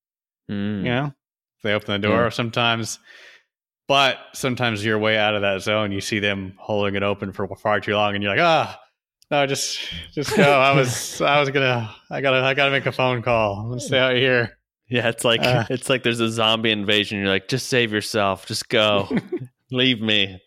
Mm. 0.49 0.77
You 0.79 0.83
know, 0.83 1.05
if 1.57 1.63
they 1.63 1.73
open 1.73 2.01
the 2.01 2.07
door. 2.07 2.23
Yeah. 2.23 2.29
Sometimes, 2.29 2.99
but 3.89 4.17
sometimes 4.33 4.83
you're 4.85 4.99
way 4.99 5.17
out 5.17 5.35
of 5.35 5.41
that 5.41 5.61
zone. 5.61 5.91
You 5.91 5.99
see 6.01 6.19
them 6.19 6.53
holding 6.57 6.95
it 6.95 7.03
open 7.03 7.33
for 7.33 7.47
far 7.57 7.81
too 7.81 7.93
long, 7.95 8.13
and 8.15 8.23
you're 8.23 8.33
like, 8.33 8.41
ah, 8.43 8.79
no, 9.31 9.45
just 9.45 9.79
just 10.13 10.35
go. 10.35 10.43
I 10.43 10.71
was 10.75 11.19
I 11.21 11.39
was 11.39 11.49
gonna 11.49 11.93
I 12.09 12.21
gotta 12.21 12.37
I 12.43 12.53
gotta 12.53 12.71
make 12.71 12.85
a 12.85 12.91
phone 12.91 13.21
call. 13.21 13.55
I'm 13.59 13.67
gonna 13.69 13.81
stay 13.81 13.99
out 13.99 14.15
here. 14.15 14.57
Yeah, 14.93 15.09
it's 15.09 15.23
like 15.25 15.41
Uh. 15.41 15.65
it's 15.71 15.89
like 15.89 16.03
there's 16.03 16.19
a 16.19 16.29
zombie 16.29 16.69
invasion. 16.71 17.17
You're 17.19 17.27
like, 17.29 17.47
just 17.47 17.67
save 17.67 17.91
yourself. 17.91 18.45
Just 18.45 18.69
go. 18.69 19.09
Leave 19.71 19.99
me. 20.01 20.39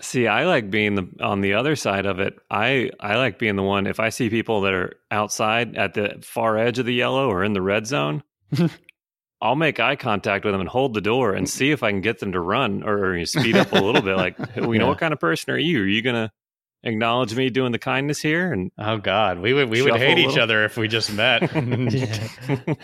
See, 0.00 0.26
I 0.26 0.46
like 0.46 0.70
being 0.70 0.94
the 0.94 1.08
on 1.20 1.42
the 1.42 1.52
other 1.54 1.76
side 1.76 2.06
of 2.06 2.20
it. 2.20 2.34
I 2.50 2.90
I 2.98 3.16
like 3.16 3.38
being 3.38 3.56
the 3.56 3.62
one 3.62 3.86
if 3.86 4.00
I 4.00 4.08
see 4.08 4.30
people 4.30 4.62
that 4.62 4.72
are 4.72 4.94
outside 5.10 5.76
at 5.76 5.92
the 5.92 6.16
far 6.22 6.56
edge 6.56 6.78
of 6.78 6.86
the 6.86 6.94
yellow 6.94 7.28
or 7.28 7.44
in 7.44 7.52
the 7.52 7.60
red 7.60 7.86
zone, 7.86 8.22
I'll 9.42 9.56
make 9.56 9.78
eye 9.78 9.96
contact 9.96 10.44
with 10.46 10.52
them 10.54 10.60
and 10.60 10.68
hold 10.70 10.94
the 10.94 11.00
door 11.02 11.34
and 11.34 11.48
see 11.48 11.70
if 11.70 11.82
I 11.82 11.90
can 11.90 12.00
get 12.00 12.18
them 12.18 12.32
to 12.32 12.40
run 12.40 12.82
or, 12.82 13.16
you 13.16 13.26
speed 13.26 13.56
up 13.56 13.72
a 13.72 13.78
little 13.80 14.02
bit. 14.02 14.16
Like, 14.16 14.38
you 14.56 14.72
Yeah. 14.72 14.78
know, 14.80 14.86
what 14.88 14.98
kind 14.98 15.12
of 15.12 15.20
person 15.20 15.52
are 15.52 15.58
you? 15.58 15.82
Are 15.82 15.86
you 15.86 16.00
gonna 16.02 16.32
acknowledge 16.82 17.34
me 17.34 17.50
doing 17.50 17.72
the 17.72 17.78
kindness 17.78 18.20
here? 18.20 18.52
And 18.52 18.70
Oh 18.78 18.98
God, 18.98 19.38
we 19.40 19.52
would 19.52 19.68
we 19.68 19.82
would 19.82 19.96
hate 19.96 20.18
each 20.18 20.38
other 20.38 20.64
if 20.64 20.76
we 20.76 20.88
just 20.88 21.12
met. 21.12 21.42
Yeah. 21.42 22.28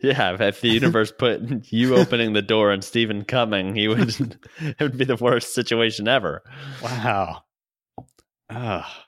yeah, 0.02 0.34
if- 0.34 0.40
if 0.40 0.60
the 0.60 0.68
universe 0.68 1.12
put 1.12 1.70
you 1.72 1.96
opening 1.96 2.32
the 2.32 2.42
door 2.42 2.72
and 2.72 2.82
Stephen 2.82 3.24
coming, 3.24 3.74
he 3.74 3.88
would 3.88 4.08
it 4.58 4.80
would 4.80 4.96
be 4.96 5.04
the 5.04 5.16
worst 5.16 5.54
situation 5.54 6.08
ever. 6.08 6.42
wow. 6.82 7.42
Ah. 8.50 9.04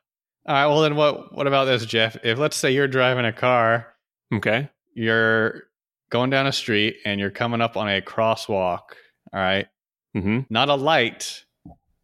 All 0.47 0.55
right. 0.55 0.67
Well, 0.67 0.81
then 0.83 0.97
what? 0.97 1.35
What 1.35 1.47
about 1.47 1.65
this, 1.67 1.87
Jeff? 1.87 2.17
If 2.25 2.39
let's 2.39 2.57
say 2.57 2.73
you're 2.73 2.89
driving 2.89 3.25
a 3.25 3.33
car, 3.33 3.95
okay, 4.35 4.69
you're 4.95 5.65
going 6.11 6.31
down 6.31 6.47
a 6.47 6.53
street 6.53 6.97
and 7.05 7.21
you're 7.21 7.31
coming 7.31 7.61
up 7.61 7.77
on 7.77 7.89
a 7.89 8.01
crosswalk. 8.01 8.81
All 9.33 9.41
right, 9.41 9.67
mm-hmm. 10.17 10.41
not 10.51 10.69
a 10.69 10.75
light, 10.75 11.45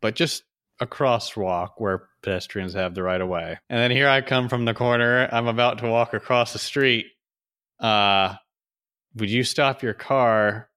but 0.00 0.14
just 0.14 0.44
a 0.80 0.86
crosswalk 0.86 1.70
where 1.78 2.08
pedestrians 2.22 2.74
have 2.74 2.94
the 2.94 3.02
right 3.02 3.20
of 3.20 3.28
way. 3.28 3.58
And 3.68 3.78
then 3.78 3.90
here 3.90 4.08
I 4.08 4.20
come 4.20 4.48
from 4.48 4.64
the 4.64 4.74
corner. 4.74 5.28
I'm 5.32 5.46
about 5.46 5.78
to 5.78 5.88
walk 5.88 6.14
across 6.14 6.52
the 6.52 6.58
street. 6.58 7.06
Uh, 7.80 8.34
would 9.14 9.30
you 9.30 9.44
stop 9.44 9.82
your 9.82 9.94
car 9.94 10.68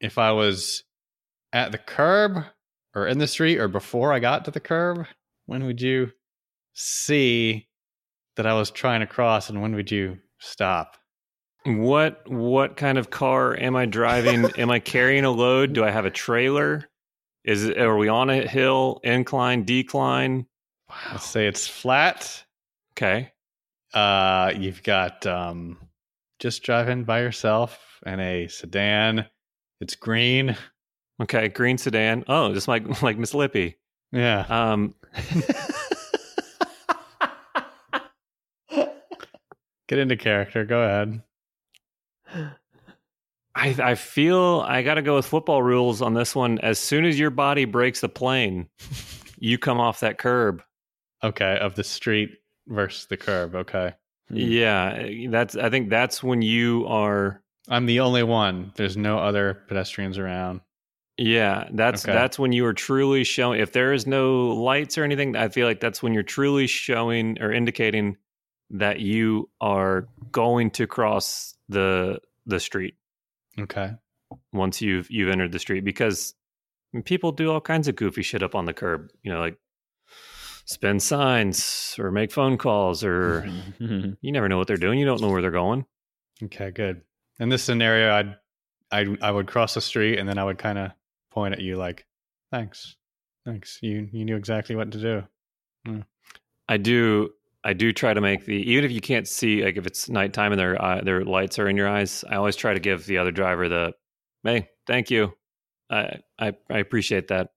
if 0.00 0.18
I 0.18 0.32
was 0.32 0.84
at 1.52 1.72
the 1.72 1.78
curb 1.78 2.44
or 2.94 3.06
in 3.06 3.18
the 3.18 3.26
street 3.26 3.58
or 3.58 3.68
before 3.68 4.12
I 4.12 4.18
got 4.18 4.44
to 4.44 4.50
the 4.50 4.60
curb? 4.60 5.06
When 5.46 5.64
would 5.64 5.80
you 5.80 6.12
see 6.74 7.68
that 8.36 8.46
I 8.46 8.54
was 8.54 8.70
trying 8.70 9.00
to 9.00 9.06
cross 9.06 9.48
and 9.48 9.62
when 9.62 9.74
would 9.74 9.90
you 9.90 10.18
stop? 10.38 10.96
what 11.66 12.22
what 12.30 12.76
kind 12.76 12.96
of 12.96 13.10
car 13.10 13.58
am 13.58 13.76
I 13.76 13.86
driving? 13.86 14.44
am 14.58 14.70
I 14.70 14.78
carrying 14.78 15.24
a 15.24 15.30
load? 15.30 15.72
Do 15.72 15.84
I 15.84 15.90
have 15.90 16.04
a 16.04 16.10
trailer? 16.10 16.88
Is 17.46 17.64
it, 17.64 17.78
are 17.78 17.96
we 17.96 18.08
on 18.08 18.28
a 18.28 18.44
hill, 18.46 19.00
incline, 19.04 19.64
decline? 19.64 20.46
Let's 21.12 21.26
say 21.26 21.46
it's 21.46 21.68
flat. 21.68 22.44
Okay. 22.92 23.32
Uh, 23.94 24.52
you've 24.56 24.82
got 24.82 25.24
um, 25.26 25.78
just 26.40 26.64
driving 26.64 27.04
by 27.04 27.20
yourself 27.20 28.00
in 28.04 28.18
a 28.18 28.48
sedan. 28.48 29.26
It's 29.80 29.94
green. 29.94 30.56
Okay, 31.22 31.48
green 31.48 31.78
sedan. 31.78 32.24
Oh, 32.26 32.52
just 32.52 32.66
like 32.66 33.00
like 33.02 33.16
Miss 33.16 33.32
Lippy. 33.32 33.76
Yeah. 34.10 34.44
Um, 34.48 34.94
Get 39.88 40.00
into 40.00 40.16
character. 40.16 40.64
Go 40.64 40.82
ahead. 40.82 41.22
I 43.56 43.74
I 43.82 43.94
feel 43.94 44.62
I 44.66 44.82
got 44.82 44.94
to 44.94 45.02
go 45.02 45.16
with 45.16 45.26
football 45.26 45.62
rules 45.62 46.02
on 46.02 46.12
this 46.14 46.36
one. 46.36 46.58
As 46.58 46.78
soon 46.78 47.06
as 47.06 47.18
your 47.18 47.30
body 47.30 47.64
breaks 47.64 48.02
the 48.02 48.08
plane, 48.08 48.68
you 49.38 49.56
come 49.58 49.80
off 49.80 50.00
that 50.00 50.18
curb. 50.18 50.62
Okay. 51.24 51.58
Of 51.58 51.74
the 51.74 51.82
street 51.82 52.30
versus 52.68 53.06
the 53.06 53.16
curb. 53.16 53.54
Okay. 53.54 53.94
Hmm. 54.28 54.36
Yeah, 54.36 55.08
that's. 55.30 55.56
I 55.56 55.70
think 55.70 55.88
that's 55.88 56.22
when 56.22 56.42
you 56.42 56.84
are. 56.86 57.42
I'm 57.68 57.86
the 57.86 58.00
only 58.00 58.22
one. 58.22 58.72
There's 58.76 58.96
no 58.96 59.18
other 59.18 59.62
pedestrians 59.68 60.18
around. 60.18 60.60
Yeah, 61.18 61.68
that's 61.72 62.04
Okay. 62.04 62.12
that's 62.12 62.38
when 62.38 62.52
you 62.52 62.66
are 62.66 62.74
truly 62.74 63.24
showing. 63.24 63.60
If 63.60 63.72
there 63.72 63.94
is 63.94 64.06
no 64.06 64.48
lights 64.48 64.98
or 64.98 65.04
anything, 65.04 65.34
I 65.34 65.48
feel 65.48 65.66
like 65.66 65.80
that's 65.80 66.02
when 66.02 66.12
you're 66.12 66.22
truly 66.22 66.66
showing 66.66 67.40
or 67.40 67.50
indicating 67.50 68.18
that 68.70 69.00
you 69.00 69.48
are 69.60 70.08
going 70.30 70.72
to 70.72 70.86
cross 70.86 71.54
the 71.70 72.20
the 72.44 72.60
street. 72.60 72.94
Okay. 73.58 73.92
once 74.52 74.82
you've 74.82 75.10
you've 75.10 75.30
entered 75.30 75.52
the 75.52 75.58
street 75.58 75.84
because 75.84 76.34
people 77.04 77.32
do 77.32 77.50
all 77.50 77.60
kinds 77.60 77.88
of 77.88 77.96
goofy 77.96 78.22
shit 78.22 78.42
up 78.42 78.54
on 78.54 78.64
the 78.64 78.72
curb 78.74 79.10
you 79.22 79.32
know 79.32 79.40
like 79.40 79.56
spin 80.64 80.98
signs 80.98 81.94
or 81.98 82.10
make 82.10 82.32
phone 82.32 82.58
calls 82.58 83.04
or 83.04 83.46
you 83.78 84.32
never 84.32 84.48
know 84.48 84.58
what 84.58 84.66
they're 84.66 84.76
doing 84.76 84.98
you 84.98 85.06
don't 85.06 85.20
know 85.20 85.30
where 85.30 85.42
they're 85.42 85.50
going 85.50 85.86
Okay. 86.42 86.70
Good. 86.70 87.02
In 87.38 87.48
this 87.48 87.62
scenario, 87.62 88.12
I'd, 88.12 88.36
I, 88.90 89.16
I 89.20 89.30
would 89.30 89.46
cross 89.46 89.74
the 89.74 89.80
street 89.80 90.18
and 90.18 90.28
then 90.28 90.38
I 90.38 90.44
would 90.44 90.58
kind 90.58 90.78
of 90.78 90.92
point 91.30 91.54
at 91.54 91.60
you 91.60 91.76
like, 91.76 92.06
thanks. 92.50 92.96
Thanks. 93.44 93.78
You, 93.82 94.08
you 94.12 94.24
knew 94.24 94.36
exactly 94.36 94.76
what 94.76 94.90
to 94.92 95.00
do. 95.00 95.22
Hmm. 95.86 96.00
i 96.68 96.76
do 96.76 97.30
i 97.66 97.72
do 97.72 97.92
try 97.92 98.14
to 98.14 98.20
make 98.20 98.46
the 98.46 98.54
even 98.54 98.84
if 98.84 98.90
you 98.90 99.00
can't 99.00 99.28
see 99.28 99.62
like 99.62 99.76
if 99.76 99.86
it's 99.86 100.08
nighttime 100.08 100.52
and 100.52 100.58
their 100.58 100.82
uh, 100.82 101.00
their 101.02 101.24
lights 101.24 101.58
are 101.58 101.68
in 101.68 101.76
your 101.76 101.88
eyes 101.88 102.24
i 102.30 102.36
always 102.36 102.56
try 102.56 102.72
to 102.72 102.80
give 102.80 103.04
the 103.06 103.18
other 103.18 103.30
driver 103.30 103.68
the 103.68 103.92
hey 104.42 104.68
thank 104.86 105.10
you 105.10 105.32
i 105.90 106.20
i, 106.38 106.52
I 106.70 106.78
appreciate 106.78 107.28
that 107.28 107.50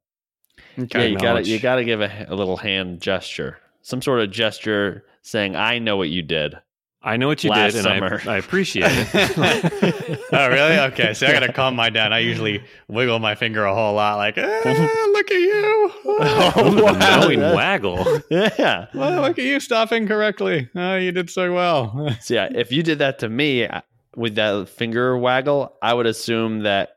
yeah, 0.78 1.04
you 1.04 1.17
got 1.17 1.34
to 1.34 1.43
you 1.43 1.60
got 1.60 1.76
to 1.76 1.84
give 1.84 2.02
a, 2.02 2.26
a 2.30 2.36
little 2.36 2.58
hand 2.58 3.02
gesture, 3.02 3.60
some 3.82 4.02
sort 4.02 4.22
of 4.22 4.32
gesture 4.32 5.06
saying, 5.22 5.56
"I 5.56 5.80
know 5.80 5.98
what 5.98 6.10
you 6.10 6.22
did." 6.22 6.56
I 7.02 7.16
know 7.18 7.28
what 7.28 7.44
you 7.44 7.50
Last 7.50 7.74
did 7.74 7.84
summer. 7.84 8.16
and 8.18 8.30
I, 8.30 8.36
I 8.36 8.38
appreciate 8.38 8.86
it 8.92 10.20
oh, 10.34 10.48
really? 10.50 10.78
Okay. 10.92 11.14
So 11.14 11.28
I 11.28 11.32
got 11.32 11.40
to 11.40 11.54
calm 11.54 11.76
my 11.76 11.90
down. 11.90 12.12
I 12.14 12.20
usually 12.20 12.64
wiggle 12.88 13.20
my 13.20 13.36
finger 13.36 13.66
a 13.66 13.74
whole 13.74 13.96
lot, 13.96 14.18
like, 14.18 14.36
"Ah, 14.38 15.08
look 15.14 15.32
at 15.32 15.38
you. 15.40 15.92
Oh, 16.06 16.54
Ooh, 16.78 16.84
wow. 16.84 16.92
the 16.94 17.20
knowing 17.22 17.40
waggle 17.40 18.22
Yeah. 18.30 18.88
Well, 18.94 19.22
look 19.22 19.40
at 19.40 19.46
you 19.46 19.60
stopping 19.60 20.08
correctly. 20.08 20.70
Oh, 20.76 20.96
you 20.98 21.12
did 21.12 21.30
so 21.30 21.54
well. 21.54 22.16
So 22.22 22.34
yeah, 22.34 22.50
if 22.54 22.72
you 22.72 22.84
did 22.84 23.00
that 23.00 23.20
to 23.20 23.30
me 23.30 23.68
with 24.16 24.36
that 24.36 24.68
finger 24.70 25.18
waggle, 25.18 25.74
I 25.82 25.94
would 25.94 26.06
assume 26.06 26.64
that 26.64 26.90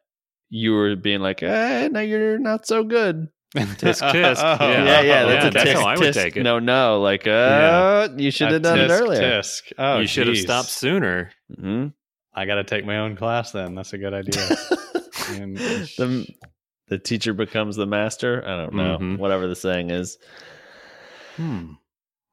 you 0.50 0.72
were 0.74 0.96
being 0.96 1.20
like, 1.20 1.42
eh, 1.42 1.88
"No, 1.88 2.00
you're 2.00 2.38
not 2.38 2.66
so 2.66 2.84
good." 2.84 3.28
Tisk, 3.56 4.00
tisk. 4.12 4.36
Oh, 4.60 4.68
Yeah. 4.70 4.84
yeah, 4.84 5.00
yeah, 5.02 5.24
that's 5.24 5.44
yeah, 5.44 5.48
a 5.48 5.50
that's 5.50 5.70
tisk, 5.70 5.74
how 5.74 5.86
I 5.86 5.98
would 5.98 6.08
tisk, 6.08 6.14
take 6.22 6.36
it. 6.38 6.42
No, 6.42 6.58
no, 6.58 7.00
like, 7.00 7.26
uh, 7.26 7.30
Yeah. 7.30 8.08
you 8.16 8.30
should 8.30 8.50
have 8.52 8.62
done 8.62 8.78
it 8.80 8.90
earlier. 8.90 9.20
tisk. 9.20 9.72
Oh, 9.78 9.98
you 9.98 10.06
should 10.06 10.26
have 10.26 10.38
stopped 10.38 10.68
sooner. 10.70 11.30
hmm 11.54 11.88
I 12.34 12.46
got 12.46 12.54
to 12.54 12.64
take 12.64 12.86
my 12.86 12.96
own 12.98 13.14
class 13.14 13.52
then. 13.52 13.74
That's 13.74 13.92
a 13.92 13.98
good 13.98 14.14
idea. 14.14 14.48
And- 15.32 15.56
the 15.56 16.26
the 16.88 16.98
teacher 16.98 17.32
becomes 17.34 17.76
the 17.76 17.86
master. 17.86 18.42
I 18.46 18.56
don't 18.56 18.74
know, 18.74 18.98
Mhm. 18.98 19.18
whatever 19.18 19.46
the 19.46 19.54
saying 19.54 19.90
is. 19.90 20.18
hmm. 21.36 21.72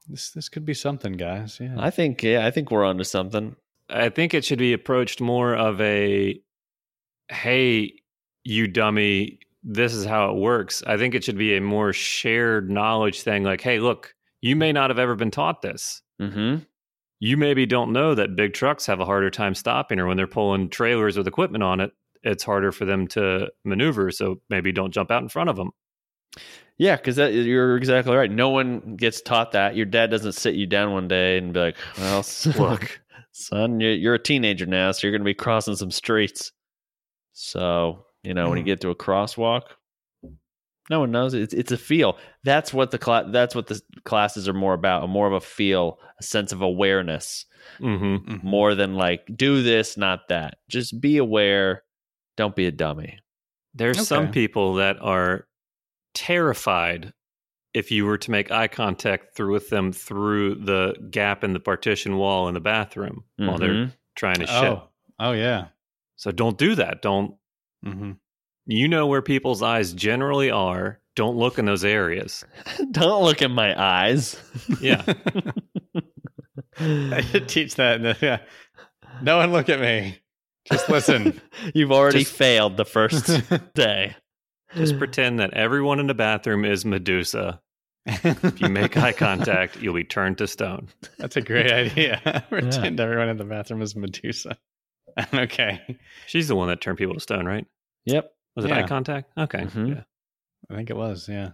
This 0.08 0.32
this 0.32 0.50
could 0.50 0.66
be 0.66 0.74
something, 0.74 1.14
guys. 1.14 1.60
Yeah. 1.62 1.76
I 1.78 1.90
think, 1.92 2.24
yeah, 2.24 2.46
I 2.46 2.52
think 2.52 2.72
we're 2.72 2.84
onto 2.86 3.04
something. 3.04 3.56
I 3.90 4.10
think 4.10 4.34
it 4.34 4.44
should 4.46 4.58
be 4.60 4.74
approached 4.74 5.22
more 5.22 5.54
of 5.56 5.80
a, 5.82 6.40
hey, 7.30 7.94
you 8.44 8.68
dummy, 8.68 9.40
this 9.64 9.94
is 9.94 10.06
how 10.06 10.30
it 10.32 10.38
works. 10.40 10.82
I 10.88 10.98
think 10.98 11.16
it 11.16 11.24
should 11.24 11.38
be 11.38 11.56
a 11.56 11.62
more 11.62 11.92
shared 11.94 12.70
knowledge 12.70 13.22
thing 13.22 13.44
like, 13.44 13.62
hey, 13.62 13.80
look, 13.80 14.14
you 14.42 14.56
may 14.56 14.72
not 14.72 14.90
have 14.90 15.00
ever 15.00 15.16
been 15.16 15.32
taught 15.32 15.62
this. 15.62 16.02
Mm-hmm. 16.22 16.64
You 17.20 17.36
maybe 17.38 17.66
don't 17.66 17.92
know 17.92 18.16
that 18.16 18.36
big 18.38 18.54
trucks 18.54 18.86
have 18.86 19.02
a 19.02 19.06
harder 19.06 19.30
time 19.30 19.54
stopping, 19.54 20.00
or 20.00 20.08
when 20.08 20.16
they're 20.16 20.28
pulling 20.28 20.70
trailers 20.70 21.18
with 21.18 21.28
equipment 21.28 21.64
on 21.64 21.82
it, 21.82 21.92
it's 22.24 22.44
harder 22.44 22.72
for 22.72 22.86
them 22.86 23.08
to 23.10 23.50
maneuver. 23.66 24.12
So 24.12 24.40
maybe 24.50 24.72
don't 24.72 24.94
jump 24.94 25.12
out 25.12 25.22
in 25.22 25.28
front 25.30 25.50
of 25.50 25.58
them. 25.58 25.72
Yeah, 26.78 26.96
because 26.96 27.18
you're 27.18 27.76
exactly 27.76 28.16
right. 28.16 28.32
No 28.32 28.50
one 28.50 28.96
gets 28.96 29.22
taught 29.22 29.52
that. 29.52 29.76
Your 29.76 29.86
dad 29.86 30.10
doesn't 30.12 30.32
sit 30.32 30.56
you 30.56 30.66
down 30.66 30.94
one 30.94 31.10
day 31.10 31.38
and 31.38 31.52
be 31.52 31.60
like, 31.60 31.78
"Well, 31.98 32.26
look, 32.58 33.02
son, 33.34 33.82
you- 33.82 33.90
you're 33.90 34.14
a 34.14 34.20
teenager 34.24 34.66
now, 34.66 34.94
so 34.94 35.06
you're 35.06 35.12
going 35.12 35.22
to 35.22 35.26
be 35.26 35.34
crossing 35.34 35.76
some 35.76 35.92
streets." 35.92 36.54
So 37.34 38.06
you 38.24 38.34
know 38.34 38.50
when 38.50 38.58
you 38.58 38.64
get 38.64 38.82
to 38.82 38.90
a 38.90 38.96
crosswalk, 38.96 39.64
no 40.90 41.00
one 41.02 41.12
knows. 41.12 41.34
It's 41.34 41.54
it's 41.54 41.72
a 41.72 41.78
feel. 41.78 42.18
That's 42.44 42.74
what 42.74 42.92
the 42.92 42.98
class. 42.98 43.26
That's 43.30 43.54
what 43.56 43.68
the 43.68 43.82
classes 44.06 44.48
are 44.48 44.54
more 44.54 44.74
about. 44.74 45.08
More 45.10 45.28
of 45.28 45.34
a 45.34 45.40
feel, 45.42 46.00
a 46.20 46.24
sense 46.24 46.52
of 46.52 46.62
awareness, 46.62 47.46
Mm-hmm. 47.80 48.46
more 48.48 48.74
than 48.74 48.96
like 48.96 49.28
do 49.36 49.62
this, 49.62 49.98
not 49.98 50.30
that. 50.30 50.56
Just 50.70 51.00
be 51.00 51.18
aware. 51.18 51.84
Don't 52.38 52.56
be 52.56 52.66
a 52.68 52.72
dummy. 52.72 53.20
There's 53.76 54.08
some 54.08 54.32
people 54.32 54.76
that 54.76 54.98
are 55.02 55.46
terrified 56.14 57.14
if 57.74 57.92
you 57.92 58.06
were 58.06 58.18
to 58.18 58.32
make 58.32 58.50
eye 58.52 58.68
contact 58.68 59.36
through 59.36 59.54
with 59.54 59.70
them 59.70 59.92
through 59.92 60.56
the 60.56 60.96
gap 61.12 61.44
in 61.44 61.54
the 61.54 61.60
partition 61.60 62.18
wall 62.18 62.48
in 62.48 62.56
the 62.56 62.60
bathroom 62.60 63.24
while 63.38 63.58
they're 63.60 63.70
Mhm. 63.70 63.94
trying 64.16 64.40
to 64.40 64.48
shit. 64.48 64.64
Oh, 64.64 64.90
oh 65.20 65.32
yeah. 65.34 65.68
So 66.16 66.32
don't 66.32 66.58
do 66.58 66.76
that. 66.76 67.02
Don't 67.04 67.36
hmm 67.84 68.12
you 68.66 68.88
know 68.88 69.08
where 69.08 69.24
people's 69.24 69.64
eyes 69.64 69.94
generally 69.94 70.52
are? 70.52 71.00
Don't 71.16 71.36
look 71.38 71.58
in 71.58 71.66
those 71.66 71.84
areas. 71.84 72.46
Don't 72.92 73.24
look 73.24 73.42
in 73.42 73.52
my 73.52 73.74
eyes. 73.82 74.40
Yeah. 74.80 75.04
I 76.80 77.22
should 77.22 77.50
teach 77.50 77.76
that. 77.76 77.96
in 77.98 78.04
the- 78.04 78.18
Yeah. 78.22 78.40
No 79.24 79.38
one 79.38 79.52
look 79.52 79.70
at 79.70 79.80
me. 79.80 80.20
Just 80.72 80.88
listen. 80.88 81.42
You've 81.74 81.92
already 81.92 82.20
Just- 82.20 82.36
failed 82.36 82.78
the 82.78 82.86
first 82.86 83.42
day. 83.74 84.16
Just 84.76 85.00
pretend 85.00 85.40
that 85.40 85.56
everyone 85.56 86.00
in 86.00 86.06
the 86.06 86.14
bathroom 86.14 86.64
is 86.64 86.86
Medusa. 86.86 87.60
If 88.06 88.62
you 88.62 88.70
make 88.70 88.96
eye 88.98 89.14
contact, 89.14 89.82
you'll 89.82 89.96
be 89.96 90.04
turned 90.04 90.38
to 90.38 90.48
stone. 90.48 90.90
That's 91.18 91.38
a 91.38 91.42
great 91.42 91.72
idea. 91.72 92.46
Pretend 92.50 93.00
everyone 93.00 93.30
in 93.30 93.38
the 93.38 93.46
bathroom 93.46 93.82
is 93.82 93.96
Medusa. 93.96 94.58
okay. 95.34 95.98
She's 96.28 96.48
the 96.48 96.56
one 96.56 96.68
that 96.70 96.82
turned 96.82 96.98
people 96.98 97.14
to 97.14 97.20
stone, 97.20 97.46
right? 97.46 97.66
Yep, 98.06 98.32
Was 98.56 98.66
it 98.66 98.70
Yeah. 98.70 98.80
eye 98.84 98.88
contact? 98.88 99.32
Okay. 99.38 99.60
Mhm. 99.64 99.90
Yeah. 99.96 100.02
I 100.70 100.76
think 100.76 100.90
it 100.90 100.96
was, 100.96 101.28
yeah. 101.30 101.52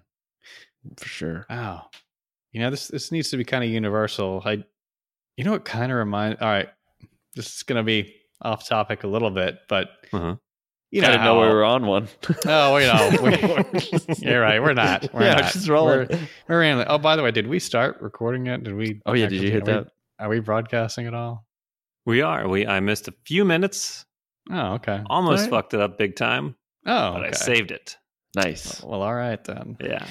for 0.98 1.08
sure. 1.08 1.46
Wow. 1.50 1.90
You 2.52 2.62
know, 2.62 2.70
this 2.70 2.88
this 2.88 3.12
needs 3.12 3.30
to 3.32 3.38
be 3.38 3.44
kind 3.44 3.64
of 3.64 3.70
universal. 3.70 4.42
I 4.46 4.64
you 5.38 5.44
know 5.44 5.52
what 5.52 5.66
kind 5.66 5.92
of 5.92 5.98
reminds 5.98 6.42
all 6.42 6.48
right. 6.48 6.70
This 7.36 7.56
is 7.58 7.64
gonna 7.64 7.84
be 7.84 8.16
off 8.42 8.68
topic 8.68 9.04
a 9.04 9.08
little 9.08 9.32
bit, 9.32 9.60
but 9.68 9.90
Uh-huh. 10.14 10.36
you 10.92 11.02
I 11.02 11.06
know, 11.08 11.12
didn't 11.12 11.24
know 11.26 11.42
we 11.42 11.48
were 11.48 11.64
on 11.66 11.86
one. 11.86 12.08
Oh, 12.46 12.76
we 12.76 12.82
know. 12.86 13.12
We- 13.22 14.16
you're 14.26 14.42
right. 14.42 14.62
We're 14.62 14.74
not. 14.74 15.12
We're 15.14 15.24
yeah, 15.24 15.36
not. 15.42 15.52
just 15.54 15.68
rolling. 15.68 16.08
We're, 16.10 16.20
we're 16.48 16.60
randomly- 16.62 16.86
Oh, 16.88 16.98
by 16.98 17.16
the 17.16 17.24
way, 17.24 17.32
did 17.32 17.48
we 17.48 17.60
start 17.60 17.98
recording 18.02 18.48
it? 18.48 18.64
Did 18.64 18.76
we? 18.76 19.02
oh 19.06 19.14
yeah, 19.14 19.28
did 19.28 19.42
you 19.42 19.52
hit 19.52 19.64
are 19.64 19.66
we- 19.66 19.72
that? 19.84 19.88
Are 20.20 20.30
we 20.30 20.40
broadcasting 20.40 21.08
at 21.08 21.14
all? 21.14 21.46
We 22.06 22.22
are. 22.22 22.48
We 22.48 22.68
I 22.68 22.80
missed 22.80 23.08
a 23.08 23.14
few 23.26 23.46
minutes. 23.46 24.06
Oh, 24.52 24.74
okay. 24.76 25.02
Almost 25.10 25.38
All 25.40 25.44
right. 25.46 25.50
fucked 25.50 25.74
it 25.74 25.80
up 25.82 25.98
big 25.98 26.16
time, 26.16 26.56
Oh, 26.86 27.14
but 27.14 27.26
I 27.26 27.32
saved 27.32 27.72
it. 27.72 27.98
Nice. 28.36 28.84
Well, 28.84 29.02
all 29.02 29.16
right 29.16 29.44
then. 29.44 29.78
Yeah. 29.82 30.06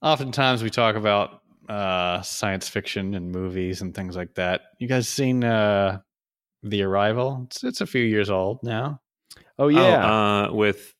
Oftentimes 0.00 0.62
we 0.62 0.70
talk 0.70 0.96
about 0.96 1.40
uh, 1.68 2.22
science 2.22 2.68
fiction 2.68 3.14
and 3.14 3.30
movies 3.30 3.82
and 3.82 3.94
things 3.94 4.16
like 4.16 4.34
that. 4.34 4.62
You 4.78 4.88
guys 4.88 5.08
seen 5.08 5.44
uh, 5.44 6.00
The 6.62 6.82
Arrival? 6.82 7.42
It's, 7.46 7.62
it's 7.62 7.80
a 7.80 7.86
few 7.86 8.02
years 8.02 8.30
old 8.30 8.60
now. 8.62 9.00
Oh 9.58 9.64
Oh, 9.64 9.68
yeah. 9.68 10.46
uh, 10.48 10.52
with 10.52 10.94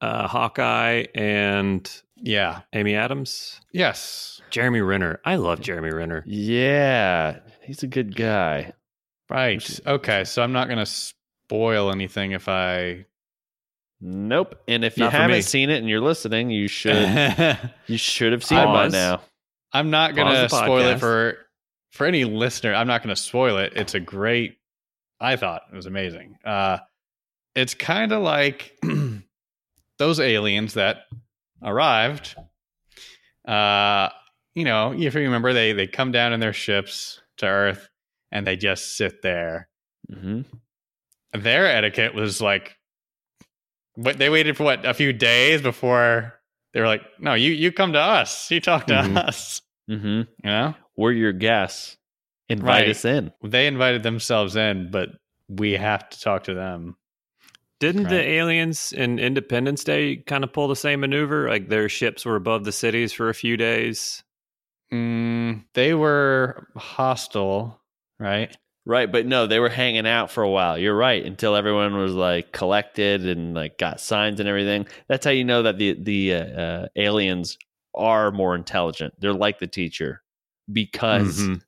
uh, 0.00 0.26
Hawkeye 0.28 1.04
and 1.14 1.88
Yeah. 2.16 2.62
Amy 2.72 2.94
Adams. 2.94 3.60
Yes. 3.72 4.40
Jeremy 4.50 4.80
Renner. 4.80 5.20
I 5.24 5.36
love 5.36 5.60
Jeremy 5.60 5.90
Renner. 5.90 6.24
yeah, 6.26 7.40
he's 7.62 7.82
a 7.82 7.86
good 7.86 8.16
guy. 8.16 8.72
Right. 9.30 9.80
Okay. 9.86 10.24
So 10.24 10.42
I'm 10.42 10.52
not 10.52 10.68
going 10.68 10.78
to 10.78 10.86
spoil 10.86 11.90
anything 11.90 12.32
if 12.32 12.48
I. 12.48 13.04
Nope. 14.00 14.54
And 14.68 14.84
if 14.84 14.96
you 14.96 15.04
Not 15.04 15.12
for 15.12 15.18
me. 15.18 15.22
haven't 15.22 15.42
seen 15.42 15.70
it 15.70 15.78
and 15.78 15.88
you're 15.88 16.00
listening, 16.00 16.50
you 16.50 16.68
should 16.68 17.58
you 17.86 17.98
should 17.98 18.32
have 18.32 18.44
seen 18.44 18.58
it 18.58 18.66
by 18.66 18.88
now. 18.88 19.22
I'm 19.72 19.90
not 19.90 20.14
going 20.14 20.28
to 20.28 20.40
Pause 20.48 20.50
the 20.50 20.64
spoil 20.64 20.86
it 20.88 21.00
for 21.00 21.38
for 21.90 22.06
any 22.06 22.24
listener. 22.24 22.74
I'm 22.74 22.86
not 22.86 23.02
going 23.02 23.14
to 23.14 23.20
spoil 23.20 23.58
it. 23.58 23.72
It's 23.76 23.94
a 23.94 24.00
great. 24.00 24.56
I 25.20 25.36
thought 25.36 25.62
it 25.72 25.76
was 25.76 25.86
amazing. 25.86 26.38
Uh, 26.44 26.78
it's 27.56 27.74
kind 27.74 28.12
of 28.12 28.22
like 28.22 28.78
those 29.98 30.20
aliens 30.20 30.74
that 30.74 30.98
arrived. 31.62 32.36
Uh, 33.46 34.10
you 34.54 34.64
know, 34.64 34.92
if 34.92 35.14
you 35.14 35.22
remember, 35.22 35.52
they 35.52 35.72
they 35.72 35.86
come 35.88 36.12
down 36.12 36.32
in 36.32 36.38
their 36.40 36.52
ships 36.52 37.20
to 37.38 37.46
Earth 37.46 37.88
and 38.30 38.46
they 38.46 38.56
just 38.56 38.96
sit 38.96 39.22
there. 39.22 39.68
hmm 40.12 40.42
Their 41.32 41.66
etiquette 41.66 42.14
was 42.14 42.40
like, 42.40 42.76
what 43.94 44.18
they 44.18 44.30
waited 44.30 44.56
for 44.56 44.64
what 44.64 44.84
a 44.86 44.94
few 44.94 45.12
days 45.12 45.60
before 45.60 46.34
they 46.72 46.80
were 46.80 46.86
like, 46.86 47.02
no, 47.18 47.34
you 47.34 47.52
you 47.52 47.72
come 47.72 47.92
to 47.94 48.00
us, 48.00 48.50
you 48.50 48.60
talk 48.60 48.86
to 48.86 48.94
Mhm. 48.94 49.16
us. 49.16 49.62
hmm 49.88 49.96
You 49.96 50.26
know, 50.44 50.74
We're 50.96 51.12
your 51.12 51.32
guests. 51.32 51.96
Invite 52.48 52.86
Right. 52.86 52.88
us 52.88 53.04
in. 53.04 53.32
they 53.42 53.66
invited 53.66 54.02
themselves 54.02 54.56
in, 54.56 54.90
but 54.90 55.10
we 55.48 55.72
have 55.72 56.08
to 56.08 56.20
talk 56.20 56.44
to 56.44 56.54
them. 56.54 56.96
Didn't 57.80 58.08
the 58.08 58.20
aliens 58.20 58.92
in 58.92 59.18
Independence 59.18 59.84
Day 59.84 60.16
kind 60.16 60.42
of 60.42 60.52
pull 60.52 60.66
the 60.66 60.74
same 60.74 61.00
maneuver? 61.00 61.48
Like 61.48 61.68
their 61.68 61.88
ships 61.88 62.24
were 62.24 62.36
above 62.36 62.64
the 62.64 62.72
cities 62.72 63.12
for 63.12 63.28
a 63.28 63.34
few 63.34 63.56
days. 63.56 64.24
Mm, 64.92 65.64
they 65.74 65.94
were 65.94 66.66
hostile, 66.76 67.77
right? 68.18 68.56
Right, 68.86 69.10
but 69.10 69.26
no, 69.26 69.46
they 69.46 69.60
were 69.60 69.68
hanging 69.68 70.06
out 70.06 70.30
for 70.30 70.42
a 70.42 70.48
while. 70.48 70.78
You're 70.78 70.96
right, 70.96 71.22
until 71.24 71.54
everyone 71.54 71.96
was 71.98 72.14
like 72.14 72.52
collected 72.52 73.26
and 73.26 73.52
like 73.54 73.76
got 73.76 74.00
signs 74.00 74.40
and 74.40 74.48
everything. 74.48 74.86
That's 75.08 75.26
how 75.26 75.30
you 75.30 75.44
know 75.44 75.62
that 75.64 75.76
the 75.76 75.92
the 76.00 76.34
uh, 76.34 76.38
uh, 76.38 76.88
aliens 76.96 77.58
are 77.94 78.30
more 78.30 78.54
intelligent. 78.54 79.12
They're 79.18 79.34
like 79.34 79.58
the 79.58 79.66
teacher 79.66 80.22
because 80.72 81.38
Mhm. 81.40 81.60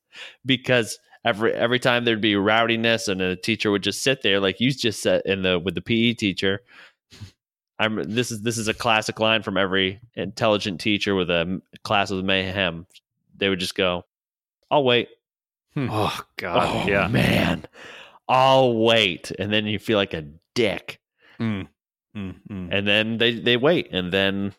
because 0.47 0.99
every 1.25 1.53
every 1.53 1.79
time 1.79 2.05
there'd 2.07 2.23
be 2.23 2.37
rowdiness 2.37 3.07
and 3.09 3.21
a 3.21 3.37
teacher 3.37 3.71
would 3.71 3.83
just 3.83 4.03
sit 4.03 4.23
there 4.23 4.41
like 4.41 4.59
you 4.59 4.71
just 4.73 5.03
said 5.03 5.21
in 5.27 5.43
the 5.43 5.59
with 5.59 5.75
the 5.75 5.83
PE 5.83 6.15
teacher. 6.15 6.61
I'm 7.79 7.97
this 8.15 8.31
is 8.31 8.43
this 8.43 8.57
is 8.59 8.69
a 8.69 8.75
classic 8.75 9.21
line 9.21 9.43
from 9.43 9.57
every 9.57 10.01
intelligent 10.15 10.81
teacher 10.81 11.15
with 11.15 11.29
a 11.31 11.61
class 11.83 12.11
with 12.11 12.25
mayhem. 12.25 12.87
They 13.37 13.49
would 13.49 13.61
just 13.61 13.75
go, 13.75 14.05
"I'll 14.71 14.85
wait." 14.85 15.09
Oh 15.77 16.21
God, 16.37 16.85
oh 16.87 16.89
yeah. 16.91 17.07
man, 17.09 17.65
I'll 18.29 18.75
wait, 18.77 19.31
and 19.39 19.53
then 19.53 19.67
you 19.67 19.79
feel 19.79 19.97
like 19.99 20.15
a 20.15 20.25
dick, 20.55 21.01
Mm. 21.39 21.69
Mm, 22.17 22.35
mm. 22.51 22.69
and 22.73 22.87
then 22.89 23.19
they 23.19 23.35
they 23.39 23.57
wait, 23.57 23.89
and 23.93 24.13
then 24.13 24.53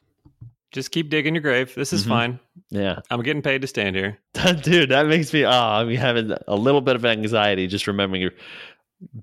Just 0.71 0.91
keep 0.91 1.09
digging 1.09 1.35
your 1.35 1.41
grave. 1.41 1.75
This 1.75 1.91
is 1.91 2.05
Mhm. 2.05 2.07
fine. 2.07 2.39
yeah, 2.69 2.99
I'm 3.09 3.21
getting 3.23 3.41
paid 3.41 3.61
to 3.61 3.67
stand 3.67 3.93
here. 3.95 4.17
dude, 4.63 4.89
that 4.89 5.05
makes 5.07 5.33
me 5.33 5.43
oh, 5.43 5.49
I'm 5.51 5.89
having 5.95 6.31
a 6.47 6.55
little 6.55 6.79
bit 6.81 6.95
of 6.95 7.05
anxiety 7.05 7.67
just 7.67 7.87
remembering 7.87 8.21
you're 8.21 8.31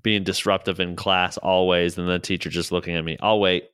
being 0.03 0.23
disruptive 0.23 0.79
in 0.79 0.95
class 0.95 1.37
always, 1.37 1.97
and 1.97 2.07
the 2.07 2.19
teacher 2.19 2.49
just 2.51 2.71
looking 2.71 2.95
at 2.95 3.03
me. 3.03 3.17
I'll 3.19 3.39
wait. 3.39 3.65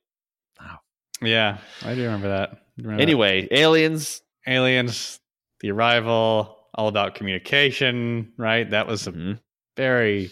Yeah, 1.22 1.58
I 1.84 1.94
do 1.94 2.02
remember 2.04 2.28
that. 2.28 2.58
Remember 2.76 2.96
that. 2.98 3.02
Anyway, 3.02 3.48
aliens. 3.50 4.22
aliens, 4.46 5.18
the 5.60 5.70
arrival, 5.70 6.55
all 6.76 6.88
about 6.88 7.14
communication, 7.14 8.32
right? 8.36 8.68
That 8.70 8.86
was 8.86 9.06
a 9.06 9.12
Mhm. 9.12 9.40
very, 9.76 10.30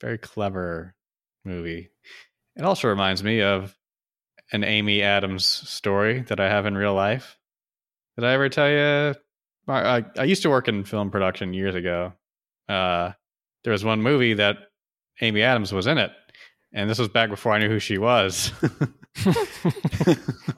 very 0.00 0.18
clever 0.18 0.94
movie. 1.44 1.90
It 2.56 2.62
also 2.64 2.88
reminds 2.88 3.24
me 3.24 3.40
of 3.42 3.74
an 4.52 4.64
Amy 4.64 5.02
Adams 5.02 5.44
story 5.46 6.20
that 6.22 6.40
I 6.40 6.48
have 6.48 6.66
in 6.66 6.76
real 6.76 6.94
life. 6.94 7.38
Did 8.16 8.24
I 8.26 8.32
ever 8.32 8.48
tell 8.48 8.68
you? 8.68 9.14
I, 9.68 9.98
I, 9.98 10.04
I 10.18 10.24
used 10.24 10.42
to 10.42 10.50
work 10.50 10.68
in 10.68 10.84
film 10.84 11.10
production 11.10 11.54
years 11.54 11.74
ago. 11.74 12.12
Uh, 12.68 13.12
there 13.64 13.72
was 13.72 13.84
one 13.84 14.02
movie 14.02 14.34
that 14.34 14.56
Amy 15.20 15.42
Adams 15.42 15.72
was 15.72 15.86
in 15.86 15.98
it, 15.98 16.10
and 16.72 16.90
this 16.90 16.98
was 16.98 17.08
back 17.08 17.30
before 17.30 17.52
I 17.52 17.58
knew 17.58 17.68
who 17.68 17.78
she 17.78 17.98
was. 17.98 18.52
Oh, 19.24 19.36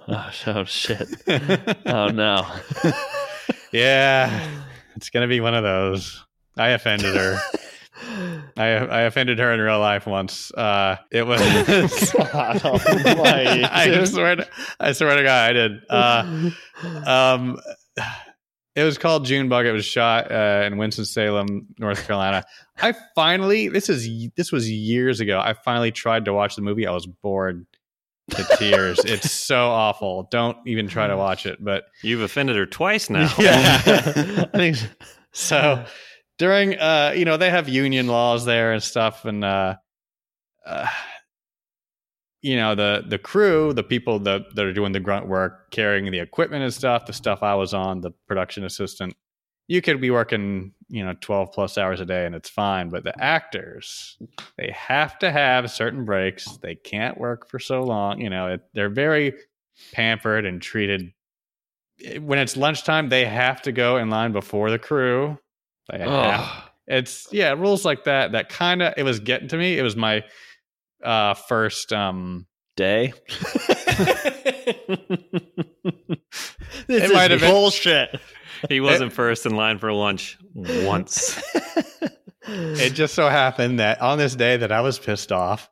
oh 0.46 0.64
shit! 0.64 1.08
Oh 1.86 2.08
no! 2.08 2.46
yeah, 3.72 4.46
it's 4.96 5.10
gonna 5.10 5.28
be 5.28 5.40
one 5.40 5.54
of 5.54 5.62
those. 5.62 6.24
I 6.56 6.68
offended 6.68 7.16
her. 7.16 7.38
I 8.56 8.66
I 8.66 9.00
offended 9.02 9.38
her 9.38 9.52
in 9.52 9.60
real 9.60 9.78
life 9.78 10.06
once. 10.06 10.52
Uh, 10.52 10.96
it 11.10 11.26
was. 11.26 11.40
God 12.32 12.64
almighty, 12.64 13.64
I 13.64 14.04
swear. 14.04 14.36
To, 14.36 14.48
I 14.80 14.92
swear 14.92 15.16
to 15.16 15.22
God, 15.22 15.50
I 15.50 15.52
did. 15.52 15.72
Uh, 15.88 16.50
um, 17.06 17.60
it 18.74 18.84
was 18.84 18.98
called 18.98 19.26
June 19.26 19.48
Bug. 19.48 19.66
It 19.66 19.72
was 19.72 19.84
shot 19.84 20.32
uh, 20.32 20.64
in 20.66 20.78
Winston 20.78 21.04
Salem, 21.04 21.66
North 21.78 22.06
Carolina. 22.06 22.44
I 22.80 22.94
finally. 23.14 23.68
This 23.68 23.88
is 23.88 24.30
this 24.36 24.50
was 24.50 24.70
years 24.70 25.20
ago. 25.20 25.40
I 25.40 25.52
finally 25.52 25.92
tried 25.92 26.24
to 26.24 26.32
watch 26.32 26.56
the 26.56 26.62
movie. 26.62 26.86
I 26.86 26.92
was 26.92 27.06
bored 27.06 27.66
to 28.30 28.56
tears. 28.58 29.00
it's 29.04 29.30
so 29.30 29.68
awful. 29.68 30.28
Don't 30.30 30.56
even 30.66 30.88
try 30.88 31.06
to 31.06 31.16
watch 31.16 31.46
it. 31.46 31.62
But 31.62 31.84
You've 32.02 32.22
offended 32.22 32.56
her 32.56 32.66
twice 32.66 33.10
now. 33.10 33.32
yeah, 33.38 33.82
I 34.54 34.56
think 34.56 34.76
so 35.32 35.84
during 36.38 36.78
uh 36.78 37.12
you 37.16 37.24
know 37.24 37.36
they 37.36 37.50
have 37.50 37.68
union 37.68 38.06
laws 38.06 38.44
there 38.44 38.72
and 38.72 38.82
stuff 38.82 39.24
and 39.24 39.44
uh, 39.44 39.76
uh 40.66 40.86
you 42.40 42.56
know 42.56 42.74
the 42.74 43.04
the 43.06 43.18
crew 43.18 43.72
the 43.72 43.82
people 43.82 44.18
that, 44.18 44.42
that 44.54 44.64
are 44.64 44.72
doing 44.72 44.92
the 44.92 45.00
grunt 45.00 45.28
work 45.28 45.70
carrying 45.70 46.10
the 46.10 46.18
equipment 46.18 46.62
and 46.64 46.74
stuff 46.74 47.06
the 47.06 47.12
stuff 47.12 47.42
i 47.42 47.54
was 47.54 47.72
on 47.72 48.00
the 48.00 48.10
production 48.26 48.64
assistant 48.64 49.14
you 49.68 49.80
could 49.82 50.00
be 50.00 50.10
working 50.10 50.72
you 50.88 51.04
know 51.04 51.14
12 51.20 51.52
plus 51.52 51.78
hours 51.78 52.00
a 52.00 52.04
day 52.04 52.26
and 52.26 52.34
it's 52.34 52.50
fine 52.50 52.90
but 52.90 53.04
the 53.04 53.22
actors 53.22 54.18
they 54.58 54.70
have 54.76 55.18
to 55.18 55.30
have 55.30 55.70
certain 55.70 56.04
breaks 56.04 56.56
they 56.58 56.74
can't 56.74 57.16
work 57.18 57.48
for 57.48 57.58
so 57.58 57.82
long 57.82 58.20
you 58.20 58.28
know 58.28 58.48
it, 58.48 58.60
they're 58.74 58.90
very 58.90 59.32
pampered 59.92 60.44
and 60.44 60.60
treated 60.60 61.12
when 62.20 62.38
it's 62.40 62.56
lunchtime, 62.56 63.10
they 63.10 63.24
have 63.24 63.62
to 63.62 63.70
go 63.70 63.96
in 63.96 64.10
line 64.10 64.32
before 64.32 64.70
the 64.70 64.78
crew. 64.78 65.38
They 65.88 65.98
have 66.00 66.64
it's 66.88 67.28
yeah 67.30 67.52
rules 67.52 67.84
like 67.84 68.04
that 68.04 68.32
that 68.32 68.48
kind 68.48 68.82
of 68.82 68.94
it 68.96 69.04
was 69.04 69.20
getting 69.20 69.46
to 69.48 69.56
me 69.56 69.78
it 69.78 69.82
was 69.82 69.94
my 69.94 70.24
uh 71.04 71.34
first 71.34 71.92
um 71.92 72.46
day. 72.76 73.12
this 73.28 75.04
It 76.88 77.02
is 77.04 77.12
might 77.12 77.30
have 77.30 77.40
been- 77.40 77.50
bullshit. 77.50 78.18
He 78.68 78.80
wasn't 78.80 79.12
first 79.12 79.46
in 79.46 79.56
line 79.56 79.78
for 79.78 79.92
lunch 79.92 80.38
once. 80.54 81.42
it 82.44 82.90
just 82.90 83.14
so 83.14 83.28
happened 83.28 83.78
that 83.78 84.00
on 84.00 84.18
this 84.18 84.34
day 84.34 84.56
that 84.56 84.72
i 84.72 84.80
was 84.80 84.98
pissed 84.98 85.30
off 85.30 85.70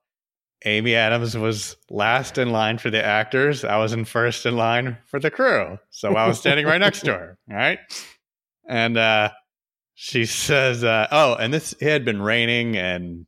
amy 0.64 0.94
adams 0.94 1.36
was 1.36 1.76
last 1.90 2.38
in 2.38 2.50
line 2.50 2.78
for 2.78 2.90
the 2.90 3.02
actors. 3.02 3.64
I 3.64 3.78
was 3.78 3.92
in 3.92 4.04
first 4.04 4.46
in 4.46 4.56
line 4.56 4.98
for 5.06 5.18
the 5.18 5.30
crew. 5.30 5.78
So 5.90 6.14
i 6.14 6.26
was 6.26 6.38
standing 6.38 6.66
right 6.66 6.80
next 6.80 7.00
to 7.00 7.12
her 7.12 7.38
all 7.50 7.56
right? 7.56 7.78
And 8.68 8.96
uh 8.96 9.30
she 9.94 10.26
says 10.26 10.84
uh 10.84 11.08
oh 11.10 11.34
and 11.34 11.52
this 11.52 11.72
it 11.80 11.90
had 11.90 12.04
been 12.04 12.22
raining 12.22 12.76
and 12.76 13.26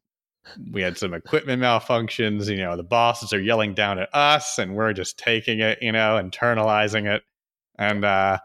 we 0.70 0.83
had 0.83 0.98
some 0.98 1.14
equipment 1.14 1.62
malfunctions. 1.62 2.48
You 2.48 2.59
know 2.59 2.77
the 2.77 2.83
bosses 2.83 3.33
are 3.33 3.40
yelling 3.40 3.75
down 3.75 3.98
at 3.98 4.14
us 4.14 4.59
and 4.59 4.75
we're 4.75 4.92
just 4.92 5.18
taking 5.18 5.61
it 5.61 5.79
you 5.81 5.92
know 5.92 6.20
internalizing 6.22 7.12
it. 7.12 7.22
And 7.79 8.05
uh 8.05 8.38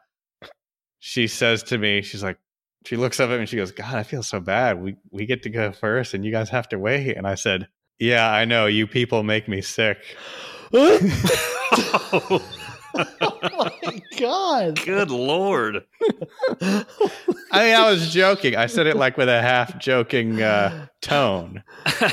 she 1.00 1.28
says 1.28 1.64
to 1.64 1.78
me 1.78 2.02
she's 2.02 2.24
like 2.24 2.38
she 2.86 2.96
looks 2.96 3.20
up 3.20 3.30
at 3.30 3.34
me 3.34 3.40
and 3.40 3.50
she 3.50 3.56
goes 3.58 3.72
god 3.72 3.96
i 3.96 4.04
feel 4.04 4.24
so 4.24 4.40
bad. 4.40 4.82
We 4.82 4.96
we 5.12 5.26
get 5.26 5.44
to 5.44 5.50
go 5.50 5.72
first 5.72 6.14
and 6.14 6.24
you 6.26 6.32
guys 6.32 6.50
have 6.50 6.68
to 6.70 6.80
wait. 6.80 7.16
And 7.18 7.28
i 7.28 7.36
said 7.36 7.68
yeah 8.00 8.32
i 8.32 8.46
know. 8.46 8.66
You 8.68 8.88
people 8.88 9.24
make 9.24 9.48
me 9.48 9.62
sick. 9.62 9.98
Oh 13.20 13.38
my 13.42 14.02
god. 14.18 14.84
Good 14.84 15.12
lord. 15.12 15.84
i 16.62 16.84
mean 17.64 17.76
i 17.76 17.90
was 17.92 18.12
joking. 18.12 18.56
I 18.56 18.66
said 18.66 18.88
it 18.88 18.96
like 18.98 19.18
with 19.18 19.30
a 19.30 19.42
half 19.42 19.78
joking 19.78 20.42
uh 20.42 20.88
tone. 21.02 21.64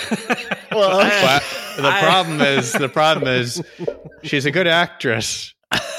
Well, 0.72 0.98
but 0.98 1.42
the 1.80 1.88
I- 1.88 2.00
problem 2.00 2.40
is 2.40 2.72
the 2.72 2.88
problem 2.88 3.28
is 3.28 3.62
she's 4.24 4.44
a 4.44 4.50
good 4.50 4.66
actress. 4.66 5.54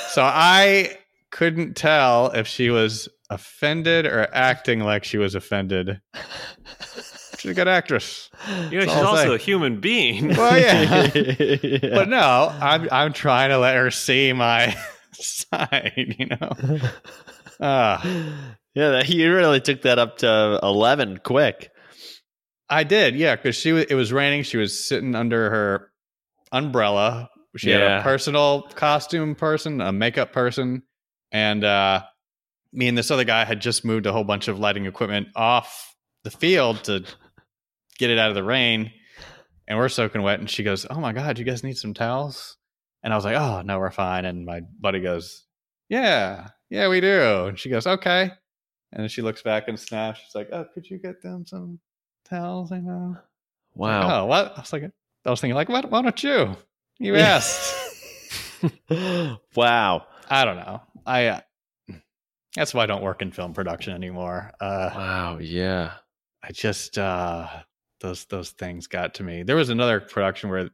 So 0.09 0.21
i 0.21 0.97
couldn't 1.35 1.75
tell 1.75 2.27
if 2.31 2.47
she 2.47 2.69
was 2.69 3.09
offended 3.29 4.05
or 4.05 4.25
acting 4.33 4.79
like 4.79 5.03
she 5.03 5.17
was 5.17 5.35
offended 5.35 5.99
she's 7.37 7.51
a 7.51 7.53
good 7.53 7.67
actress 7.67 8.29
You 8.69 8.79
know, 8.79 8.85
That's 8.85 8.93
she's 8.93 9.03
also 9.03 9.27
say. 9.29 9.35
a 9.35 9.37
human 9.37 9.81
being. 9.81 10.29
well 10.29 10.57
yeah 10.57 11.09
Yeah. 11.13 11.77
but 11.93 12.07
no 12.07 12.55
i'm 12.61 12.87
i'm 12.89 13.11
trying 13.11 13.49
to 13.49 13.57
let 13.57 13.75
her 13.75 13.91
see 13.91 14.31
my 14.31 14.73
side 15.13 16.15
you 16.17 16.27
know 16.27 16.79
uh, 17.59 17.99
yeah, 18.73 18.89
that, 18.91 19.09
you 19.09 19.33
really 19.33 19.59
took 19.59 19.81
that 19.81 19.99
up 19.99 20.19
to 20.19 20.59
eleven 20.63 21.17
quick. 21.23 21.69
i 22.69 22.85
did 22.85 23.13
yeah 23.15 23.35
because 23.35 23.57
she 23.57 23.73
was 23.73 23.83
it 23.89 23.95
was 23.95 24.13
raining 24.13 24.43
she 24.43 24.55
was 24.57 24.87
sitting 24.87 25.15
under 25.15 25.49
her 25.49 25.91
umbrella 26.53 27.29
she 27.57 27.71
had 27.71 27.81
a 27.81 28.01
personal 28.03 28.61
costume 28.75 29.35
person 29.35 29.81
a 29.81 29.91
makeup 29.91 30.31
person 30.31 30.81
and 31.35 31.65
uh 31.65 32.01
me 32.71 32.87
and 32.87 32.97
this 32.97 33.11
other 33.11 33.25
guy 33.25 33.43
had 33.43 33.59
just 33.59 33.83
moved 33.83 34.05
a 34.05 34.13
whole 34.13 34.23
bunch 34.23 34.47
of 34.47 34.57
lighting 34.57 34.85
equipment 34.85 35.27
off 35.35 35.93
the 36.23 36.31
field 36.31 36.81
to 36.85 37.03
get 37.99 38.09
it 38.09 38.17
out 38.17 38.29
of 38.29 38.35
the 38.35 38.43
rain. 38.43 38.91
And 39.67 39.77
we're 39.77 39.89
soaking 39.89 40.21
wet. 40.21 40.39
And 40.39 40.49
she 40.49 40.63
goes 40.63 40.85
oh 40.89 40.99
my 40.99 41.11
god 41.11 41.37
you 41.37 41.43
guys 41.43 41.63
need 41.63 41.77
some 41.77 41.93
towels? 41.93 42.57
And 43.03 43.11
i 43.13 43.17
was 43.17 43.25
like 43.25 43.35
oh 43.35 43.61
no 43.61 43.79
we're 43.79 43.91
fine. 43.91 44.23
And 44.23 44.45
my 44.45 44.61
buddy 44.79 45.01
goes 45.01 45.43
yeah 45.89 46.47
yeah 46.69 46.87
we 46.87 47.01
do. 47.01 47.47
And 47.47 47.59
she 47.59 47.69
goes 47.69 47.85
okay. 47.85 48.31
And 48.93 49.01
then 49.01 49.09
she 49.09 49.21
looks 49.21 49.41
back 49.41 49.67
and 49.67 49.77
snaps. 49.77 50.21
She's 50.21 50.35
like 50.35 50.49
oh 50.53 50.65
could 50.73 50.89
you 50.89 50.99
get 50.99 51.21
them 51.21 51.45
some 51.45 51.79
towels 52.23 52.71
you 52.71 52.81
know? 52.81 53.17
Wow. 53.73 54.21
oh 54.21 54.25
what? 54.25 54.53
I 54.55 54.61
was 54.61 54.71
like 54.71 54.83
i 55.25 55.29
was 55.29 55.41
thinking 55.41 55.55
like 55.55 55.67
what 55.67 55.91
why 55.91 56.01
don't 56.01 56.23
you? 56.23 56.55
You 56.97 57.15
asked. 57.17 57.73
Wow. 59.55 60.07
i 60.29 60.43
don't 60.43 60.55
know 60.55 60.81
i 61.05 61.25
uh, 61.27 61.39
that's 62.55 62.73
why 62.73 62.83
i 62.83 62.85
don't 62.85 63.03
work 63.03 63.21
in 63.21 63.31
film 63.31 63.53
production 63.53 63.93
anymore 63.93 64.51
uh 64.59 64.89
Wow. 64.93 65.37
Yeah. 65.41 65.93
I 66.43 66.51
just 66.51 66.97
uh 66.97 67.47
those 68.01 68.25
those 68.25 68.51
things 68.51 68.85
got 68.87 69.15
to 69.15 69.23
me. 69.23 69.41
There 69.43 69.55
was 69.55 69.69
another 69.69 69.99
production 69.99 70.49
where 70.49 70.69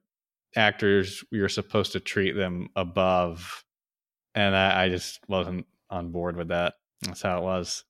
actors 0.55 1.23
we 1.31 1.39
were 1.39 1.47
supposed 1.49 1.93
to 1.93 1.99
treat 2.01 2.33
them 2.33 2.67
above 2.75 3.63
and 4.35 4.55
I, 4.55 4.83
I 4.85 4.89
just 4.89 5.19
wasn't 5.29 5.65
on 5.89 6.11
board 6.11 6.35
with 6.35 6.49
that. 6.49 6.73
That's 7.01 7.21
how 7.21 7.37
it 7.37 7.43
was. 7.43 7.83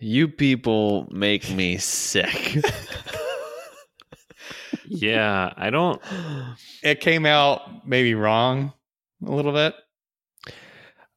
You 0.00 0.28
people 0.28 1.06
make 1.10 1.50
me 1.50 1.76
sick. 1.78 2.56
yeah, 4.86 5.52
I 5.56 5.70
don't. 5.70 6.00
It 6.82 7.00
came 7.00 7.26
out 7.26 7.86
maybe 7.86 8.14
wrong 8.14 8.72
a 9.26 9.30
little 9.30 9.52
bit. 9.52 9.74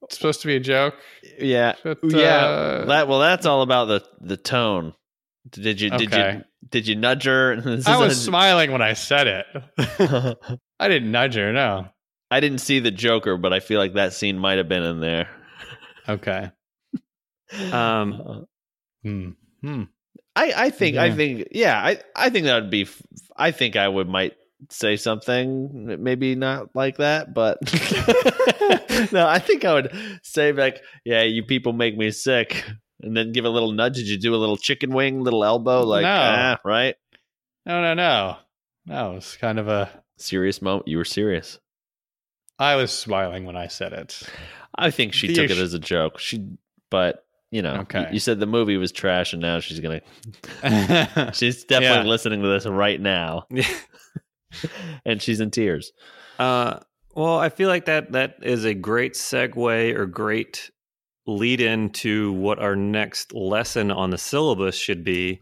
It's 0.03 0.17
supposed 0.17 0.41
to 0.41 0.47
be 0.47 0.55
a 0.55 0.59
joke. 0.59 0.95
yeah. 1.39 1.73
But, 1.83 1.99
yeah. 2.03 2.35
uh, 2.45 2.85
that 2.85 3.07
well, 3.07 3.19
that's 3.19 3.45
all 3.45 3.61
about 3.61 3.85
the 3.85 4.03
the 4.21 4.37
tone. 4.37 4.93
Did 5.49 5.81
you 5.81 5.89
did 5.89 6.13
Okay. 6.13 6.35
you 6.37 6.43
did 6.69 6.87
you 6.87 6.95
nudge 6.95 7.25
her? 7.25 7.53
I 7.85 7.97
was 7.97 8.13
a- 8.13 8.15
smiling 8.15 8.71
when 8.71 8.81
I 8.81 8.93
said 8.93 9.27
it. 9.27 9.45
I 10.79 10.87
didn't 10.87 11.11
nudge 11.11 11.35
her, 11.35 11.51
no. 11.53 11.87
I 12.31 12.39
didn't 12.39 12.59
see 12.59 12.79
the 12.79 12.91
Joker, 12.91 13.37
but 13.37 13.53
I 13.53 13.59
feel 13.59 13.79
like 13.79 13.93
that 13.93 14.13
scene 14.13 14.39
might 14.39 14.57
have 14.57 14.67
been 14.69 14.83
in 14.83 14.99
there. 14.99 15.29
Okay. 16.09 16.51
Um, 17.71 18.47
Hmm. 19.03 19.29
Hmm. 19.61 19.83
I, 20.35 20.53
I 20.55 20.69
think 20.71 20.97
I 20.97 21.11
think 21.13 21.49
yeah 21.51 21.77
I, 21.79 21.99
I 22.15 22.29
think 22.31 22.45
that 22.45 22.55
would 22.61 22.71
be 22.71 22.87
I 23.37 23.51
think 23.51 23.75
I 23.75 23.87
would 23.87 24.07
might 24.09 24.33
say 24.69 24.95
something 24.95 25.97
maybe 26.03 26.35
not 26.35 26.67
like 26.75 26.97
that 26.97 27.33
but 27.33 27.57
no 29.11 29.27
I 29.27 29.39
think 29.39 29.65
I 29.65 29.73
would 29.73 30.19
say 30.23 30.51
like 30.51 30.81
yeah 31.05 31.23
you 31.23 31.43
people 31.43 31.73
make 31.73 31.97
me 31.97 32.11
sick 32.11 32.63
and 33.01 33.15
then 33.17 33.31
give 33.31 33.45
a 33.45 33.49
little 33.49 33.71
nudge 33.71 33.95
did 33.95 34.07
you 34.07 34.17
do 34.17 34.35
a 34.35 34.37
little 34.37 34.57
chicken 34.57 34.93
wing 34.93 35.21
little 35.21 35.43
elbow 35.43 35.83
like 35.85 36.03
No. 36.03 36.09
ah 36.11 36.59
right 36.63 36.95
No, 37.65 37.81
no, 37.81 37.93
no. 37.93 38.37
No, 38.85 39.11
it 39.11 39.15
was 39.15 39.37
kind 39.37 39.59
of 39.59 39.67
a 39.67 39.89
serious 40.17 40.61
moment 40.61 40.87
you 40.87 40.97
were 40.97 41.05
serious 41.05 41.59
I 42.59 42.75
was 42.75 42.91
smiling 42.91 43.45
when 43.45 43.55
I 43.57 43.65
said 43.67 43.93
it. 43.93 44.21
I 44.77 44.91
think 44.91 45.13
she 45.13 45.27
The 45.27 45.33
took 45.35 45.49
it 45.49 45.57
as 45.57 45.73
a 45.73 45.79
joke 45.79 46.19
she 46.19 46.45
but 46.89 47.25
you 47.51 47.61
know 47.61 47.77
Okay. 47.81 48.01
you, 48.01 48.05
you 48.13 48.19
said 48.19 48.39
the 48.39 48.45
movie 48.45 48.77
was 48.77 48.91
trash 48.91 49.33
and 49.33 49.41
now 49.41 49.59
she's 49.59 49.79
gonna 49.79 50.01
she's 51.33 51.63
definitely 51.65 51.97
Yeah. 52.05 52.09
listening 52.09 52.41
to 52.41 52.47
this 52.47 52.65
right 52.65 52.99
now 53.01 53.45
and 55.05 55.21
she's 55.21 55.39
in 55.39 55.51
tears 55.51 55.91
Uh, 56.39 56.79
well, 57.15 57.37
I 57.37 57.49
feel 57.49 57.69
like 57.69 57.85
that 57.85 58.13
that 58.13 58.37
is 58.41 58.65
a 58.65 58.73
great 58.73 59.13
segue 59.13 59.95
or 59.95 60.05
great 60.05 60.71
lead 61.27 61.61
into 61.61 62.33
what 62.33 62.59
our 62.59 62.75
next 62.75 63.33
lesson 63.33 63.91
on 63.91 64.09
the 64.09 64.17
syllabus 64.17 64.75
should 64.75 65.03
be 65.03 65.39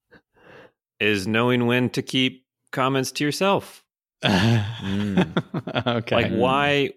is 1.00 1.26
knowing 1.26 1.66
when 1.66 1.88
to 1.90 2.02
keep 2.02 2.44
comments 2.72 3.12
to 3.12 3.24
yourself. 3.24 3.84
Mm. 4.24 5.86
okay. 5.86 6.14
Like 6.14 6.32
why 6.32 6.90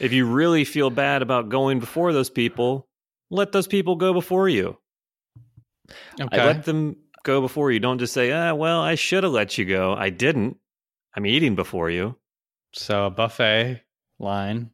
if 0.00 0.12
you 0.12 0.26
really 0.26 0.64
feel 0.64 0.90
bad 0.90 1.22
about 1.22 1.48
going 1.50 1.78
before 1.78 2.12
those 2.12 2.30
people, 2.30 2.88
let 3.30 3.52
those 3.52 3.66
people 3.66 3.96
go 3.96 4.12
before 4.12 4.48
you. 4.48 4.78
okay. 6.20 6.40
I 6.40 6.46
let 6.46 6.64
them 6.64 6.96
go 7.24 7.40
before 7.40 7.70
you. 7.70 7.80
Don't 7.80 7.98
just 7.98 8.12
say, 8.12 8.32
"Ah, 8.32 8.54
well, 8.54 8.80
I 8.80 8.94
should 8.94 9.24
have 9.24 9.32
let 9.32 9.58
you 9.58 9.64
go. 9.64 9.94
I 9.94 10.10
didn't. 10.10 10.56
I'm 11.14 11.26
eating 11.26 11.54
before 11.54 11.90
you." 11.90 12.16
so 12.72 13.06
a 13.06 13.10
buffet 13.10 13.82
line. 14.18 14.70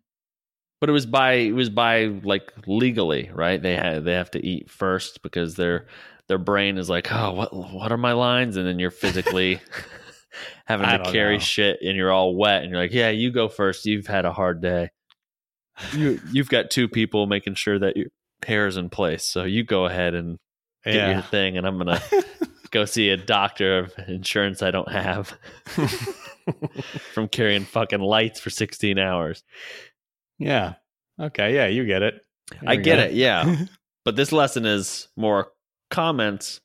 But 0.81 0.91
it 0.91 0.93
was 0.93 1.07
by 1.07 1.33
it 1.33 1.53
was 1.53 1.71
by 1.71 2.05
like 2.05 2.53
legally, 2.67 3.31
right? 3.33 3.61
They 3.61 3.75
had 3.75 4.05
they 4.05 4.13
have 4.13 4.31
to 4.33 4.45
eat 4.45 4.71
first 4.71 5.23
because 5.23 5.55
their 5.55 5.87
their 6.29 6.39
brain 6.39 6.77
is 6.77 6.91
like, 6.91 7.11
oh, 7.11 7.33
what 7.33 7.55
what 7.55 7.93
are 7.93 7.97
my 7.97 8.13
lines? 8.13 8.57
And 8.57 8.67
then 8.67 8.79
you're 8.79 8.91
physically 8.91 9.61
having 10.67 10.87
to 10.87 11.11
carry 11.11 11.37
know. 11.37 11.41
shit, 11.41 11.79
and 11.83 11.97
you're 11.97 12.13
all 12.13 12.37
wet, 12.37 12.63
and 12.63 12.71
you're 12.71 12.81
like, 12.81 12.93
yeah, 12.93 13.09
you 13.09 13.31
go 13.31 13.49
first. 13.49 13.87
You've 13.87 14.07
had 14.07 14.27
a 14.27 14.33
hard 14.33 14.61
day. 14.61 14.91
You 15.95 16.21
you've 16.31 16.51
got 16.51 16.71
two 16.71 16.89
people 16.89 17.27
making 17.27 17.55
sure 17.55 17.79
that 17.79 17.97
your 17.97 18.09
hair 18.45 18.67
is 18.67 18.77
in 18.77 18.91
place, 18.91 19.25
so 19.25 19.45
you 19.45 19.65
go 19.65 19.87
ahead 19.87 20.15
and 20.15 20.39
get 20.93 20.95
your 20.95 21.11
Yeah. 21.17 21.21
thing, 21.23 21.57
and 21.59 21.67
I'm 21.67 21.79
gonna 21.79 22.01
go 22.71 22.85
see 22.85 23.11
a 23.11 23.17
doctor 23.17 23.79
of 23.79 23.93
insurance 24.09 24.63
I 24.63 24.71
don't 24.71 24.91
have 24.91 25.37
from 27.13 27.29
carrying 27.29 27.65
fucking 27.65 28.01
lights 28.01 28.41
for 28.41 28.51
16 28.51 28.99
hours. 28.99 29.43
yeah. 30.39 30.75
Okay. 31.19 31.55
Yeah, 31.55 31.67
you 31.67 31.87
get 31.87 32.03
it. 32.03 32.21
There 32.51 32.61
I 32.71 32.77
get 32.77 32.97
go. 32.97 33.03
it, 33.05 33.13
yeah. 33.15 33.65
but 34.05 34.17
this 34.17 34.33
lesson 34.33 34.67
is 34.67 35.09
more 35.17 35.49
comments, 35.91 36.61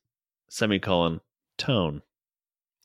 semicolon, 0.50 1.22
tone. 1.58 2.02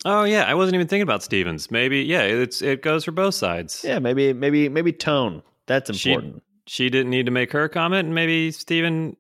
Oh 0.05 0.23
yeah, 0.23 0.45
I 0.45 0.55
wasn't 0.55 0.77
even 0.77 0.87
thinking 0.87 1.03
about 1.03 1.25
Stevens. 1.25 1.71
Maybe 1.73 2.03
yeah, 2.03 2.23
it's 2.23 2.63
it 2.63 2.83
goes 2.83 3.05
for 3.05 3.11
both 3.11 3.35
sides. 3.35 3.83
Yeah, 3.85 3.99
maybe 3.99 4.33
maybe 4.33 4.69
maybe 4.69 4.93
tone. 4.93 5.43
That's 5.67 5.93
She- 5.97 6.13
important. 6.13 6.45
she 6.69 6.89
didn't 6.89 7.11
need 7.11 7.27
to 7.27 7.33
make 7.33 7.51
her 7.51 7.69
comment, 7.69 8.07
and 8.07 8.15
maybe 8.15 8.53
Steven 8.53 9.17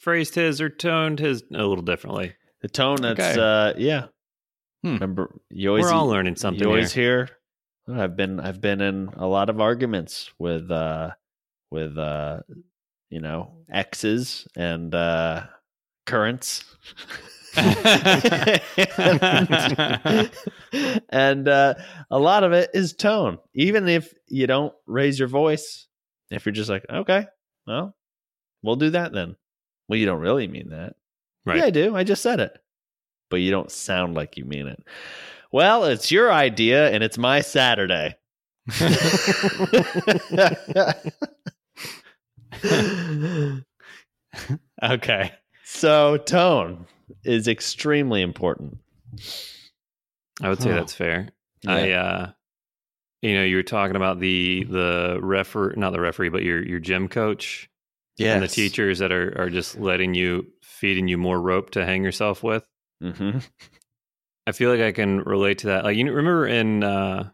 phrased 0.00 0.34
his 0.34 0.60
or 0.60 0.68
toned 0.68 1.18
his 1.18 1.42
a 1.52 1.64
little 1.64 1.82
differently. 1.82 2.34
The 2.62 2.68
tone 2.68 3.00
that's 3.02 3.20
Okay. 3.20 3.40
uh 3.40 3.74
yeah. 3.78 4.06
Hmm. 4.82 4.94
Remember 4.94 5.40
you 5.50 5.68
always 5.68 5.84
We're 5.84 5.92
all 5.92 6.06
learning 6.08 6.36
something 6.36 6.62
you 6.62 6.68
always 6.68 6.92
here. 6.92 7.28
hear 7.86 7.98
I've 8.02 8.16
been 8.16 8.40
I've 8.40 8.60
been 8.60 8.80
in 8.80 9.10
a 9.16 9.26
lot 9.26 9.50
of 9.50 9.60
arguments 9.60 10.30
with 10.38 10.70
uh 10.70 11.10
with 11.70 11.96
uh 11.98 12.40
you 13.10 13.20
know 13.20 13.52
exes 13.72 14.46
and 14.56 14.94
uh 14.94 15.44
currents 16.06 16.64
and, 17.56 17.76
and, 21.10 21.48
uh 21.48 21.74
a 22.10 22.18
lot 22.18 22.44
of 22.44 22.52
it 22.52 22.70
is 22.74 22.92
tone 22.92 23.38
even 23.54 23.88
if 23.88 24.12
you 24.28 24.46
don't 24.46 24.72
raise 24.86 25.18
your 25.18 25.28
voice 25.28 25.86
if 26.30 26.46
you're 26.46 26.52
just 26.52 26.70
like 26.70 26.84
okay 26.88 27.26
well 27.66 27.94
we'll 28.62 28.76
do 28.76 28.90
that 28.90 29.12
then 29.12 29.36
well 29.90 29.98
you 29.98 30.06
don't 30.06 30.20
really 30.20 30.48
mean 30.48 30.70
that 30.70 30.94
Right. 31.44 31.58
yeah 31.58 31.64
i 31.64 31.70
do 31.70 31.94
i 31.96 32.04
just 32.04 32.22
said 32.22 32.40
it 32.40 32.56
but 33.28 33.36
you 33.40 33.50
don't 33.50 33.70
sound 33.70 34.14
like 34.14 34.36
you 34.38 34.44
mean 34.44 34.66
it 34.66 34.82
well 35.52 35.84
it's 35.84 36.10
your 36.10 36.32
idea 36.32 36.90
and 36.90 37.02
it's 37.04 37.18
my 37.18 37.40
saturday 37.42 38.14
okay. 44.82 45.32
so 45.64 46.16
tone 46.18 46.86
is 47.24 47.48
extremely 47.48 48.22
important. 48.22 48.78
I 50.42 50.48
would 50.48 50.62
say 50.62 50.70
that's 50.70 50.94
fair. 50.94 51.28
I 51.66 51.92
uh 51.92 52.30
you 53.22 53.34
know, 53.34 53.44
you 53.44 53.56
were 53.56 53.62
talking 53.62 53.96
about 53.96 54.20
the 54.20 54.64
the 54.64 55.18
refer 55.20 55.72
not 55.74 55.92
the 55.92 56.00
referee, 56.00 56.30
but 56.30 56.42
your 56.42 56.64
your 56.64 56.80
gym 56.80 57.08
coach 57.08 57.69
yeah, 58.20 58.34
and 58.34 58.42
the 58.42 58.48
teachers 58.48 58.98
that 58.98 59.12
are 59.12 59.34
are 59.40 59.50
just 59.50 59.78
letting 59.78 60.14
you 60.14 60.46
feeding 60.62 61.08
you 61.08 61.18
more 61.18 61.40
rope 61.40 61.70
to 61.70 61.84
hang 61.84 62.02
yourself 62.04 62.42
with. 62.42 62.64
hmm 63.02 63.38
I 64.46 64.52
feel 64.52 64.70
like 64.70 64.80
I 64.80 64.92
can 64.92 65.20
relate 65.20 65.58
to 65.58 65.68
that. 65.68 65.84
Like 65.84 65.96
you 65.96 66.04
remember 66.06 66.46
in 66.46 66.82
uh 66.82 67.30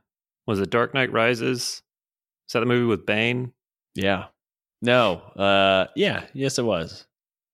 was 0.47 0.61
it 0.61 0.71
Dark 0.71 0.95
Knight 0.95 1.13
Rises? 1.13 1.83
Is 2.49 2.53
that 2.53 2.61
the 2.61 2.67
movie 2.67 2.85
with 2.87 3.07
Bane? 3.07 3.53
Yeah. 3.95 4.27
No. 4.83 5.15
Uh. 5.37 5.87
Yeah. 5.97 6.27
Yes, 6.35 6.59
it 6.59 6.65
was. 6.65 7.07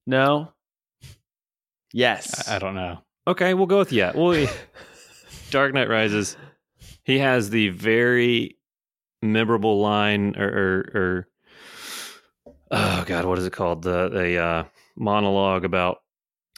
No. 0.06 0.52
Yes. 1.92 2.48
I, 2.48 2.56
I 2.56 2.58
don't 2.58 2.74
know. 2.74 2.98
Okay, 3.26 3.54
we'll 3.54 3.66
go 3.66 3.78
with 3.78 3.92
yeah. 3.92 4.12
Well, 4.14 4.46
Dark 5.50 5.72
Knight 5.74 5.88
Rises. 5.88 6.36
He 7.04 7.18
has 7.18 7.50
the 7.50 7.68
very 7.70 8.58
memorable 9.22 9.80
line, 9.80 10.34
or, 10.36 10.48
or, 10.48 10.78
or 11.00 11.28
oh 12.72 13.04
god, 13.06 13.24
what 13.26 13.38
is 13.38 13.46
it 13.46 13.52
called? 13.52 13.82
The 13.82 14.08
the 14.08 14.38
uh, 14.38 14.64
monologue 14.96 15.64
about 15.64 15.98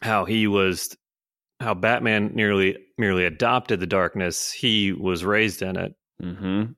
how 0.02 0.24
he 0.24 0.46
was, 0.46 0.96
how 1.60 1.74
Batman 1.74 2.32
nearly 2.34 2.78
merely 2.98 3.24
adopted 3.24 3.80
the 3.80 3.86
darkness. 3.86 4.50
He 4.52 4.92
was 4.92 5.24
raised 5.24 5.60
in 5.62 5.76
it. 5.76 5.94
Mm-hmm. 6.22 6.72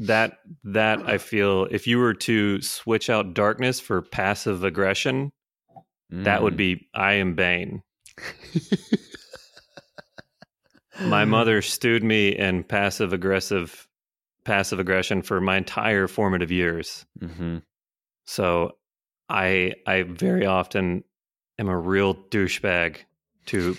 That 0.00 0.38
that 0.64 1.00
I 1.06 1.18
feel, 1.18 1.66
if 1.70 1.86
you 1.86 1.98
were 1.98 2.14
to 2.14 2.60
switch 2.62 3.10
out 3.10 3.34
darkness 3.34 3.80
for 3.80 4.00
passive 4.02 4.64
aggression, 4.64 5.32
that 6.10 6.40
Mm. 6.40 6.42
would 6.42 6.56
be 6.56 6.88
I 6.94 7.14
am 7.14 7.34
Bane. 7.34 7.82
my 11.00 11.24
mother 11.26 11.62
stewed 11.62 12.02
me 12.02 12.30
in 12.30 12.64
passive 12.64 13.12
aggressive 13.12 13.86
passive 14.44 14.80
aggression 14.80 15.22
for 15.22 15.40
my 15.40 15.56
entire 15.58 16.08
formative 16.08 16.50
years 16.50 17.04
Mm-hmm. 17.20 17.58
So 18.30 18.72
i 19.28 19.72
i 19.86 20.02
very 20.02 20.46
often 20.46 21.02
am 21.58 21.68
a 21.68 21.78
real 21.78 22.14
douchebag 22.14 22.96
to 23.46 23.76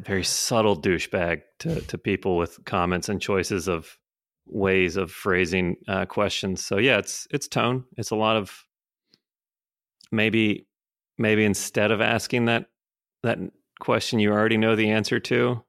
very 0.00 0.24
subtle 0.24 0.80
douchebag 0.80 1.42
to 1.58 1.80
to 1.82 1.98
people 1.98 2.36
with 2.36 2.64
comments 2.64 3.08
and 3.08 3.20
choices 3.20 3.68
of 3.68 3.98
ways 4.46 4.96
of 4.96 5.10
phrasing 5.10 5.76
uh, 5.88 6.04
questions. 6.06 6.64
So 6.64 6.78
yeah 6.78 6.98
it's 6.98 7.26
it's 7.30 7.48
tone. 7.48 7.84
It's 7.96 8.10
a 8.10 8.16
lot 8.16 8.36
of 8.36 8.66
maybe 10.10 10.66
maybe 11.18 11.44
instead 11.44 11.90
of 11.90 12.00
asking 12.00 12.46
that 12.46 12.66
that 13.22 13.38
question 13.80 14.18
you 14.18 14.30
already 14.32 14.56
know 14.56 14.76
the 14.76 14.90
answer 14.90 15.18
to 15.20 15.62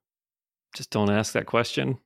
just 0.76 0.90
don't 0.90 1.12
ask 1.12 1.34
that 1.34 1.46
question. 1.46 2.00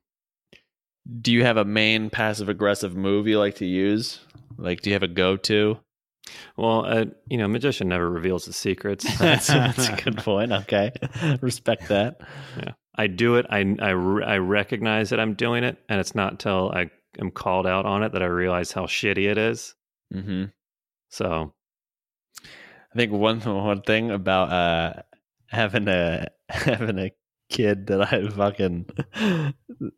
Do 1.20 1.32
you 1.32 1.42
have 1.44 1.56
a 1.56 1.64
main 1.64 2.10
passive 2.10 2.50
aggressive 2.50 2.94
move 2.94 3.26
you 3.26 3.38
like 3.38 3.56
to 3.56 3.66
use? 3.66 4.20
Like, 4.58 4.82
do 4.82 4.90
you 4.90 4.94
have 4.94 5.02
a 5.02 5.08
go 5.08 5.36
to? 5.36 5.78
well 6.58 6.84
uh, 6.84 7.06
you 7.30 7.38
know 7.38 7.48
magician 7.48 7.88
never 7.88 8.10
reveals 8.10 8.44
his 8.44 8.54
secrets 8.56 9.04
that's, 9.18 9.46
that's 9.46 9.88
a 9.88 9.96
good 9.96 10.18
point. 10.18 10.52
Okay, 10.52 10.92
respect 11.40 11.88
that. 11.88 12.20
Yeah, 12.58 12.72
I 12.94 13.06
do 13.06 13.36
it 13.36 13.46
I, 13.48 13.60
I 13.80 13.90
I 13.92 14.36
recognize 14.36 15.08
that 15.08 15.20
i'm 15.20 15.32
doing 15.34 15.64
it 15.64 15.78
and 15.88 15.98
it's 16.00 16.14
not 16.14 16.38
till 16.38 16.70
i 16.74 16.90
am 17.18 17.30
called 17.30 17.66
out 17.66 17.86
on 17.86 18.02
it 18.02 18.12
that 18.12 18.22
i 18.22 18.26
realize 18.26 18.72
how 18.72 18.84
shitty 18.84 19.26
it 19.30 19.38
is 19.38 19.74
Mm-hmm. 20.14 20.44
so 21.10 21.54
I 22.42 22.96
think 22.96 23.12
one 23.12 23.40
one 23.40 23.82
thing 23.82 24.10
about 24.10 24.50
uh 24.52 25.02
having 25.46 25.88
a 25.88 26.26
having 26.48 26.98
a 26.98 27.10
kid 27.50 27.86
that 27.86 28.12
I 28.12 28.28
fucking 28.28 28.86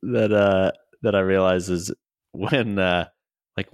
that 0.03 0.33
uh 0.33 0.71
that 1.03 1.15
I 1.15 1.21
realize 1.21 1.69
is 1.71 1.93
when 2.33 2.79
uh 2.79 3.07
like 3.57 3.69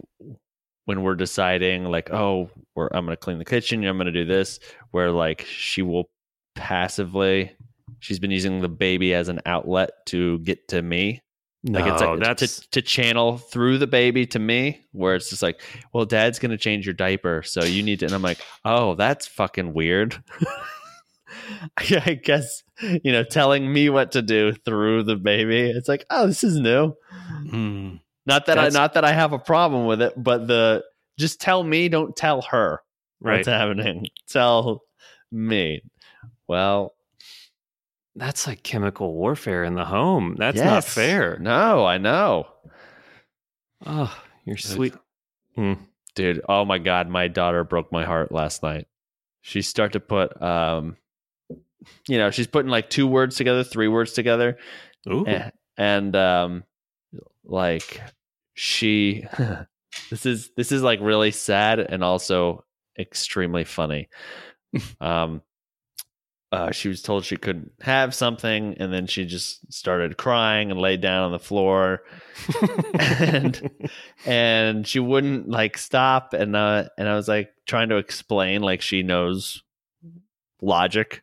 when 0.86 1.02
we're 1.02 1.14
deciding 1.14 1.84
like 1.84 2.10
oh 2.10 2.50
we're 2.74 2.88
I'm 2.92 3.04
gonna 3.04 3.16
clean 3.16 3.38
the 3.38 3.44
kitchen 3.44 3.84
I'm 3.84 3.98
gonna 3.98 4.10
do 4.10 4.24
this 4.24 4.58
where 4.90 5.12
like 5.12 5.44
she 5.48 5.82
will 5.82 6.08
passively 6.54 7.52
she's 8.00 8.18
been 8.18 8.30
using 8.30 8.60
the 8.60 8.68
baby 8.68 9.12
as 9.14 9.28
an 9.28 9.40
outlet 9.44 9.90
to 10.06 10.38
get 10.40 10.68
to 10.68 10.82
me 10.82 11.20
no, 11.68 11.80
like 11.80 11.92
it's 11.92 12.00
like 12.02 12.20
that's 12.20 12.60
to, 12.60 12.70
to 12.70 12.82
channel 12.82 13.38
through 13.38 13.78
the 13.78 13.88
baby 13.88 14.24
to 14.26 14.38
me, 14.38 14.84
where 14.92 15.16
it's 15.16 15.30
just 15.30 15.42
like, 15.42 15.60
well, 15.92 16.04
dad's 16.04 16.38
gonna 16.38 16.56
change 16.56 16.86
your 16.86 16.94
diaper, 16.94 17.42
so 17.42 17.64
you 17.64 17.82
need 17.82 17.98
to. 18.00 18.06
And 18.06 18.14
I'm 18.14 18.22
like, 18.22 18.38
oh, 18.64 18.94
that's 18.94 19.26
fucking 19.26 19.74
weird. 19.74 20.22
I 21.76 22.20
guess 22.22 22.62
you 22.80 23.12
know, 23.12 23.24
telling 23.24 23.72
me 23.72 23.88
what 23.88 24.12
to 24.12 24.22
do 24.22 24.52
through 24.52 25.04
the 25.04 25.16
baby. 25.16 25.70
It's 25.70 25.88
like, 25.88 26.04
oh, 26.10 26.26
this 26.26 26.44
is 26.44 26.58
new. 26.58 26.94
Not 28.26 28.46
that 28.46 28.56
That's- 28.56 28.74
I, 28.74 28.78
not 28.78 28.94
that 28.94 29.04
I 29.04 29.12
have 29.12 29.32
a 29.32 29.38
problem 29.38 29.86
with 29.86 30.02
it, 30.02 30.12
but 30.16 30.46
the 30.48 30.84
just 31.18 31.40
tell 31.40 31.62
me, 31.62 31.88
don't 31.88 32.14
tell 32.16 32.42
her 32.42 32.80
right 33.20 33.36
what's 33.38 33.48
happening. 33.48 34.06
Tell 34.28 34.82
me. 35.32 35.80
Well, 36.48 36.92
that's 38.14 38.46
like 38.46 38.62
chemical 38.62 39.14
warfare 39.14 39.62
in 39.64 39.74
the 39.74 39.84
home 39.84 40.36
that's 40.38 40.58
not 40.60 40.84
fair 40.84 41.38
No, 41.38 41.84
I 41.84 41.98
know. 41.98 42.46
oh 43.84 44.14
you're 44.44 44.56
sweet 44.56 44.94
Hmm. 45.54 45.74
dude 46.14 46.40
oh 46.48 46.64
my 46.64 46.78
god 46.78 47.08
my 47.08 47.28
daughter 47.28 47.62
broke 47.64 47.92
my 47.92 48.04
heart 48.04 48.32
last 48.32 48.62
night 48.62 48.86
she 49.42 49.60
started 49.62 49.92
to 49.94 50.00
put 50.00 50.40
um 50.42 50.96
you 52.08 52.16
know 52.18 52.30
she's 52.30 52.46
putting 52.46 52.70
like 52.70 52.88
two 52.90 53.06
words 53.06 53.36
together 53.36 53.64
three 53.64 53.88
words 53.88 54.12
together 54.12 54.56
Ooh. 55.10 55.26
a- 55.26 55.52
and 55.76 56.14
um 56.16 56.64
like 57.46 58.00
she 58.54 59.24
this 60.10 60.26
is 60.26 60.50
this 60.56 60.72
is 60.72 60.82
like 60.82 61.00
really 61.00 61.30
sad 61.30 61.80
and 61.80 62.02
also 62.04 62.64
extremely 62.98 63.64
funny. 63.64 64.08
Um 65.00 65.42
uh, 66.52 66.70
she 66.70 66.88
was 66.88 67.02
told 67.02 67.24
she 67.24 67.36
couldn't 67.36 67.72
have 67.80 68.14
something 68.14 68.76
and 68.78 68.92
then 68.92 69.06
she 69.06 69.26
just 69.26 69.70
started 69.72 70.16
crying 70.16 70.70
and 70.70 70.80
laid 70.80 71.00
down 71.00 71.24
on 71.24 71.32
the 71.32 71.38
floor. 71.38 72.02
And 72.98 73.70
and 74.26 74.86
she 74.86 75.00
wouldn't 75.00 75.48
like 75.48 75.76
stop 75.76 76.34
and 76.34 76.54
uh 76.54 76.84
and 76.96 77.08
I 77.08 77.16
was 77.16 77.28
like 77.28 77.50
trying 77.66 77.88
to 77.88 77.96
explain 77.96 78.62
like 78.62 78.80
she 78.80 79.02
knows 79.02 79.62
logic 80.62 81.22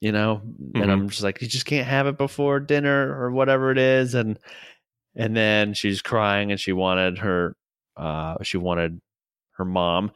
you 0.00 0.10
know 0.10 0.42
and 0.74 0.90
I'm 0.90 1.10
just 1.10 1.22
like 1.22 1.40
you 1.40 1.48
just 1.48 1.66
can't 1.66 1.86
have 1.86 2.06
it 2.06 2.18
before 2.18 2.58
dinner 2.58 3.14
or 3.20 3.30
whatever 3.30 3.70
it 3.70 3.78
is. 3.78 4.14
And 4.14 4.38
and 5.16 5.36
then 5.36 5.74
she's 5.74 6.02
crying 6.02 6.50
and 6.50 6.60
she 6.60 6.72
wanted 6.72 7.18
her 7.18 7.56
uh 7.96 8.36
she 8.42 8.58
wanted 8.58 9.00
her 9.52 9.64
mom 9.64 10.12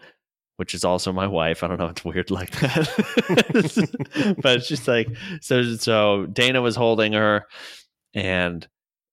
which 0.60 0.74
is 0.74 0.84
also 0.84 1.10
my 1.10 1.26
wife. 1.26 1.62
I 1.64 1.68
don't 1.68 1.78
know. 1.78 1.86
It's 1.86 2.04
weird 2.04 2.30
like 2.30 2.50
that, 2.60 4.36
but 4.42 4.62
she's 4.62 4.86
like, 4.86 5.08
so 5.40 5.62
so 5.76 6.26
Dana 6.26 6.60
was 6.60 6.76
holding 6.76 7.14
her, 7.14 7.46
and 8.12 8.68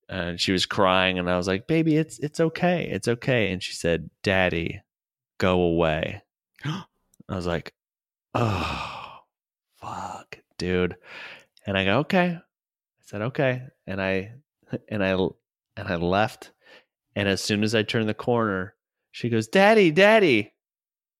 and 0.09 0.41
she 0.41 0.51
was 0.51 0.65
crying, 0.65 1.17
and 1.17 1.29
I 1.29 1.37
was 1.37 1.47
like, 1.47 1.65
baby, 1.65 1.95
it's 1.95 2.19
it's 2.19 2.41
okay, 2.41 2.89
it's 2.91 3.07
okay, 3.07 3.49
and 3.49 3.63
she 3.63 3.71
said, 3.71 4.09
Daddy, 4.23 4.81
go 5.37 5.61
away. 5.61 6.21
I 6.65 6.83
was 7.29 7.47
like, 7.47 7.73
oh, 8.33 9.19
fuck, 9.77 10.39
dude, 10.57 10.97
and 11.65 11.77
I 11.77 11.85
go, 11.85 11.99
okay. 11.99 12.39
I 12.39 12.41
said, 13.05 13.21
okay, 13.21 13.61
and 13.85 14.01
I 14.01 14.33
and 14.89 15.01
I 15.01 15.15
and 15.77 15.87
I 15.87 15.95
left, 15.95 16.51
and 17.15 17.27
as 17.27 17.41
soon 17.41 17.63
as 17.63 17.73
I 17.75 17.83
turned 17.83 18.09
the 18.09 18.13
corner, 18.13 18.75
She 19.11 19.29
goes, 19.29 19.47
Daddy, 19.47 19.91
Daddy. 19.91 20.53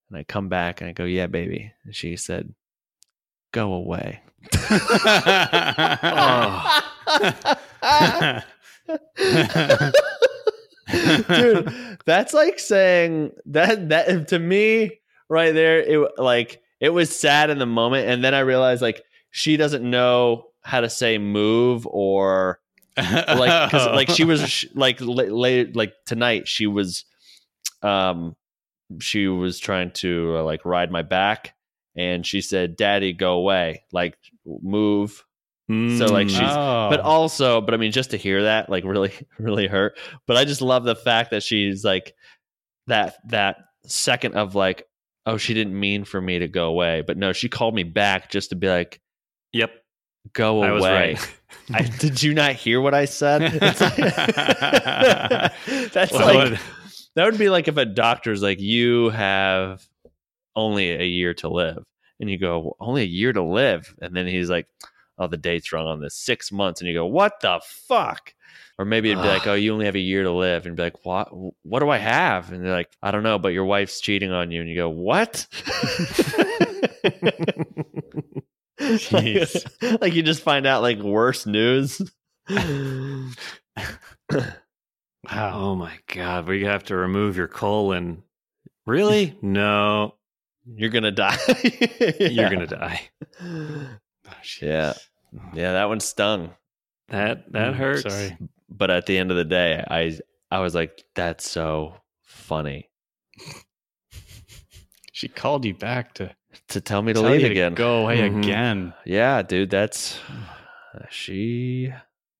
And 0.09 0.17
I 0.17 0.23
come 0.23 0.49
back 0.49 0.81
and 0.81 0.89
I 0.89 0.93
go, 0.93 1.05
Yeah, 1.05 1.27
baby. 1.27 1.71
And 1.83 1.95
she 1.95 2.15
said, 2.17 2.53
Go 3.51 3.73
away. 3.73 4.21
Oh. 6.03 6.81
Dude, 11.27 11.99
that's 12.05 12.33
like 12.33 12.59
saying 12.59 13.31
that 13.47 13.89
that 13.89 14.29
to 14.29 14.39
me 14.39 14.99
right 15.29 15.53
there 15.53 15.79
it 15.79 16.11
like 16.17 16.61
it 16.79 16.89
was 16.89 17.17
sad 17.17 17.49
in 17.49 17.59
the 17.59 17.65
moment 17.65 18.07
and 18.07 18.23
then 18.23 18.33
I 18.33 18.39
realized 18.39 18.81
like 18.81 19.03
she 19.29 19.57
doesn't 19.57 19.89
know 19.89 20.45
how 20.61 20.79
to 20.79 20.89
say 20.89 21.17
move 21.17 21.85
or 21.87 22.61
like 22.97 23.71
cuz 23.71 23.85
like 23.87 24.09
she 24.09 24.23
was 24.23 24.47
sh- 24.49 24.65
like 24.73 24.97
late 24.99 25.75
like 25.75 25.93
tonight 26.05 26.47
she 26.47 26.67
was 26.67 27.05
um 27.83 28.35
she 28.99 29.27
was 29.27 29.59
trying 29.59 29.91
to 29.91 30.35
uh, 30.37 30.43
like 30.43 30.65
ride 30.65 30.91
my 30.91 31.01
back 31.01 31.53
and 31.95 32.25
she 32.25 32.41
said 32.41 32.75
daddy 32.75 33.11
go 33.13 33.33
away. 33.33 33.83
Like 33.91 34.17
move. 34.45 35.23
So, 35.69 36.05
like, 36.05 36.29
she's- 36.29 36.41
Oh. 36.55 36.87
but 36.89 37.01
also 37.01 37.59
but 37.59 37.73
i 37.73 37.77
mean 37.77 37.91
just 37.91 38.11
to 38.11 38.17
hear 38.17 38.43
that 38.43 38.69
like 38.69 38.85
really 38.85 39.11
really 39.39 39.67
hurt. 39.67 39.97
But 40.25 40.37
i 40.37 40.45
just 40.45 40.61
love 40.61 40.83
the 40.85 40.95
fact 40.95 41.31
that 41.31 41.43
she's 41.43 41.83
like 41.83 42.13
that 42.87 43.15
that 43.29 43.57
second 43.85 44.35
of 44.35 44.55
like 44.55 44.85
oh 45.25 45.35
she 45.35 45.53
didn't 45.53 45.77
mean 45.77 46.05
for 46.05 46.21
me 46.21 46.39
to 46.39 46.47
go 46.47 46.67
away. 46.67 47.03
But 47.05 47.17
no 47.17 47.33
she 47.33 47.49
called 47.49 47.75
me 47.75 47.83
back 47.83 48.29
just 48.29 48.51
to 48.51 48.55
be 48.55 48.67
like 48.69 49.01
Yep, 49.53 49.71
go 50.33 50.63
I 50.63 50.71
was 50.71 50.83
away. 50.83 51.13
right. 51.13 51.33
I, 51.73 51.81
did 51.81 52.21
you 52.23 52.33
not 52.33 52.53
hear 52.53 52.79
what 52.81 52.93
i 52.93 53.05
said? 53.05 53.41
Like- 53.61 53.77
that's 55.91 56.11
Well, 56.11 56.49
like 56.49 56.59
that 57.15 57.25
would 57.25 57.37
be 57.37 57.49
like 57.49 57.67
if 57.67 57.77
a 57.77 57.85
doctor's 57.85 58.41
like 58.41 58.59
you 58.59 59.09
have 59.09 59.85
only 60.55 60.91
a 60.91 61.03
year 61.03 61.33
to 61.35 61.49
live. 61.49 61.83
And 62.19 62.29
you 62.29 62.37
go 62.39 62.75
only 62.79 63.03
a 63.03 63.05
year 63.05 63.31
to 63.33 63.43
live? 63.43 63.93
And 64.01 64.15
then 64.15 64.27
he's 64.27 64.49
like 64.49 64.67
oh 65.19 65.27
the 65.27 65.37
date's 65.37 65.71
wrong 65.73 65.87
on 65.87 65.99
this. 65.99 66.15
Six 66.15 66.51
months. 66.51 66.81
And 66.81 66.87
you 66.87 66.93
go 66.95 67.05
what 67.05 67.39
the 67.41 67.59
fuck? 67.63 68.33
Or 68.79 68.85
maybe 68.85 69.11
it'd 69.11 69.23
be 69.23 69.27
like 69.29 69.47
oh 69.47 69.53
you 69.55 69.73
only 69.73 69.85
have 69.85 69.95
a 69.95 69.99
year 69.99 70.23
to 70.23 70.31
live. 70.31 70.65
And 70.65 70.75
be 70.75 70.83
like 70.83 71.05
what 71.05 71.29
what 71.63 71.79
do 71.79 71.89
i 71.89 71.97
have? 71.97 72.51
And 72.51 72.63
they're 72.65 72.73
like 72.73 72.89
i 73.03 73.11
don't 73.11 73.23
know 73.23 73.37
but 73.39 73.49
your 73.53 73.65
wife's 73.65 73.99
cheating 74.01 74.31
on 74.31 74.51
you. 74.51 74.61
And 74.61 74.69
you 74.69 74.75
go 74.75 74.89
what 74.89 75.45
Jeez. 78.79 79.65
like 80.01 80.13
you 80.13 80.21
just 80.23 80.41
find 80.43 80.65
out 80.67 80.81
like 80.81 80.99
worse 80.99 81.45
news 81.45 82.01
wow. 82.49 83.31
oh 85.31 85.75
my 85.75 85.97
god, 86.13 86.47
we 86.47 86.63
have 86.65 86.83
to 86.85 86.95
remove 86.95 87.35
your 87.37 87.47
colon. 87.47 88.23
Really? 88.85 89.37
No, 89.41 90.15
you're 90.65 90.89
gonna 90.89 91.11
die 91.11 91.37
you're 92.19 92.49
gonna 92.49 92.67
die. 92.67 93.01
Oh. 93.41 93.89
Yeah. 94.61 94.93
yeah 95.53 95.71
that 95.73 95.89
one 95.89 95.99
stung 95.99 96.51
That 97.09 97.51
that 97.53 97.73
Mm, 97.73 97.77
hurts. 97.77 98.03
Sorry. 98.03 98.37
but 98.69 98.89
at 98.91 99.05
the 99.05 99.17
end 99.17 99.31
of 99.31 99.37
the 99.37 99.45
day, 99.45 99.83
I 99.89 100.17
I 100.51 100.59
was 100.59 100.73
like, 100.75 101.03
that's 101.15 101.49
so 101.49 101.95
funny 102.23 102.89
She 105.11 105.27
called 105.27 105.65
you 105.65 105.73
back 105.73 106.13
to 106.15 106.33
to 106.69 106.81
tell 106.81 107.01
me 107.01 107.13
to 107.13 107.21
tell 107.21 107.31
leave 107.31 107.41
you 107.41 107.47
to 107.47 107.51
again. 107.51 107.73
go 107.73 108.03
away 108.03 108.19
Mhm. 108.19 108.43
again. 108.43 108.93
Yeah, 109.05 109.41
dude, 109.41 109.69
that's 109.69 110.19
she. 111.09 111.91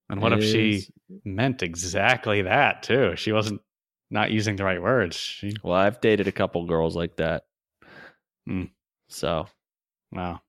And 0.10 0.22
what 0.22 0.34
if 0.34 0.44
she 0.44 0.86
meant 1.26 1.64
exactly 1.64 2.42
that 2.44 2.84
too? 2.84 3.16
She 3.16 3.32
wasn't 3.32 3.62
not 4.10 4.32
using 4.32 4.56
the 4.56 4.64
right 4.64 4.82
words. 4.82 5.16
She, 5.18 5.54
Well, 5.64 5.74
I've 5.76 6.00
dated 6.02 6.28
a 6.28 6.32
couple 6.32 6.66
girls 6.66 6.96
like 6.96 7.18
that. 7.18 7.44
Hmm. 8.48 8.66
So 9.10 9.48
wow. 10.14 10.42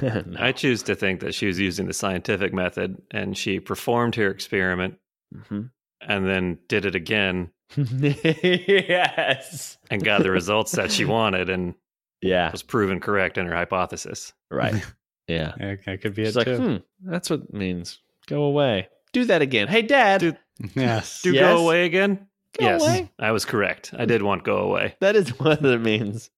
no. 0.00 0.36
I 0.38 0.52
choose 0.52 0.82
to 0.84 0.94
think 0.94 1.20
that 1.20 1.34
she 1.34 1.46
was 1.46 1.58
using 1.58 1.86
the 1.86 1.92
scientific 1.92 2.54
method 2.54 3.02
and 3.10 3.36
she 3.36 3.60
performed 3.60 4.14
her 4.14 4.30
experiment 4.30 4.94
Mhm. 5.34 5.70
and 6.00 6.26
then 6.26 6.58
did 6.68 6.86
it 6.86 6.94
again 6.94 7.50
yes. 7.76 9.76
and 9.90 10.02
got 10.04 10.22
the 10.22 10.30
results 10.30 10.72
that 10.72 10.90
she 10.92 11.04
wanted 11.16 11.50
and 11.50 11.74
Yeah. 12.22 12.50
was 12.52 12.62
proven 12.62 13.00
correct 13.00 13.36
in 13.38 13.46
her 13.46 13.54
hypothesis. 13.54 14.32
Right. 14.50 14.74
Yeah. 15.28 15.54
Yeah, 15.58 15.76
that 15.86 16.00
could 16.02 16.14
be 16.14 16.24
She's 16.24 16.36
it 16.36 16.38
like, 16.40 16.46
too. 16.48 16.56
hmm, 16.58 16.76
that's 17.10 17.30
what 17.30 17.42
it 17.42 17.54
means. 17.54 18.00
Go 18.26 18.42
away. 18.42 18.88
Do 19.12 19.24
that 19.26 19.40
again. 19.40 19.68
Hey, 19.68 19.80
Dad. 19.82 20.20
Dude. 20.20 20.36
Yes. 20.74 21.22
Do 21.22 21.30
Yes. 21.32 21.42
go 21.54 21.62
away 21.62 21.86
again? 21.86 22.26
Go 22.58 22.64
yes, 22.66 22.82
away. 22.82 23.10
I 23.20 23.30
was 23.30 23.44
correct. 23.44 23.94
I 23.96 24.04
did 24.04 24.22
want 24.22 24.42
go 24.42 24.58
away. 24.58 24.96
That 25.00 25.14
is 25.14 25.28
what 25.38 25.64
it 25.64 25.80
means. 25.80 26.28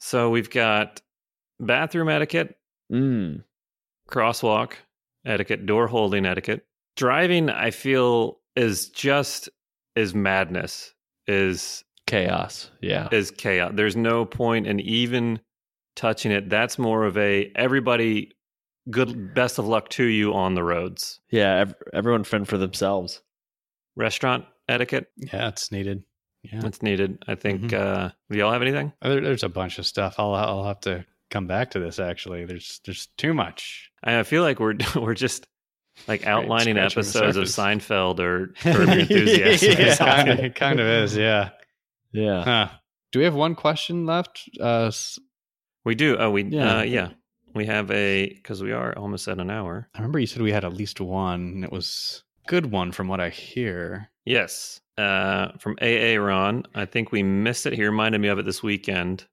So 0.00 0.30
we've 0.30 0.48
got 0.50 1.00
bathroom 1.60 2.08
etiquette, 2.08 2.56
Mm. 2.90 3.44
crosswalk 4.08 4.72
etiquette, 5.24 5.66
door 5.66 5.86
holding 5.86 6.24
etiquette. 6.26 6.66
Driving, 6.96 7.50
I 7.50 7.70
feel, 7.70 8.40
is 8.56 8.88
just 8.88 9.48
is 9.94 10.14
madness, 10.14 10.94
is 11.26 11.84
Chaos. 12.10 12.70
Yeah. 12.80 13.08
is 13.12 13.30
chaos. 13.30 13.72
There's 13.74 13.96
no 13.96 14.24
point 14.24 14.66
in 14.66 14.80
even 14.80 15.40
touching 15.96 16.32
it. 16.32 16.48
That's 16.50 16.78
more 16.78 17.04
of 17.04 17.16
a 17.18 17.50
everybody 17.54 18.32
good 18.90 19.34
best 19.34 19.58
of 19.58 19.66
luck 19.66 19.88
to 19.90 20.04
you 20.04 20.34
on 20.34 20.54
the 20.54 20.64
roads. 20.64 21.20
Yeah. 21.30 21.56
Ev- 21.60 21.74
everyone 21.92 22.24
fend 22.24 22.48
for 22.48 22.58
themselves. 22.58 23.22
Restaurant 23.96 24.44
etiquette, 24.68 25.10
yeah, 25.16 25.48
it's 25.48 25.70
needed. 25.72 26.04
Yeah. 26.42 26.60
that's 26.60 26.82
needed. 26.82 27.22
I 27.28 27.34
think 27.34 27.62
Mhm. 27.64 27.74
uh 27.74 28.10
do 28.30 28.38
y'all 28.38 28.52
have 28.52 28.62
anything? 28.62 28.92
There, 29.02 29.20
there's 29.20 29.42
a 29.42 29.48
bunch 29.48 29.78
of 29.78 29.86
stuff. 29.86 30.14
I'll 30.18 30.32
I'll 30.34 30.64
have 30.64 30.80
to 30.82 31.04
come 31.30 31.46
back 31.46 31.72
to 31.72 31.78
this 31.80 31.98
actually. 31.98 32.44
There's 32.46 32.80
there's 32.86 33.08
too 33.18 33.34
much. 33.34 33.90
I 34.02 34.22
feel 34.22 34.42
like 34.42 34.58
we're 34.58 34.74
we're 34.96 35.14
just 35.14 35.46
like 36.08 36.26
outlining 36.26 36.76
scratching 36.76 36.98
episodes 37.00 37.36
of. 37.36 37.44
Seinfeld 37.44 38.20
or 38.20 38.46
Curb 38.60 38.88
Your 38.88 38.98
Enthusiasm. 39.00 39.72
Yeah. 39.78 39.96
kind 39.98 40.28
of, 40.30 40.38
it 40.38 40.54
kind 40.54 40.80
of 40.80 40.86
is, 40.86 41.14
yeah. 41.16 41.50
Yeah. 42.12 42.42
Huh. 42.44 42.68
Do 43.12 43.18
we 43.18 43.24
have 43.24 43.34
one 43.34 43.54
question 43.54 44.06
left? 44.06 44.48
Uh, 44.60 44.90
We 45.84 45.94
do. 45.94 46.16
Oh, 46.18 46.30
we 46.30 46.44
Yeah. 46.44 46.48
yeah. 46.64 46.78
Uh, 46.78 46.82
yeah. 46.82 47.08
We 47.54 47.66
have 47.66 47.90
a 47.90 48.28
because 48.28 48.62
we 48.62 48.70
are 48.72 48.96
almost 48.96 49.26
at 49.26 49.38
an 49.40 49.50
hour. 49.50 49.88
I 49.94 49.98
remember 49.98 50.20
you 50.20 50.26
said 50.26 50.42
we 50.42 50.52
had 50.52 50.64
at 50.64 50.72
least 50.72 51.00
one, 51.00 51.40
and 51.40 51.64
it 51.64 51.72
was 51.72 52.22
good 52.46 52.66
one 52.66 52.92
from 52.92 53.08
what 53.08 53.18
I 53.20 53.28
hear. 53.30 54.10
Yes. 54.24 54.80
Uh, 54.96 55.52
from 55.58 55.76
AA 55.82 56.16
Ron. 56.16 56.64
I 56.74 56.84
think 56.84 57.10
we 57.10 57.22
missed 57.22 57.66
it. 57.66 57.72
He 57.72 57.84
reminded 57.84 58.20
me 58.20 58.28
of 58.28 58.38
it 58.38 58.44
this 58.44 58.62
weekend. 58.62 59.26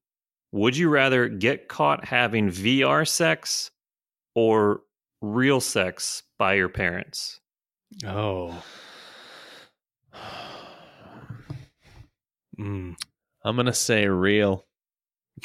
Would 0.50 0.76
you 0.76 0.88
rather 0.88 1.28
get 1.28 1.68
caught 1.68 2.04
having 2.06 2.48
VR 2.48 3.06
sex 3.06 3.70
or 4.34 4.80
real 5.20 5.60
sex 5.60 6.22
by 6.38 6.54
your 6.54 6.70
parents? 6.70 7.38
Oh. 8.04 8.60
Mm. 12.58 12.96
I'm 13.44 13.56
gonna 13.56 13.72
say 13.72 14.06
real. 14.06 14.66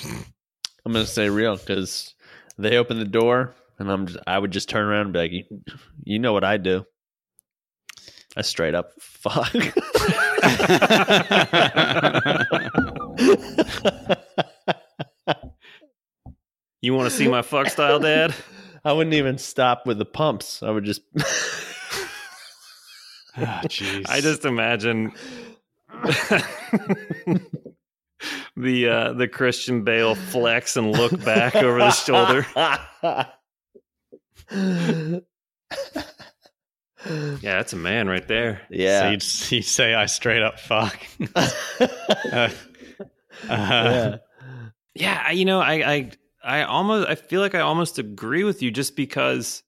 I'm 0.03 0.91
gonna 0.91 1.05
say 1.05 1.29
real 1.29 1.55
because 1.55 2.15
they 2.57 2.77
open 2.77 2.99
the 2.99 3.05
door 3.05 3.53
and 3.79 3.91
I'm 3.91 4.07
just, 4.07 4.19
I 4.27 4.37
would 4.39 4.51
just 4.51 4.69
turn 4.69 4.85
around 4.85 5.05
and 5.05 5.13
be 5.13 5.19
like, 5.19 5.31
you, 5.31 5.43
you 6.03 6.19
know 6.19 6.33
what 6.33 6.43
I 6.43 6.57
do? 6.57 6.85
I 8.35 8.41
straight 8.41 8.75
up 8.75 8.91
fuck. 8.99 9.53
You 16.81 16.93
want 16.93 17.09
to 17.09 17.15
see 17.15 17.29
my 17.29 17.41
fuck 17.41 17.69
style, 17.69 17.99
Dad? 17.99 18.35
I 18.83 18.91
wouldn't 18.91 19.13
even 19.13 19.37
stop 19.37 19.85
with 19.85 19.97
the 19.97 20.05
pumps. 20.05 20.61
I 20.61 20.69
would 20.69 20.83
just. 20.83 21.01
Ah, 23.35 23.61
jeez. 23.65 24.05
I 24.09 24.19
just 24.19 24.43
imagine 24.43 25.13
the 28.55 28.89
uh, 28.89 29.13
the 29.13 29.27
Christian 29.27 29.83
Bale 29.83 30.15
flex 30.15 30.75
and 30.75 30.91
look 30.91 31.23
back 31.23 31.55
over 31.55 31.79
the 31.79 31.91
shoulder. 31.91 32.45
Yeah, 37.05 37.57
that's 37.57 37.73
a 37.73 37.77
man 37.77 38.07
right 38.07 38.25
there. 38.27 38.61
So 38.69 38.75
yeah. 38.77 39.11
you'd, 39.11 39.23
you'd 39.51 39.65
say 39.65 39.93
I 39.93 40.05
straight 40.05 40.41
up 40.41 40.57
fuck. 40.57 40.97
Uh, 41.35 41.49
uh, 42.31 42.49
yeah. 43.49 44.17
Yeah, 44.95 45.31
you 45.31 45.43
know, 45.43 45.59
I, 45.59 45.73
I 45.73 46.11
I 46.43 46.63
almost 46.63 47.09
I 47.09 47.15
feel 47.15 47.41
like 47.41 47.55
I 47.55 47.61
almost 47.61 47.99
agree 47.99 48.43
with 48.43 48.61
you 48.61 48.71
just 48.71 48.95
because 48.95 49.63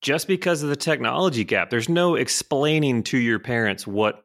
just 0.00 0.28
because 0.28 0.62
of 0.62 0.68
the 0.68 0.76
technology 0.76 1.44
gap. 1.44 1.70
There's 1.70 1.88
no 1.88 2.14
explaining 2.14 3.02
to 3.04 3.18
your 3.18 3.38
parents 3.38 3.86
what 3.86 4.24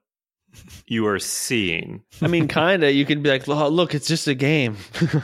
you 0.88 1.08
are 1.08 1.20
seeing. 1.20 2.04
I 2.22 2.28
mean, 2.28 2.47
kind 2.47 2.84
of. 2.84 2.93
You 2.93 3.06
could 3.06 3.24
be 3.24 3.30
like, 3.30 3.47
"Oh, 3.47 3.68
look, 3.70 3.93
it's 3.95 4.08
just 4.08 4.28
a 4.28 4.36
game. 4.36 4.78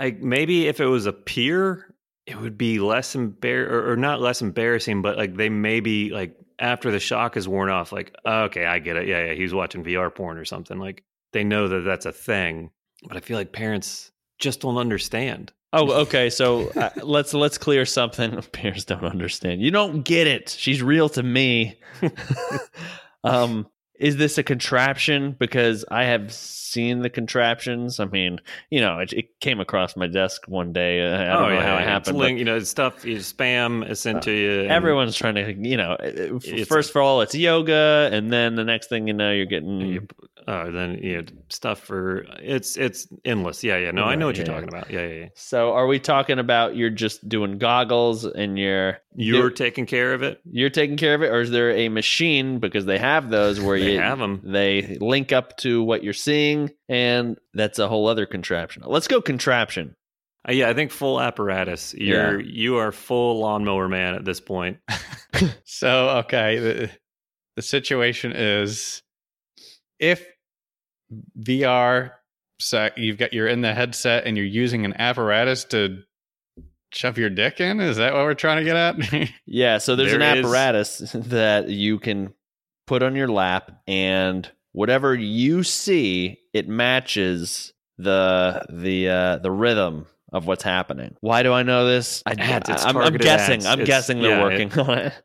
Like 0.00 0.22
maybe 0.22 0.66
if 0.66 0.80
it 0.80 0.86
was 0.86 1.04
a 1.04 1.12
peer, 1.12 1.94
it 2.24 2.40
would 2.40 2.56
be 2.56 2.78
less 2.80 3.14
embar 3.14 3.68
or, 3.68 3.92
or 3.92 3.96
not 3.96 4.22
less 4.22 4.40
embarrassing, 4.40 5.02
but 5.02 5.18
like 5.18 5.36
they 5.36 5.50
maybe 5.50 6.08
like 6.08 6.36
after 6.58 6.90
the 6.90 6.98
shock 6.98 7.36
is 7.36 7.46
worn 7.46 7.68
off, 7.68 7.92
like, 7.92 8.14
okay, 8.24 8.64
I 8.64 8.78
get 8.78 8.96
it. 8.96 9.06
Yeah, 9.06 9.26
yeah, 9.26 9.34
he's 9.34 9.52
watching 9.52 9.84
VR 9.84 10.12
porn 10.12 10.38
or 10.38 10.46
something. 10.46 10.78
Like 10.78 11.04
they 11.34 11.44
know 11.44 11.68
that 11.68 11.80
that's 11.80 12.06
a 12.06 12.12
thing, 12.12 12.70
but 13.06 13.18
I 13.18 13.20
feel 13.20 13.36
like 13.36 13.52
parents 13.52 14.10
just 14.38 14.62
don't 14.62 14.78
understand. 14.78 15.52
Oh, 15.74 15.92
okay. 16.02 16.30
So 16.30 16.70
uh, 16.70 16.88
let's 17.02 17.34
let's 17.34 17.58
clear 17.58 17.84
something. 17.84 18.40
Parents 18.52 18.86
don't 18.86 19.04
understand. 19.04 19.60
You 19.60 19.70
don't 19.70 20.02
get 20.02 20.26
it. 20.26 20.48
She's 20.48 20.82
real 20.82 21.10
to 21.10 21.22
me. 21.22 21.78
um, 23.22 23.66
is 24.00 24.16
this 24.16 24.38
a 24.38 24.42
contraption? 24.42 25.36
Because 25.38 25.84
I 25.90 26.04
have 26.04 26.32
seen 26.32 27.00
the 27.00 27.10
contraptions. 27.10 28.00
I 28.00 28.06
mean, 28.06 28.40
you 28.70 28.80
know, 28.80 28.98
it, 28.98 29.12
it 29.12 29.40
came 29.40 29.60
across 29.60 29.96
my 29.96 30.06
desk 30.06 30.44
one 30.48 30.72
day. 30.72 31.06
Uh, 31.06 31.20
I 31.20 31.24
don't 31.24 31.36
oh, 31.36 31.48
know 31.48 31.54
yeah, 31.54 31.66
how 31.66 31.76
it 31.76 31.86
happened. 31.86 32.18
Link, 32.18 32.38
you 32.38 32.44
know, 32.44 32.58
stuff 32.60 33.04
you 33.04 33.18
spam 33.18 33.88
is 33.88 34.00
sent 34.00 34.22
to 34.22 34.32
you. 34.32 34.62
Everyone's 34.62 35.16
trying 35.16 35.34
to, 35.34 35.52
you 35.52 35.76
know, 35.76 35.92
uh, 35.92 36.64
first 36.64 36.90
of 36.90 36.96
all, 36.96 37.20
it's 37.20 37.34
yoga, 37.34 38.08
and 38.10 38.32
then 38.32 38.54
the 38.54 38.64
next 38.64 38.88
thing 38.88 39.06
you 39.06 39.14
know, 39.14 39.32
you're 39.32 39.46
getting. 39.46 40.08
Uh, 40.50 40.70
then 40.70 40.98
you 41.02 41.16
know, 41.18 41.28
stuff 41.48 41.80
for 41.80 42.26
it's 42.42 42.76
it's 42.76 43.06
endless. 43.24 43.62
Yeah, 43.62 43.76
yeah. 43.78 43.90
No, 43.92 44.02
I 44.04 44.16
know 44.16 44.26
what 44.26 44.36
Right, 44.38 44.46
you're 44.46 44.54
yeah, 44.54 44.60
talking 44.60 44.68
about. 44.68 44.90
Yeah, 44.90 45.06
yeah, 45.06 45.14
yeah. 45.20 45.28
So, 45.34 45.72
are 45.72 45.86
we 45.86 45.98
talking 46.00 46.38
about 46.38 46.74
you're 46.76 46.90
just 46.90 47.28
doing 47.28 47.58
goggles 47.58 48.24
and 48.24 48.58
you're 48.58 48.98
You're 49.14 49.50
taking 49.50 49.86
care 49.86 50.12
of 50.14 50.22
it. 50.22 50.40
you're 50.44 50.70
taking 50.70 50.96
care 50.96 51.14
of 51.14 51.22
it, 51.22 51.28
or 51.28 51.40
is 51.40 51.50
there 51.50 51.70
a 51.70 51.88
machine 51.88 52.58
because 52.58 52.84
they 52.86 52.98
have 52.98 53.30
those 53.30 53.60
where 53.66 53.78
They 53.78 53.92
you 53.94 53.98
have 54.00 54.18
them. 54.18 54.40
they 54.44 54.98
link 55.00 55.32
up 55.32 55.56
to 55.58 55.82
what 55.82 56.02
you're 56.02 56.12
seeing, 56.12 56.70
and 56.88 57.38
that's 57.54 57.78
a 57.78 57.88
whole 57.88 58.08
other 58.08 58.26
contraption. 58.26 58.82
Let's 58.86 59.08
go 59.08 59.20
contraption. 59.20 59.94
Uh, 60.48 60.52
yeah, 60.52 60.70
I 60.70 60.74
think 60.74 60.90
full 60.90 61.20
apparatus. 61.20 61.94
You're 61.94 62.40
you 62.40 62.76
are 62.78 62.92
full 62.92 63.40
lawnmower 63.40 63.88
man 63.88 64.14
at 64.14 64.24
this 64.24 64.40
point. 64.40 64.78
So 65.64 66.08
okay, 66.24 66.58
the, 66.58 66.90
the 67.56 67.62
situation 67.62 68.32
is 68.34 69.02
if 69.98 70.26
VR 71.38 72.12
sec, 72.58 72.96
you've 72.98 73.18
got 73.18 73.32
you're 73.32 73.48
in 73.48 73.60
the 73.62 73.74
headset 73.74 74.26
and 74.26 74.36
you're 74.36 74.46
using 74.46 74.84
an 74.84 74.94
apparatus 75.00 75.64
to 75.64 76.02
shove 76.92 77.18
your 77.18 77.30
dick 77.30 77.60
in. 77.60 77.80
Is 77.80 77.96
that 77.98 78.12
what 78.12 78.22
we're 78.24 78.34
trying 78.34 78.58
to 78.58 78.64
get 78.64 78.76
at? 78.76 79.30
Yeah, 79.46 79.78
so 79.78 79.96
there's 79.96 80.12
an 80.12 80.20
There 80.20 80.36
is- 80.36 80.44
apparatus 80.44 80.98
that 81.14 81.68
you 81.68 81.98
can 81.98 82.32
put 82.86 83.02
on 83.02 83.14
your 83.16 83.28
lap, 83.28 83.70
and 83.86 84.50
whatever 84.72 85.14
you 85.14 85.62
see, 85.62 86.38
it 86.52 86.68
matches 86.68 87.72
the 87.98 88.64
the 88.68 89.08
uh, 89.08 89.36
the 89.38 89.50
rhythm 89.50 90.06
of 90.32 90.46
what's 90.46 90.62
happening. 90.62 91.16
Why 91.20 91.42
do 91.42 91.52
I 91.52 91.62
know 91.64 91.86
this? 91.86 92.22
I, 92.24 92.32
Ads, 92.38 92.68
it's 92.70 92.84
I'm, 92.84 92.96
I'm 92.96 93.14
guessing. 93.14 93.54
ads. 93.56 93.66
I'm 93.66 93.80
It's- 93.80 93.86
guessing 93.86 94.20
they're 94.22 94.38
yeah, 94.38 94.42
working 94.42 94.72
on 94.78 94.98
it. 94.98 95.12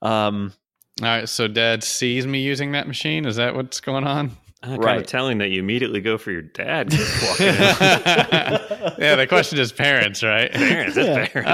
Um, 0.00 0.54
All 1.02 1.06
right, 1.08 1.28
so 1.28 1.48
Dad 1.48 1.84
sees 1.84 2.26
me 2.26 2.40
using 2.40 2.72
that 2.72 2.86
machine. 2.86 3.26
Is 3.26 3.36
that 3.36 3.54
what's 3.54 3.80
going 3.80 4.04
on? 4.04 4.30
Uh, 4.62 4.68
kind 4.68 4.78
Right. 4.84 4.98
of 5.00 5.06
telling 5.06 5.38
that 5.38 5.50
you 5.50 5.60
immediately 5.60 6.00
go 6.00 6.16
for 6.18 6.30
your 6.32 6.42
dad 6.42 6.92
yeah, 7.40 9.14
the 9.14 9.26
question 9.28 9.58
is 9.58 9.70
parents, 9.70 10.22
right? 10.22 10.50
parents, 10.50 10.96
it's 10.96 11.32
parents. 11.32 11.50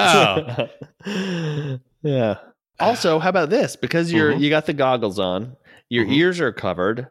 Oh. 1.06 1.78
yeah. 2.02 2.36
Also, 2.80 3.18
how 3.18 3.28
about 3.28 3.50
this? 3.50 3.76
Because 3.76 4.12
you're 4.12 4.32
Mhm. 4.32 4.40
you 4.40 4.50
got 4.50 4.66
the 4.66 4.72
goggles 4.72 5.18
on, 5.18 5.56
your 5.88 6.04
Mhm. 6.06 6.14
ears 6.16 6.40
are 6.40 6.52
covered. 6.52 7.08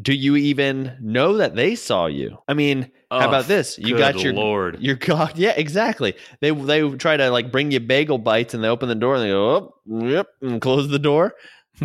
Do 0.00 0.12
you 0.14 0.36
even 0.36 0.96
know 1.00 1.36
that 1.38 1.56
they 1.56 1.74
saw 1.74 2.06
you? 2.06 2.38
I 2.46 2.54
mean, 2.54 2.90
how 3.10 3.24
Oh, 3.24 3.28
about 3.28 3.46
this? 3.46 3.76
You 3.78 3.94
good 3.94 3.98
got 3.98 4.22
your 4.22 4.32
Lord. 4.34 4.78
your 4.80 4.94
god. 5.10 5.32
Yeah, 5.36 5.52
exactly. 5.56 6.14
They 6.40 6.50
they 6.50 6.88
try 6.96 7.16
to 7.16 7.30
like 7.30 7.50
bring 7.50 7.70
you 7.72 7.80
bagel 7.80 8.18
bites, 8.18 8.54
and 8.54 8.62
they 8.62 8.68
open 8.68 8.88
the 8.88 8.94
door 8.94 9.14
and 9.16 9.24
they 9.24 9.28
go, 9.30 9.74
oh, 9.90 10.06
yep, 10.06 10.28
and 10.42 10.60
close 10.60 10.88
the 10.88 10.98
door. 10.98 11.34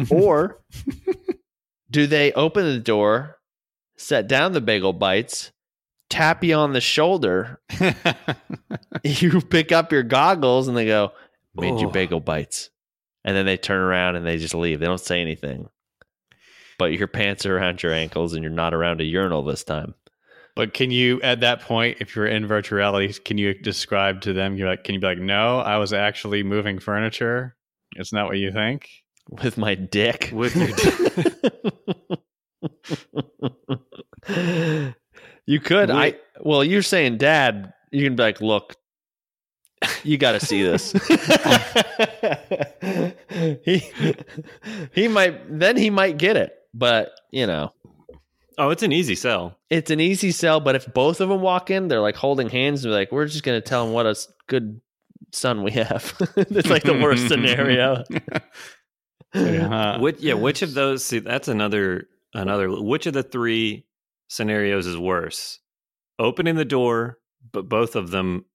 or 0.09 0.59
do 1.95 2.07
they 2.07 2.33
open 2.33 2.65
the 2.65 2.77
door, 2.77 3.37
set 3.95 4.27
down 4.27 4.51
the 4.51 4.59
bagel 4.59 4.91
bites, 4.91 5.53
tap 6.09 6.43
you 6.43 6.53
on 6.53 6.73
the 6.73 6.81
shoulder, 6.81 7.61
you 9.05 9.39
pick 9.39 9.71
up 9.71 9.93
your 9.93 10.03
goggles 10.03 10.67
and 10.67 10.75
they 10.75 10.85
go, 10.85 11.13
made 11.55 11.79
you 11.79 11.87
bagel 11.87 12.19
bites. 12.19 12.69
And 13.23 13.33
then 13.33 13.45
they 13.45 13.55
turn 13.55 13.79
around 13.79 14.17
and 14.17 14.27
they 14.27 14.35
just 14.35 14.53
leave. 14.53 14.81
They 14.81 14.87
don't 14.87 14.99
say 14.99 15.21
anything. 15.21 15.69
But 16.77 16.91
your 16.91 17.07
pants 17.07 17.45
are 17.45 17.57
around 17.57 17.81
your 17.81 17.93
ankles 17.93 18.33
and 18.33 18.43
you're 18.43 18.51
not 18.51 18.73
around 18.73 18.99
a 18.99 19.05
urinal 19.05 19.45
this 19.45 19.63
time. 19.63 19.93
But 20.53 20.73
can 20.73 20.91
you, 20.91 21.21
at 21.21 21.39
that 21.39 21.61
point, 21.61 21.99
if 22.01 22.13
you're 22.13 22.27
in 22.27 22.45
virtual 22.45 22.79
reality, 22.79 23.13
can 23.23 23.37
you 23.37 23.53
describe 23.53 24.19
to 24.23 24.33
them? 24.33 24.57
You're 24.57 24.67
like, 24.67 24.83
can 24.83 24.95
you 24.95 24.99
be 24.99 25.07
like, 25.07 25.17
no, 25.17 25.59
I 25.59 25.77
was 25.77 25.93
actually 25.93 26.43
moving 26.43 26.77
furniture. 26.77 27.55
It's 27.95 28.11
not 28.11 28.25
what 28.25 28.37
you 28.37 28.51
think. 28.51 28.89
With 29.29 29.57
my 29.57 29.75
dick. 29.75 30.31
With 30.33 30.55
your 30.55 30.67
dick. 30.67 31.33
you 35.45 35.59
could. 35.59 35.91
I 35.91 36.15
well, 36.41 36.63
you're 36.63 36.81
saying 36.81 37.17
dad, 37.17 37.73
you 37.91 38.03
can 38.03 38.15
be 38.15 38.23
like, 38.23 38.41
look, 38.41 38.75
you 40.03 40.17
gotta 40.17 40.39
see 40.39 40.63
this. 40.63 40.91
he 43.63 43.83
he 44.93 45.07
might 45.07 45.59
then 45.59 45.77
he 45.77 45.89
might 45.89 46.17
get 46.17 46.37
it. 46.37 46.53
But 46.73 47.11
you 47.31 47.47
know. 47.47 47.73
oh, 48.57 48.69
it's 48.69 48.83
an 48.83 48.91
easy 48.91 49.15
sell. 49.15 49.57
it's 49.69 49.91
an 49.91 49.99
easy 49.99 50.31
sell, 50.31 50.59
but 50.59 50.75
if 50.75 50.91
both 50.93 51.21
of 51.21 51.29
them 51.29 51.41
walk 51.41 51.71
in, 51.71 51.87
they're 51.87 52.01
like 52.01 52.15
holding 52.15 52.49
hands 52.49 52.83
and 52.83 52.91
be 52.91 52.95
like, 52.95 53.11
we're 53.11 53.27
just 53.27 53.43
going 53.43 53.59
to 53.59 53.67
tell 53.67 53.85
them 53.85 53.93
what 53.93 54.05
a 54.05 54.15
good 54.47 54.81
son 55.31 55.63
we 55.63 55.71
have. 55.71 56.13
it's 56.35 56.69
like 56.69 56.83
the 56.83 56.99
worst 56.99 57.27
scenario. 57.27 58.03
Yeah. 59.35 59.97
Which, 59.99 60.19
yeah, 60.19 60.33
which 60.33 60.61
of 60.61 60.73
those? 60.73 61.03
See, 61.03 61.19
that's 61.19 61.47
another 61.47 62.07
another. 62.33 62.69
Which 62.69 63.05
of 63.05 63.13
the 63.13 63.23
three 63.23 63.85
scenarios 64.29 64.87
is 64.87 64.97
worse? 64.97 65.59
Opening 66.19 66.55
the 66.55 66.65
door, 66.65 67.19
but 67.51 67.67
both 67.67 67.95
of 67.95 68.11
them, 68.11 68.45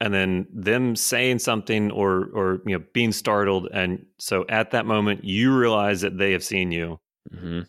and 0.00 0.12
then 0.12 0.46
them 0.52 0.96
saying 0.96 1.38
something 1.38 1.90
or 1.90 2.28
or 2.34 2.60
you 2.66 2.78
know 2.78 2.84
being 2.92 3.12
startled, 3.12 3.68
and 3.72 4.04
so 4.18 4.44
at 4.48 4.72
that 4.72 4.86
moment 4.86 5.24
you 5.24 5.56
realize 5.56 6.00
that 6.00 6.18
they 6.18 6.32
have 6.32 6.44
seen 6.44 6.72
you, 6.72 7.00
hmm 7.32 7.60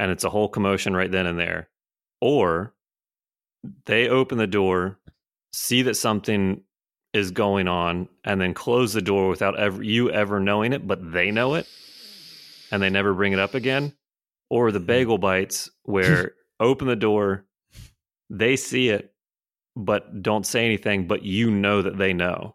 and 0.00 0.12
it's 0.12 0.22
a 0.24 0.30
whole 0.30 0.48
commotion 0.48 0.94
right 0.94 1.10
then 1.10 1.26
and 1.26 1.38
there, 1.38 1.68
or 2.20 2.72
they 3.86 4.08
open 4.08 4.38
the 4.38 4.46
door, 4.46 4.98
see 5.52 5.82
that 5.82 5.94
something 5.94 6.62
is 7.12 7.30
going 7.32 7.66
on, 7.66 8.08
and 8.24 8.40
then 8.40 8.54
close 8.54 8.92
the 8.92 9.02
door 9.02 9.28
without 9.28 9.58
ever 9.58 9.82
you 9.82 10.10
ever 10.10 10.38
knowing 10.38 10.72
it, 10.72 10.86
but 10.86 11.12
they 11.12 11.30
know 11.30 11.54
it, 11.54 11.66
and 12.70 12.82
they 12.82 12.90
never 12.90 13.14
bring 13.14 13.32
it 13.32 13.38
up 13.38 13.54
again, 13.54 13.94
or 14.50 14.70
the 14.72 14.78
mm-hmm. 14.78 14.86
bagel 14.86 15.18
bites 15.18 15.70
where 15.82 16.32
open 16.60 16.88
the 16.88 16.96
door, 16.96 17.44
they 18.30 18.56
see 18.56 18.88
it, 18.88 19.12
but 19.76 20.22
don't 20.22 20.46
say 20.46 20.64
anything, 20.64 21.06
but 21.06 21.22
you 21.22 21.50
know 21.50 21.82
that 21.82 21.98
they 21.98 22.12
know. 22.12 22.54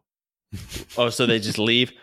Oh, 0.97 1.09
so 1.09 1.25
they 1.25 1.39
just 1.39 1.57
leave. 1.57 1.93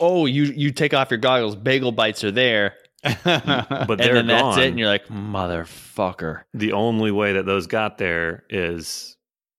Oh, 0.00 0.26
you 0.26 0.44
you 0.44 0.70
take 0.70 0.94
off 0.94 1.10
your 1.10 1.18
goggles. 1.18 1.56
Bagel 1.56 1.92
bites 1.92 2.22
are 2.22 2.30
there, 2.30 2.74
But 3.02 3.98
they're 3.98 4.14
then 4.14 4.26
that's 4.26 4.42
gone. 4.42 4.58
it. 4.62 4.68
And 4.68 4.78
you're 4.78 4.88
like, 4.88 5.06
motherfucker. 5.06 6.42
the 6.54 6.72
only 6.72 7.10
way 7.10 7.34
that 7.34 7.46
those 7.46 7.66
got 7.66 7.98
there 7.98 8.44
is 8.50 9.16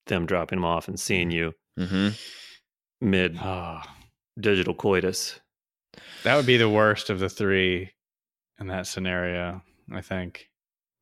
them 0.08 0.26
dropping 0.26 0.58
them 0.58 0.66
off 0.66 0.88
and 0.88 1.00
seeing 1.00 1.30
mm-hmm. 1.30 1.38
you 1.78 1.88
hmm 1.88 2.10
mid 3.02 3.38
oh, 3.41 3.80
digital 4.39 4.74
coitus. 4.74 5.39
That 6.24 6.36
would 6.36 6.45
be 6.45 6.58
the 6.58 6.70
worst 6.70 7.10
of 7.10 7.20
the 7.20 7.30
three 7.30 7.91
in 8.60 8.68
that 8.68 8.88
scenario, 8.88 9.62
I 9.93 10.02
think. 10.02 10.50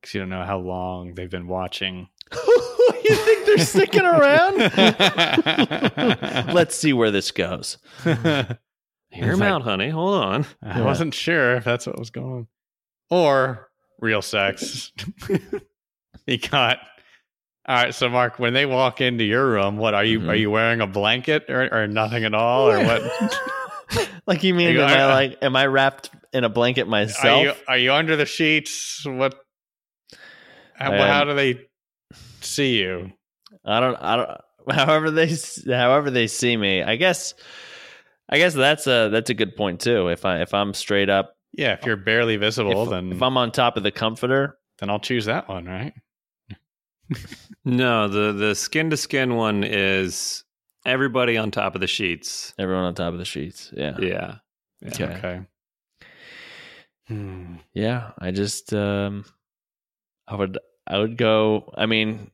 Because 0.02 0.14
you 0.14 0.20
don't 0.22 0.30
know 0.30 0.44
how 0.44 0.60
long 0.60 1.16
they've 1.16 1.30
been 1.30 1.48
watching. 1.48 2.08
you 3.10 3.16
think 3.16 3.46
they're 3.46 3.58
sticking 3.60 4.06
around? 4.06 4.58
Let's 6.54 6.76
see 6.76 6.94
where 6.94 7.12
this 7.12 7.32
goes. 7.32 7.78
Hear 8.04 8.58
him 9.12 9.40
like- 9.40 9.50
out, 9.50 9.62
honey. 9.64 9.90
Hold 9.90 10.24
on. 10.24 10.46
I 10.62 10.82
wasn't 10.82 11.14
sure 11.14 11.56
if 11.56 11.64
that's 11.64 11.88
what 11.88 11.98
was 11.98 12.10
going 12.10 12.26
on. 12.32 12.48
Or 13.10 13.70
real 14.00 14.22
sex. 14.22 14.92
he 16.26 16.38
got. 16.38 16.80
All 17.68 17.76
right, 17.76 17.94
so 17.94 18.10
Mark, 18.10 18.40
when 18.40 18.54
they 18.54 18.66
walk 18.66 19.02
into 19.02 19.24
your 19.24 19.46
room, 19.50 19.78
what 19.78 19.94
are 19.94 20.04
you? 20.04 20.22
Mhm. 20.22 20.30
Are 20.30 20.36
you 20.36 20.50
wearing 20.52 20.80
a 20.82 20.88
blanket 20.88 21.50
or, 21.50 21.68
or 21.74 21.88
nothing 21.88 22.24
at 22.24 22.34
all, 22.34 22.70
or 22.70 22.80
what? 22.84 23.02
like 24.28 24.44
you 24.44 24.54
mean? 24.54 24.74
You- 24.74 24.82
am 24.82 24.90
I 24.90 25.02
are- 25.02 25.10
like? 25.10 25.38
Am 25.42 25.56
I 25.56 25.66
wrapped 25.66 26.10
in 26.34 26.44
a 26.44 26.50
blanket 26.50 26.84
Are 26.84 26.90
myself? 26.90 27.44
you 27.44 27.54
are 27.68 27.78
you 27.78 27.94
under 27.94 28.16
the 28.16 28.26
sheets? 28.26 29.04
What? 29.06 29.36
How, 30.76 30.92
I 30.92 30.96
am- 30.96 31.08
how 31.10 31.22
um, 31.24 31.28
do 31.30 31.36
they 31.36 31.60
see 32.42 32.80
you? 32.80 33.12
I 33.66 33.80
don't. 33.80 33.96
I 33.96 34.16
don't. 34.16 34.42
However 34.70 35.12
they, 35.12 35.34
however 35.66 36.12
they 36.12 36.28
see 36.28 36.58
me, 36.58 36.84
I 36.84 36.98
guess. 36.98 37.34
I 38.30 38.38
guess 38.38 38.54
that's 38.54 38.88
a 38.88 39.08
that's 39.10 39.30
a 39.30 39.34
good 39.34 39.56
point 39.56 39.80
too. 39.80 40.10
If 40.10 40.26
I 40.26 40.42
if 40.42 40.54
I'm 40.54 40.74
straight 40.74 41.10
up, 41.10 41.34
Yeah, 41.54 41.74
if 41.74 41.86
you're 41.86 41.96
barely 41.96 42.36
visible, 42.36 42.84
if, 42.84 42.90
then 42.90 43.14
if 43.14 43.22
I'm 43.24 43.38
on 43.38 43.54
top 43.54 43.78
of 43.78 43.84
the 43.84 43.92
comforter, 43.92 44.58
then 44.80 44.90
I'll 44.90 45.00
choose 45.00 45.26
that 45.26 45.48
one, 45.48 45.66
right? 45.66 45.94
No, 47.64 48.08
the 48.08 48.34
the 48.34 48.56
skin 48.56 48.90
to 48.90 48.98
skin 48.98 49.36
one 49.36 49.64
is 49.64 50.44
everybody 50.88 51.38
on 51.38 51.52
top 51.52 51.76
of 51.76 51.82
the 51.82 51.88
sheets. 51.88 52.54
everyone 52.58 52.86
on 52.86 52.96
top 52.96 53.14
of 53.14 53.20
the 53.20 53.26
sheets. 53.26 53.72
Yeah. 53.76 53.98
Yeah. 54.00 54.36
Okay. 54.86 55.04
Okay. 55.04 55.42
Hmm. 57.08 57.56
Yeah, 57.74 58.12
I 58.20 58.32
just 58.32 58.74
um 58.74 59.26
I 60.28 60.36
would 60.36 60.58
I 60.86 60.98
would 60.98 61.18
go 61.18 61.74
I 61.78 61.86
mean, 61.86 62.32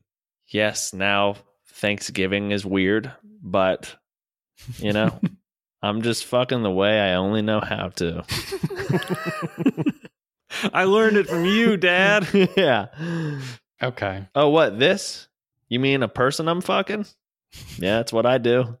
yes, 0.48 0.92
now 0.92 1.36
Thanksgiving 1.68 2.50
is 2.52 2.64
weird, 2.64 3.12
but 3.42 3.94
you 4.78 4.92
know, 4.92 5.20
I'm 5.82 6.02
just 6.02 6.24
fucking 6.24 6.62
the 6.62 6.70
way 6.70 7.00
I 7.00 7.14
only 7.14 7.42
know 7.42 7.60
how 7.60 7.88
to. 7.96 8.24
I 10.72 10.84
learned 10.84 11.16
it 11.16 11.28
from 11.28 11.44
you, 11.44 11.76
Dad. 11.76 12.26
yeah. 12.56 12.86
Okay. 13.82 14.26
Oh, 14.34 14.48
what? 14.48 14.78
This? 14.78 15.28
You 15.68 15.80
mean 15.80 16.02
a 16.02 16.08
person 16.08 16.48
I'm 16.48 16.60
fucking? 16.60 17.06
Yeah, 17.78 17.96
that's 17.98 18.12
what 18.12 18.26
I 18.26 18.38
do. 18.38 18.78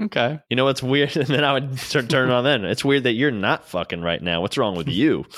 Okay. 0.00 0.38
You 0.48 0.56
know 0.56 0.64
what's 0.64 0.82
weird? 0.82 1.16
And 1.16 1.26
then 1.26 1.42
I 1.44 1.52
would 1.54 1.78
start 1.78 2.08
turning 2.08 2.32
on 2.32 2.44
then. 2.44 2.64
It's 2.64 2.84
weird 2.84 3.02
that 3.04 3.14
you're 3.14 3.30
not 3.32 3.68
fucking 3.68 4.00
right 4.00 4.22
now. 4.22 4.40
What's 4.40 4.56
wrong 4.58 4.76
with 4.76 4.88
you? 4.88 5.24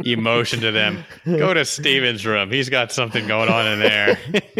You 0.00 0.16
motion 0.16 0.60
to 0.60 0.70
them. 0.70 1.04
Go 1.26 1.52
to 1.52 1.64
Steven's 1.64 2.24
room. 2.24 2.50
He's 2.52 2.68
got 2.68 2.92
something 2.92 3.26
going 3.26 3.48
on 3.48 3.66
in 3.66 3.78
there. 3.80 4.18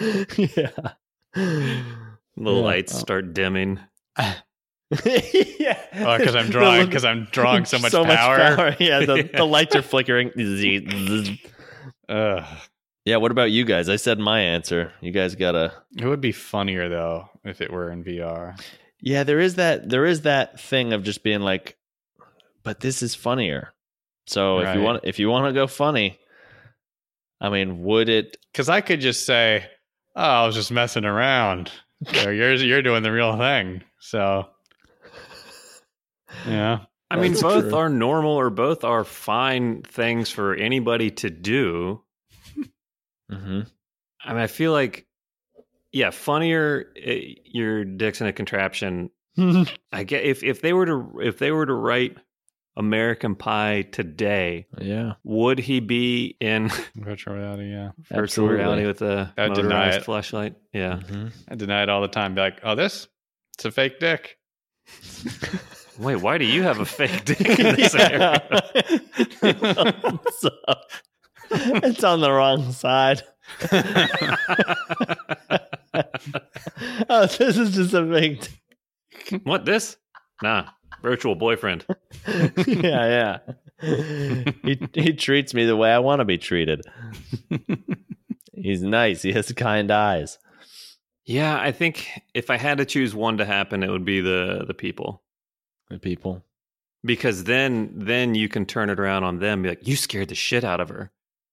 yeah. 0.00 0.70
The 1.34 1.84
Yeah. 2.36 2.50
lights 2.50 2.98
start 2.98 3.34
dimming. 3.34 3.78
yeah. 4.18 5.78
Oh, 5.94 6.16
because 6.18 6.34
I'm 6.34 6.48
drawing. 6.48 6.86
Because 6.86 7.04
I'm 7.04 7.28
drawing 7.30 7.66
so 7.66 7.78
much 7.78 7.92
power. 7.92 8.74
Yeah, 8.80 9.00
the, 9.04 9.28
the 9.34 9.44
lights 9.44 9.76
are 9.76 9.82
flickering. 9.82 10.30
Ugh. 12.08 12.44
Yeah, 13.04 13.16
what 13.16 13.30
about 13.30 13.50
you 13.50 13.64
guys? 13.64 13.88
I 13.88 13.96
said 13.96 14.18
my 14.18 14.40
answer. 14.40 14.92
You 15.00 15.10
guys 15.12 15.34
gotta. 15.34 15.72
It 15.96 16.06
would 16.06 16.20
be 16.20 16.32
funnier 16.32 16.88
though 16.88 17.28
if 17.44 17.60
it 17.60 17.72
were 17.72 17.90
in 17.90 18.04
VR. 18.04 18.58
Yeah, 19.00 19.24
there 19.24 19.40
is 19.40 19.56
that. 19.56 19.88
There 19.88 20.04
is 20.06 20.22
that 20.22 20.60
thing 20.60 20.92
of 20.92 21.02
just 21.02 21.22
being 21.22 21.40
like, 21.40 21.76
but 22.62 22.80
this 22.80 23.02
is 23.02 23.14
funnier. 23.14 23.72
So 24.26 24.60
if 24.60 24.74
you 24.76 24.82
want, 24.82 25.00
if 25.04 25.18
you 25.18 25.28
want 25.28 25.46
to 25.46 25.52
go 25.52 25.66
funny, 25.66 26.18
I 27.40 27.48
mean, 27.48 27.82
would 27.82 28.08
it? 28.08 28.36
Because 28.52 28.68
I 28.68 28.80
could 28.80 29.00
just 29.00 29.26
say, 29.26 29.64
"Oh, 30.14 30.22
I 30.22 30.46
was 30.46 30.54
just 30.54 30.70
messing 30.70 31.04
around." 31.04 31.70
So 32.12 32.30
you're 32.30 32.54
you're 32.54 32.82
doing 32.82 33.04
the 33.04 33.12
real 33.12 33.38
thing. 33.38 33.84
So 34.00 34.48
yeah. 36.48 36.80
I 37.10 37.16
mean, 37.16 37.32
That's 37.32 37.42
both 37.42 37.68
true. 37.68 37.74
are 37.76 37.88
normal 37.88 38.32
or 38.32 38.50
both 38.50 38.84
are 38.84 39.04
fine 39.04 39.82
things 39.82 40.30
for 40.30 40.54
anybody 40.54 41.10
to 41.12 41.30
do. 41.30 42.01
Mm-hmm. 43.32 43.60
I 44.24 44.32
mean, 44.34 44.42
I 44.42 44.46
feel 44.46 44.72
like, 44.72 45.06
yeah, 45.92 46.10
funnier. 46.10 46.86
eh, 47.02 47.34
Your 47.44 47.84
dick's 47.84 48.20
in 48.20 48.26
a 48.26 48.32
contraption. 48.32 49.10
I 49.92 50.04
get 50.04 50.24
if 50.24 50.42
if 50.44 50.60
they 50.60 50.72
were 50.72 50.86
to 50.86 51.20
if 51.22 51.38
they 51.38 51.50
were 51.52 51.64
to 51.66 51.72
write 51.74 52.16
American 52.76 53.34
Pie 53.34 53.82
today, 53.92 54.66
yeah. 54.78 55.14
would 55.24 55.58
he 55.58 55.80
be 55.80 56.36
in 56.40 56.70
Virtual 56.96 57.34
reality. 57.34 57.70
Yeah. 57.70 57.90
virtual 58.08 58.22
Absolutely. 58.22 58.56
reality 58.56 58.86
with 58.86 59.02
a 59.02 59.32
I'd 59.36 59.54
deny 59.54 59.68
motorized 59.68 60.04
flashlight? 60.04 60.54
Yeah. 60.72 61.00
Mhm. 61.04 61.32
I 61.48 61.54
deny 61.54 61.82
it 61.82 61.88
all 61.88 62.00
the 62.02 62.08
time. 62.08 62.34
Be 62.34 62.40
like, 62.42 62.60
"Oh, 62.62 62.74
this 62.74 63.08
it's 63.54 63.64
a 63.64 63.70
fake 63.70 63.98
dick." 64.00 64.38
Wait, 65.98 66.16
why 66.16 66.38
do 66.38 66.44
you 66.46 66.62
have 66.62 66.78
a 66.80 66.84
fake 66.86 67.24
dick 67.26 67.40
in 67.58 67.76
this 67.76 67.94
area? 67.94 68.42
It's 71.84 72.04
on 72.04 72.20
the 72.20 72.32
wrong 72.32 72.72
side. 72.72 73.22
oh, 77.10 77.26
this 77.26 77.58
is 77.58 77.74
just 77.74 77.92
a 77.92 78.02
big. 78.02 78.46
what 79.44 79.66
this? 79.66 79.96
Nah, 80.42 80.68
virtual 81.02 81.34
boyfriend. 81.34 81.84
yeah, 82.66 83.38
yeah. 83.82 84.42
He 84.64 84.80
he 84.94 85.12
treats 85.12 85.52
me 85.52 85.66
the 85.66 85.76
way 85.76 85.92
I 85.92 85.98
want 85.98 86.20
to 86.20 86.24
be 86.24 86.38
treated. 86.38 86.82
He's 88.54 88.82
nice. 88.82 89.22
He 89.22 89.32
has 89.32 89.52
kind 89.52 89.90
eyes. 89.90 90.38
Yeah, 91.26 91.58
I 91.60 91.72
think 91.72 92.08
if 92.32 92.48
I 92.48 92.56
had 92.56 92.78
to 92.78 92.84
choose 92.86 93.14
one 93.14 93.36
to 93.38 93.44
happen, 93.44 93.82
it 93.82 93.90
would 93.90 94.04
be 94.04 94.20
the 94.20 94.64
the 94.66 94.74
people. 94.74 95.22
The 95.90 95.98
people. 95.98 96.42
because 97.04 97.44
then 97.44 97.92
then 97.94 98.34
you 98.34 98.48
can 98.48 98.64
turn 98.64 98.88
it 98.88 98.98
around 98.98 99.24
on 99.24 99.38
them 99.38 99.62
be 99.62 99.68
like 99.68 99.86
you 99.86 99.96
scared 99.96 100.28
the 100.28 100.34
shit 100.34 100.64
out 100.64 100.80
of 100.80 100.88
her 100.88 101.10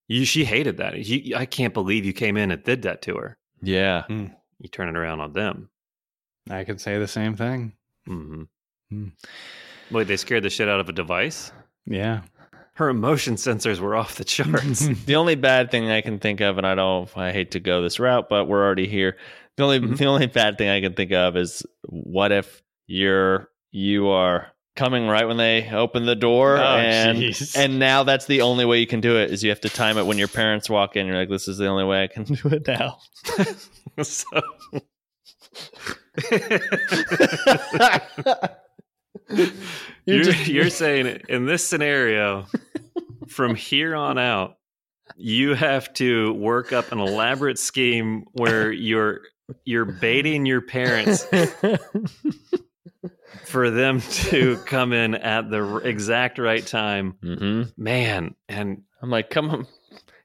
you 0.09 0.25
she 0.25 0.43
hated 0.43 0.75
that 0.77 0.97
you, 0.97 1.35
i 1.37 1.45
can't 1.45 1.73
believe 1.73 2.03
you 2.03 2.11
came 2.13 2.35
in 2.35 2.51
and 2.51 2.61
did 2.63 2.81
that 2.81 3.01
to 3.03 3.15
her 3.15 3.37
Yeah. 3.61 4.03
you 4.09 4.67
turn 4.69 4.89
it 4.89 4.97
around 4.97 5.21
on 5.21 5.31
them 5.33 5.69
I 6.49 6.63
could 6.65 6.81
say 6.81 6.97
the 6.97 7.07
same 7.07 7.35
thing. 7.37 7.73
hmm 8.05 8.43
Hmm. 8.89 9.09
wait 9.91 10.07
they 10.07 10.17
scared 10.17 10.43
the 10.43 10.49
shit 10.49 10.67
out 10.67 10.79
of 10.79 10.89
a 10.89 10.93
device 10.93 11.51
Yeah. 11.85 12.21
her 12.73 12.89
emotion 12.89 13.35
sensors 13.35 13.79
were 13.79 13.95
off 13.95 14.15
the 14.15 14.23
charts 14.25 14.87
The 15.05 15.15
only 15.15 15.35
bad 15.35 15.69
thing 15.71 15.89
I 15.91 16.01
can 16.01 16.17
think 16.19 16.41
of, 16.41 16.57
and 16.57 16.65
I 16.65 16.73
don't, 16.75 17.07
I 17.17 17.31
hate 17.31 17.51
to 17.51 17.59
go 17.59 17.81
this 17.83 17.99
route, 17.99 18.27
but 18.29 18.45
we're 18.45 18.63
already 18.65 18.87
here. 18.87 19.17
The 19.57 19.63
only, 19.63 19.79
Mhm. 19.81 19.97
the 19.97 20.05
only 20.05 20.25
bad 20.27 20.57
thing 20.57 20.69
I 20.69 20.79
can 20.81 20.93
think 20.93 21.11
of 21.11 21.35
is 21.37 21.61
what 21.83 22.31
if 22.31 22.63
you're, 22.87 23.49
you 23.71 24.07
are 24.07 24.47
coming 24.79 25.07
right 25.07 25.27
when 25.27 25.37
they 25.37 25.69
open 25.69 26.05
the 26.05 26.15
door, 26.15 26.57
Oh, 26.57 26.61
and 26.77 27.17
jeez. 27.19 27.55
and 27.57 27.77
now 27.79 28.03
that's 28.03 28.25
the 28.25 28.41
only 28.41 28.63
way 28.65 28.79
you 28.79 28.87
can 28.87 29.01
do 29.01 29.17
it 29.17 29.29
is 29.31 29.43
you 29.43 29.49
have 29.49 29.61
to 29.61 29.69
time 29.69 29.97
it 29.97 30.05
when 30.05 30.17
your 30.17 30.27
parents 30.29 30.69
walk 30.69 30.95
in. 30.95 31.05
You're 31.05 31.17
like, 31.17 31.29
this 31.29 31.47
is 31.49 31.57
the 31.57 31.67
only 31.67 31.83
way 31.83 32.03
I 32.03 32.07
can 32.07 32.23
do 32.23 32.47
it 32.47 32.65
now. 32.67 32.97
so 34.03 34.41
you're, 40.05 40.23
just- 40.23 40.47
you're 40.47 40.69
saying 40.69 41.21
in 41.29 41.45
this 41.45 41.63
scenario 41.65 42.45
from 43.27 43.55
here 43.55 43.95
on 43.95 44.17
out 44.17 44.55
you 45.17 45.53
have 45.55 45.91
to 45.95 46.33
work 46.33 46.71
up 46.71 46.91
an 46.91 46.99
elaborate 46.99 47.57
scheme 47.59 48.23
where 48.33 48.71
you're 48.71 49.21
you're 49.65 49.85
baiting 49.85 50.45
your 50.45 50.61
parents 50.61 51.25
for 53.45 53.69
them 53.69 54.01
to 54.11 54.57
come 54.65 54.93
in 54.93 55.15
at 55.15 55.49
the 55.49 55.77
exact 55.77 56.37
right 56.37 56.65
time 56.65 57.15
hmm 57.21 57.63
man 57.77 58.35
and 58.47 58.83
I'm 59.01 59.09
like, 59.09 59.29
come 59.29 59.49
on, 59.49 59.67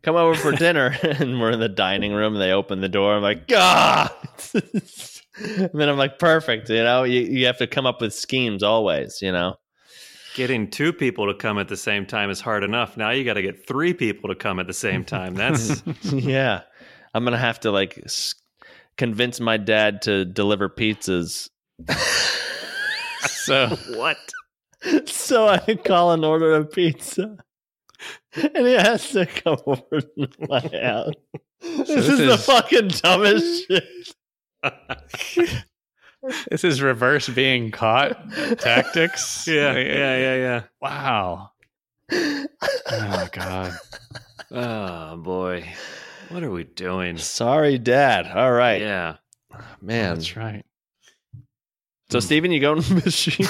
come 0.03 0.17
over 0.17 0.35
for 0.35 0.53
dinner, 0.53 0.97
and 1.03 1.41
we're 1.41 1.53
in 1.53 1.61
the 1.61 1.69
dining 1.69 2.13
room. 2.13 2.35
They 2.35 2.53
open 2.53 2.81
the 2.81 2.89
door. 2.89 3.17
I'm 3.17 3.23
like, 3.23 3.49
God. 3.49 4.11
and 4.55 5.71
then 5.73 5.89
I'm 5.89 5.97
like, 5.97 6.19
perfect. 6.19 6.69
You 6.69 6.83
know, 6.83 7.05
you, 7.05 7.21
you 7.21 7.47
have 7.47 7.59
to 7.59 7.67
come 7.67 7.87
up 7.87 8.01
with 8.01 8.15
schemes 8.15 8.63
always. 8.63 9.23
You 9.23 9.33
know, 9.33 9.57
getting 10.35 10.71
two 10.71 10.93
people 10.93 11.27
to 11.27 11.35
come 11.35 11.59
at 11.59 11.69
the 11.69 11.77
same 11.77 12.07
time 12.07 12.31
is 12.31 12.41
hard 12.41 12.65
enough 12.65 12.97
now 12.97 13.11
you 13.11 13.25
got 13.25 13.35
to 13.35 13.43
get 13.43 13.69
three 13.69 13.95
people 13.95 14.29
to 14.29 14.35
come 14.35 14.59
at 14.59 14.67
the 14.67 14.73
same 14.73 15.05
time 15.05 15.35
that's 15.35 15.81
yeah. 16.03 16.63
I'm 17.15 17.23
gonna 17.23 17.39
have 17.39 17.61
to 17.61 17.71
like 17.71 18.05
convince 18.97 19.39
my 19.39 19.57
dad 19.57 20.03
to 20.03 20.25
deliver 20.25 20.69
pizzas, 20.69 21.49
So 23.45 23.69
what 23.97 24.17
so 25.07 25.49
I 25.49 25.59
call 25.77 26.13
and 26.13 26.25
order 26.25 26.55
a 26.55 26.65
pizza. 26.65 27.39
And 28.35 28.67
he 28.67 28.73
has 28.75 29.09
to 29.11 29.27
come 29.27 29.59
over 29.67 30.01
to 30.01 30.29
my 30.49 30.61
house. 30.61 31.15
This, 31.61 31.89
this 31.89 32.09
is, 32.09 32.19
the 32.19 32.39
fucking 32.39 32.89
dumbest 32.89 33.67
shit. 33.67 33.85
this 36.51 36.65
is 36.65 36.83
reverse 36.83 37.29
being 37.29 37.71
caught 37.71 38.31
tactics. 38.59 39.47
yeah 39.47 39.73
yeah 39.73 40.17
yeah 40.17 40.35
yeah 40.37 40.63
Wow. 40.81 41.51
Oh 42.13 43.29
god. 43.33 43.73
Oh 44.51 45.17
boy, 45.17 45.67
what 46.29 46.43
are 46.45 46.51
we 46.51 46.65
doing? 46.65 47.17
Sorry, 47.19 47.79
Dad. 47.79 48.27
All 48.27 48.53
right, 48.53 48.81
Yeah, 48.81 49.17
oh, 49.55 49.65
man. 49.81 50.15
That's 50.15 50.37
right. 50.37 50.65
So, 52.15 52.21
Steven, 52.21 52.53
you 52.53 52.61
go 52.61 52.75
in 52.75 52.79
the 52.79 52.95
machine. 53.05 53.45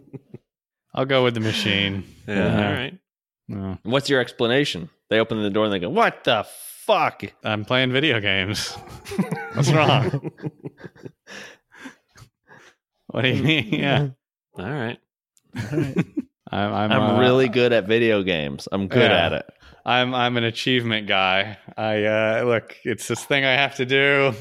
I'll 0.94 1.04
go 1.04 1.22
with 1.22 1.34
the 1.34 1.40
machine. 1.40 2.02
yeah. 2.26 2.34
Yeah. 2.34 2.66
All 2.66 2.72
right. 2.72 2.98
No, 3.46 3.78
What's 3.82 4.08
your 4.08 4.20
explanation? 4.22 4.88
They 5.10 5.18
open 5.20 5.42
the 5.42 5.50
door 5.50 5.64
and 5.64 5.72
they 5.74 5.78
go, 5.78 5.90
"What 5.90 6.24
the 6.24 6.46
fuck?" 6.48 7.22
I'm 7.44 7.66
playing 7.66 7.92
video 7.92 8.20
games. 8.20 8.70
What's 9.52 9.70
wrong? 9.70 10.30
What 13.08 13.20
do 13.22 13.28
you 13.28 13.42
mean? 13.42 13.66
Yeah. 13.74 14.08
All 14.56 14.64
right. 14.64 14.98
I'm 15.54 16.14
I'm, 16.50 16.90
I'm 16.92 17.16
uh, 17.16 17.20
really 17.20 17.48
good 17.48 17.74
at 17.74 17.86
video 17.86 18.22
games. 18.22 18.66
I'm 18.72 18.88
good 18.88 19.10
Yeah. 19.10 19.26
at 19.26 19.32
it. 19.34 19.46
I'm 19.84 20.14
I'm 20.14 20.38
an 20.38 20.44
achievement 20.44 21.06
guy. 21.06 21.58
I 21.76 22.04
uh 22.04 22.44
look, 22.46 22.76
it's 22.84 23.08
this 23.08 23.22
thing 23.26 23.44
I 23.44 23.52
have 23.52 23.74
to 23.74 23.84
do. 23.84 24.32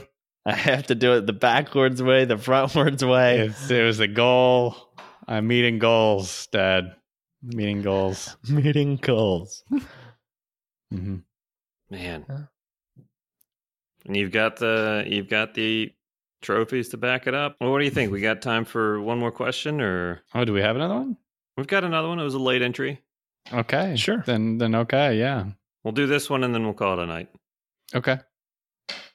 I 0.45 0.55
have 0.55 0.87
to 0.87 0.95
do 0.95 1.13
it 1.13 1.25
the 1.25 1.33
backwards 1.33 2.01
way, 2.01 2.25
the 2.25 2.35
frontwards 2.35 3.07
way. 3.07 3.39
It's, 3.39 3.69
it 3.69 3.83
was 3.83 3.99
a 3.99 4.07
goal. 4.07 4.75
I'm 5.27 5.47
meeting 5.47 5.79
goals, 5.79 6.47
Dad. 6.51 6.95
Meeting 7.43 7.81
goals. 7.81 8.35
Meeting 8.49 8.97
goals. 8.97 9.63
hmm 10.91 11.17
Man. 11.89 12.25
Huh? 12.29 12.37
And 14.05 14.15
you've 14.15 14.31
got 14.31 14.57
the 14.57 15.03
you've 15.07 15.29
got 15.29 15.53
the 15.53 15.91
trophies 16.41 16.89
to 16.89 16.97
back 16.97 17.27
it 17.27 17.33
up. 17.33 17.57
Well, 17.59 17.71
what 17.71 17.79
do 17.79 17.85
you 17.85 17.91
think? 17.91 18.11
We 18.11 18.21
got 18.21 18.41
time 18.41 18.65
for 18.65 18.99
one 19.01 19.19
more 19.19 19.31
question, 19.31 19.81
or 19.81 20.21
Oh, 20.33 20.45
do 20.45 20.53
we 20.53 20.61
have 20.61 20.75
another 20.75 20.95
one? 20.95 21.17
we've 21.57 21.67
got 21.67 21.83
another 21.83 22.07
one? 22.07 22.19
It 22.19 22.23
was 22.23 22.33
a 22.35 22.39
late 22.39 22.61
entry. 22.61 23.01
Okay, 23.51 23.95
Sure. 23.97 24.23
Then 24.25 24.57
then 24.57 24.73
okay, 24.75 25.17
yeah. 25.19 25.45
We'll 25.83 25.91
do 25.93 26.07
this 26.07 26.29
one 26.29 26.43
and 26.43 26.53
then 26.53 26.63
we'll 26.63 26.73
call 26.73 26.99
it 26.99 27.03
a 27.03 27.05
night. 27.05 27.29
Okay. 27.95 28.19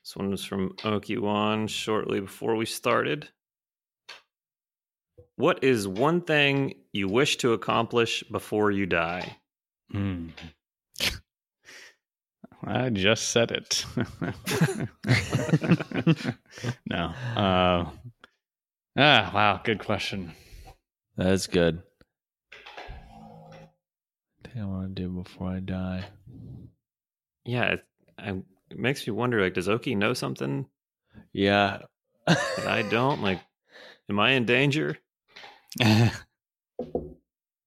This 0.04 0.16
one 0.16 0.30
was 0.30 0.44
from 0.44 0.70
Okiwan 0.82 1.66
shortly 1.66 2.20
before 2.20 2.56
we 2.56 2.66
started. 2.66 3.30
What 5.36 5.64
is 5.64 5.88
one 5.88 6.20
thing 6.20 6.74
you 6.92 7.08
wish 7.08 7.38
to 7.38 7.54
accomplish 7.54 8.22
before 8.24 8.70
you 8.70 8.84
die? 8.84 9.38
Hmm. 9.90 10.28
I 12.62 12.90
just 12.90 13.30
said 13.30 13.50
it. 13.50 13.86
no. 16.86 17.14
Uh, 17.34 17.88
ah, 18.98 19.30
wow. 19.34 19.60
Good 19.64 19.78
question. 19.78 20.32
That's 21.16 21.46
good. 21.46 21.82
Thing 24.44 24.62
I 24.62 24.66
want 24.66 24.94
to 24.94 25.02
do 25.02 25.08
before 25.08 25.48
I 25.48 25.60
die. 25.60 26.04
Yeah, 27.46 27.64
it, 27.64 27.84
I, 28.18 28.42
it 28.70 28.78
makes 28.78 29.06
me 29.06 29.12
wonder. 29.12 29.40
Like, 29.42 29.54
does 29.54 29.68
Oki 29.68 29.94
know 29.94 30.14
something 30.14 30.66
Yeah. 31.32 31.82
I 32.26 32.82
don't? 32.90 33.22
Like, 33.22 33.40
am 34.08 34.18
I 34.18 34.32
in 34.32 34.44
danger? 34.46 34.98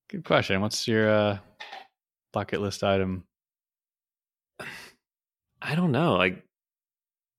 Good 0.09 0.23
question. 0.23 0.61
What's 0.61 0.87
your 0.87 1.09
uh, 1.09 1.37
bucket 2.33 2.61
list 2.61 2.83
item? 2.83 3.25
I 5.61 5.75
don't 5.75 5.91
know. 5.91 6.15
Like, 6.15 6.43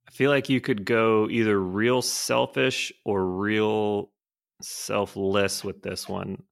I 0.06 0.10
feel 0.10 0.30
like 0.30 0.48
you 0.48 0.60
could 0.60 0.84
go 0.84 1.28
either 1.30 1.58
real 1.58 2.02
selfish 2.02 2.92
or 3.04 3.24
real 3.24 4.10
selfless 4.60 5.62
with 5.64 5.82
this 5.82 6.08
one. 6.08 6.42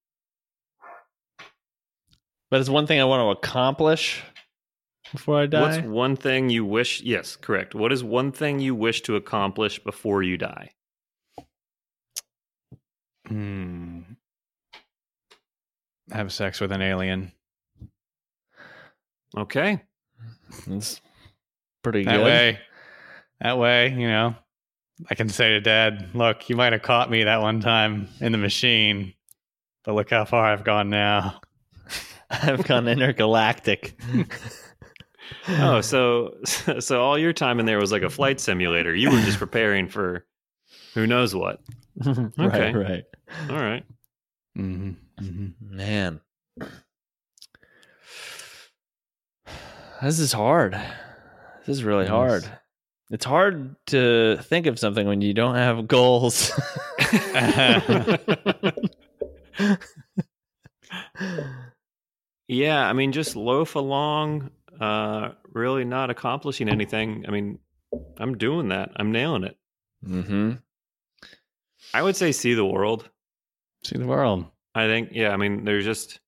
but 2.51 2.61
it's 2.61 2.69
one 2.71 2.87
thing 2.87 3.01
I 3.01 3.05
want 3.05 3.21
to 3.23 3.39
accomplish 3.49 4.23
before 5.13 5.41
I 5.41 5.47
die. 5.47 5.61
What's 5.61 5.87
one 5.87 6.17
thing 6.17 6.51
you 6.51 6.65
wish? 6.65 7.01
Yes, 7.03 7.37
correct. 7.37 7.75
What 7.75 7.93
is 7.93 8.03
one 8.05 8.33
thing 8.33 8.61
you 8.61 8.75
wish 8.75 9.03
to 9.03 9.17
accomplish 9.17 9.79
before 9.83 10.23
you 10.23 10.37
die? 10.37 10.71
Hmm. 13.29 14.01
Have 16.13 16.33
sex 16.33 16.61
with 16.61 16.71
an 16.73 16.83
alien. 16.83 17.33
Okay. 19.37 19.83
It's 20.69 21.01
pretty 21.83 22.05
That 22.05 22.19
good. 22.19 22.25
way, 22.25 22.59
that 23.41 23.59
way, 23.59 23.91
you 23.91 24.07
know, 24.09 24.35
I 25.11 25.15
can 25.15 25.29
say 25.29 25.51
to 25.51 25.61
Dad, 25.61 26.11
"Look, 26.15 26.49
you 26.49 26.57
might 26.57 26.73
have 26.73 26.83
caught 26.83 27.11
me 27.11 27.25
that 27.25 27.43
one 27.43 27.61
time 27.61 28.09
in 28.21 28.33
the 28.33 28.39
machine, 28.39 29.13
but 29.85 29.95
look 29.95 30.09
how 30.11 30.25
far 30.25 30.47
I've 30.47 30.65
gone 30.65 30.89
now." 30.89 31.41
I've 32.31 32.65
gone 32.67 32.89
intergalactic. 32.89 33.99
Oh, 35.49 35.81
so 35.81 36.35
so 36.81 37.03
all 37.03 37.19
your 37.19 37.33
time 37.33 37.61
in 37.61 37.67
there 37.67 37.79
was 37.79 37.93
like 37.93 38.03
a 38.03 38.11
flight 38.11 38.41
simulator. 38.41 38.95
You 38.95 39.11
were 39.11 39.21
just 39.21 39.39
preparing 39.39 39.89
for 39.89 40.25
who 40.95 41.07
knows 41.07 41.35
what. 41.35 41.61
Okay. 42.39 42.73
right, 42.73 42.75
right. 42.75 43.05
All 43.51 43.57
right. 43.57 43.85
hmm 44.55 44.91
hmm 45.19 45.47
Man. 45.61 46.21
This 50.03 50.19
is 50.19 50.33
hard. 50.33 50.75
This 51.61 51.69
is 51.79 51.85
really 51.85 52.05
Yes. 52.05 52.11
hard. 52.13 52.51
It's 53.11 53.25
hard 53.25 53.77
to 53.87 54.37
think 54.43 54.67
of 54.67 54.79
something 54.79 55.07
when 55.07 55.21
you 55.23 55.33
don't 55.33 55.55
have 55.55 55.89
goals. 55.89 56.53
yeah, 62.49 62.87
I 62.89 62.93
mean, 62.93 63.13
just 63.13 63.37
loaf 63.37 63.75
along, 63.75 64.51
uh, 64.81 65.31
really 65.53 65.85
not 65.85 66.11
accomplishing 66.11 66.69
anything. 66.69 67.25
I 67.27 67.31
mean, 67.31 67.59
I'm 68.19 68.37
doing 68.37 68.69
that. 68.69 68.91
I'm 68.97 69.13
nailing 69.13 69.45
it. 69.45 69.57
mm-hmm. 70.05 70.53
I 71.95 72.03
would 72.03 72.17
say 72.17 72.33
see 72.33 72.55
the 72.55 72.65
world. 72.65 73.09
See 73.85 73.99
the 73.99 74.07
world. 74.07 74.47
I 74.75 74.87
think, 74.87 75.11
yeah, 75.13 75.31
I 75.31 75.37
mean, 75.37 75.65
there's 75.65 75.85
just 75.85 76.21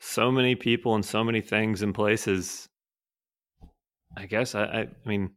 so 0.00 0.30
many 0.30 0.54
people 0.54 0.94
and 0.94 1.04
so 1.04 1.24
many 1.24 1.40
things 1.40 1.82
and 1.82 1.94
places. 1.94 2.68
I 4.16 4.26
guess 4.26 4.54
I, 4.54 4.64
I, 4.64 4.80
I 4.80 5.08
mean, 5.08 5.32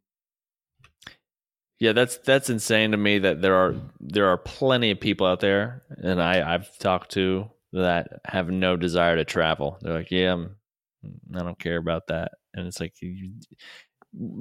Yeah, 1.80 1.94
that's 1.94 2.18
that's 2.18 2.50
insane 2.50 2.92
to 2.92 2.98
me 2.98 3.20
that 3.20 3.42
there 3.42 3.56
are 3.56 3.76
there 4.02 4.28
are 4.28 4.38
plenty 4.38 4.92
of 4.92 5.00
people 5.00 5.26
out 5.26 5.40
there, 5.40 5.84
and 5.90 6.22
I 6.22 6.54
I've 6.54 6.78
talked 6.78 7.12
to 7.12 7.50
that 7.72 8.20
have 8.26 8.50
no 8.50 8.76
desire 8.76 9.16
to 9.16 9.24
travel. 9.26 9.78
They're 9.82 9.94
like, 9.94 10.12
yeah, 10.12 10.34
I'm, 10.34 10.56
Mm, 11.06 11.39
I 11.39 11.43
don't 11.43 11.60
care 11.60 11.78
about 11.78 12.08
that, 12.08 12.32
and 12.54 12.68
it's 12.68 12.80
like 12.80 12.93
you, 13.02 13.34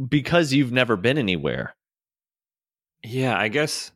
because 0.08 0.52
you've 0.52 0.72
never 0.72 0.96
been 0.96 1.18
anywhere. 1.18 1.74
yeah, 3.04 3.38
I 3.38 3.48
guess. 3.48 3.92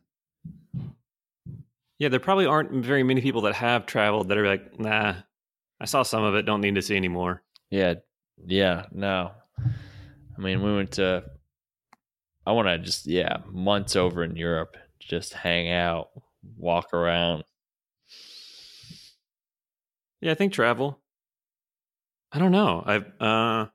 Yeah, 1.99 2.09
there 2.09 2.19
probably 2.19 2.45
aren't 2.45 2.71
very 2.71 3.03
many 3.03 3.21
people 3.21 3.41
that 3.41 3.55
have 3.55 3.85
traveled 3.85 4.29
that 4.29 4.37
are 4.37 4.47
like, 4.47 4.79
nah, 4.79 5.15
I 5.79 5.85
saw 5.85 6.03
some 6.03 6.23
of 6.23 6.35
it, 6.35 6.45
don't 6.45 6.61
need 6.61 6.75
to 6.75 6.81
see 6.81 6.95
anymore. 6.95 7.43
Yeah, 7.69 7.95
yeah, 8.45 8.85
no. 8.91 9.31
I 9.57 10.41
mean, 10.41 10.63
we 10.63 10.75
went 10.75 10.93
to. 10.93 11.23
I 12.45 12.51
want 12.51 12.67
to 12.67 12.77
just 12.79 13.05
yeah 13.05 13.37
months 13.51 13.95
over 13.95 14.23
in 14.23 14.35
Europe, 14.35 14.75
just 14.99 15.33
hang 15.33 15.71
out, 15.71 16.09
walk 16.57 16.93
around. 16.93 17.43
Yeah, 20.21 20.31
I 20.31 20.35
think 20.35 20.53
travel. 20.53 20.99
I 22.33 22.39
don't 22.39 22.51
know. 22.51 22.83
I've 22.85 23.21
uh 23.21 23.67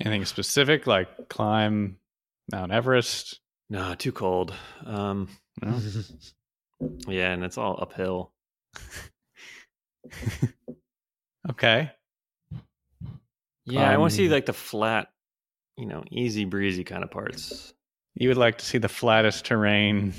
Anything 0.00 0.24
specific 0.24 0.86
like 0.86 1.28
climb 1.28 1.98
Mount 2.52 2.72
Everest? 2.72 3.40
no, 3.70 3.94
too 3.94 4.12
cold. 4.12 4.52
Um 4.84 5.28
No? 5.62 5.80
yeah, 7.08 7.32
and 7.32 7.44
it's 7.44 7.58
all 7.58 7.78
uphill. 7.80 8.32
Okay. 11.50 11.90
Yeah, 13.64 13.90
I 13.90 13.96
want 13.96 14.10
to 14.12 14.16
see 14.16 14.26
Um, 14.26 14.32
like 14.32 14.46
the 14.46 14.52
flat, 14.52 15.08
you 15.76 15.86
know, 15.86 16.02
easy 16.10 16.44
breezy 16.44 16.84
kind 16.84 17.04
of 17.04 17.10
parts. 17.10 17.74
You 18.14 18.28
would 18.28 18.36
like 18.36 18.58
to 18.58 18.64
see 18.64 18.78
the 18.78 18.88
flattest 18.88 19.44
terrain. 19.44 20.14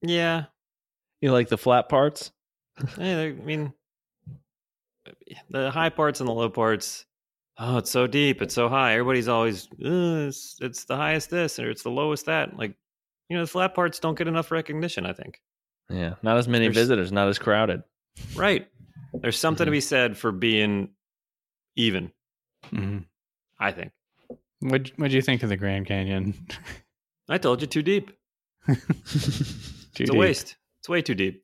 Yeah. 0.00 0.46
you 1.20 1.32
like 1.32 1.48
the 1.48 1.58
flat 1.58 1.88
parts? 1.88 2.32
Yeah, 2.98 3.20
I 3.20 3.32
mean 3.32 3.72
the 5.50 5.70
high 5.70 5.88
parts 5.90 6.20
and 6.20 6.28
the 6.28 6.32
low 6.32 6.48
parts. 6.50 7.04
Oh, 7.58 7.78
it's 7.78 7.90
so 7.90 8.06
deep, 8.06 8.40
it's 8.42 8.54
so 8.54 8.68
high. 8.68 8.92
Everybody's 8.94 9.28
always 9.28 9.66
"Uh, 9.72 10.26
it's, 10.28 10.56
it's 10.60 10.84
the 10.84 10.96
highest 10.96 11.30
this 11.30 11.58
or 11.58 11.70
it's 11.70 11.82
the 11.82 11.90
lowest 11.90 12.26
that. 12.26 12.56
Like, 12.56 12.74
you 13.28 13.36
know, 13.36 13.42
the 13.44 13.48
flat 13.50 13.74
parts 13.74 13.98
don't 13.98 14.16
get 14.16 14.26
enough 14.28 14.50
recognition, 14.50 15.04
I 15.06 15.12
think. 15.12 15.40
Yeah, 15.90 16.14
not 16.22 16.38
as 16.38 16.48
many 16.48 16.66
There's- 16.66 16.76
visitors, 16.76 17.12
not 17.12 17.28
as 17.28 17.38
crowded. 17.38 17.82
Right. 18.34 18.68
There's 19.14 19.38
something 19.38 19.66
to 19.66 19.70
be 19.70 19.80
said 19.80 20.16
for 20.16 20.32
being 20.32 20.90
even, 21.76 22.12
hmm 22.70 22.98
I 23.58 23.72
think. 23.72 23.92
What 24.60 24.90
What'd 24.96 25.12
you 25.12 25.22
think 25.22 25.42
of 25.42 25.48
the 25.50 25.56
Grand 25.56 25.86
Canyon? 25.86 26.34
I 27.28 27.38
told 27.38 27.60
you 27.60 27.66
too 27.66 27.82
deep. 27.82 28.10
Too 28.66 28.74
It's 28.74 29.92
deep. 29.94 30.10
a 30.10 30.14
waste. 30.16 30.56
It's 30.80 30.88
way 30.88 31.02
too 31.02 31.14
deep. 31.14 31.41